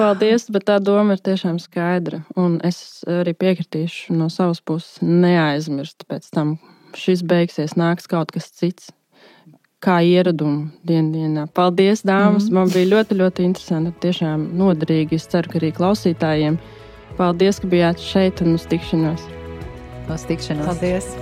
Paldies, 0.00 0.48
bet 0.52 0.64
tā 0.70 0.78
doma 0.80 1.18
ir 1.18 1.24
tiešām 1.28 1.60
skaidra. 1.60 2.22
Un 2.40 2.56
es 2.64 3.04
arī 3.04 3.36
piekritīšu 3.36 4.16
no 4.16 4.30
savas 4.32 4.64
puses, 4.64 5.02
neaizmirst 5.04 6.08
pēc 6.08 6.32
tam. 6.32 6.56
Šis 6.96 7.20
beigsies, 7.28 7.76
nāks 7.76 8.08
kaut 8.08 8.32
kas 8.32 8.48
cits 8.56 8.88
kā 9.84 9.98
ieradumu 10.00 10.70
dienā. 10.86 11.44
Paldies, 11.52 12.00
dāmas! 12.06 12.48
Mm. 12.48 12.56
Man 12.56 12.72
bija 12.72 12.88
ļoti, 12.94 13.18
ļoti 13.20 13.44
interesanti. 13.46 13.92
Tiešām 14.06 14.48
noderīgi. 14.58 15.20
Es 15.20 15.28
ceru, 15.30 15.52
ka 15.52 15.60
arī 15.60 15.70
klausītājiem. 15.76 16.56
Paldies, 17.16 17.60
ka 17.62 17.68
bijāt 17.72 18.00
šeit 18.02 18.42
un 18.44 18.58
uz 18.58 18.66
tikšanos. 18.68 19.22
Uz 20.12 20.24
tikšanos. 20.28 20.66
Paldies! 20.68 21.12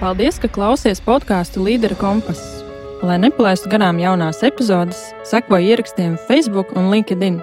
Paldies, 0.00 0.40
ka 0.40 0.48
klausies 0.52 1.00
podkāstu 1.04 1.64
Līdera 1.64 1.96
kompass. 2.00 2.60
Lai 3.04 3.16
nepalaistu 3.20 3.70
garām 3.72 4.00
jaunās 4.00 4.42
epizodes, 4.44 4.98
sekojiet 5.28 5.78
ierakstiem 5.78 6.18
Facebook 6.28 6.74
un 6.76 6.90
LinkedIn. 6.92 7.40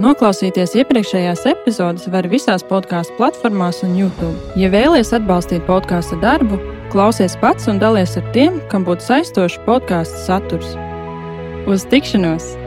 Noklausīties 0.00 0.76
iepriekšējās 0.78 1.42
epizodes 1.50 2.06
var 2.14 2.28
visās 2.30 2.62
podkāstu 2.66 3.18
platformās 3.18 3.82
un 3.86 3.98
YouTube. 3.98 4.38
Ja 4.58 4.70
vēlaties 4.70 5.10
atbalstīt 5.18 5.66
podkāstu 5.66 6.20
darbu, 6.22 6.60
klausies 6.94 7.34
pats 7.42 7.66
un 7.70 7.82
dalies 7.82 8.14
ar 8.18 8.30
tiem, 8.36 8.62
kam 8.70 8.86
būtu 8.86 9.10
saistošs 9.10 9.58
podkāstu 9.66 10.24
saturs. 10.28 10.78
Uz 11.66 11.84
tikšanos! 11.90 12.59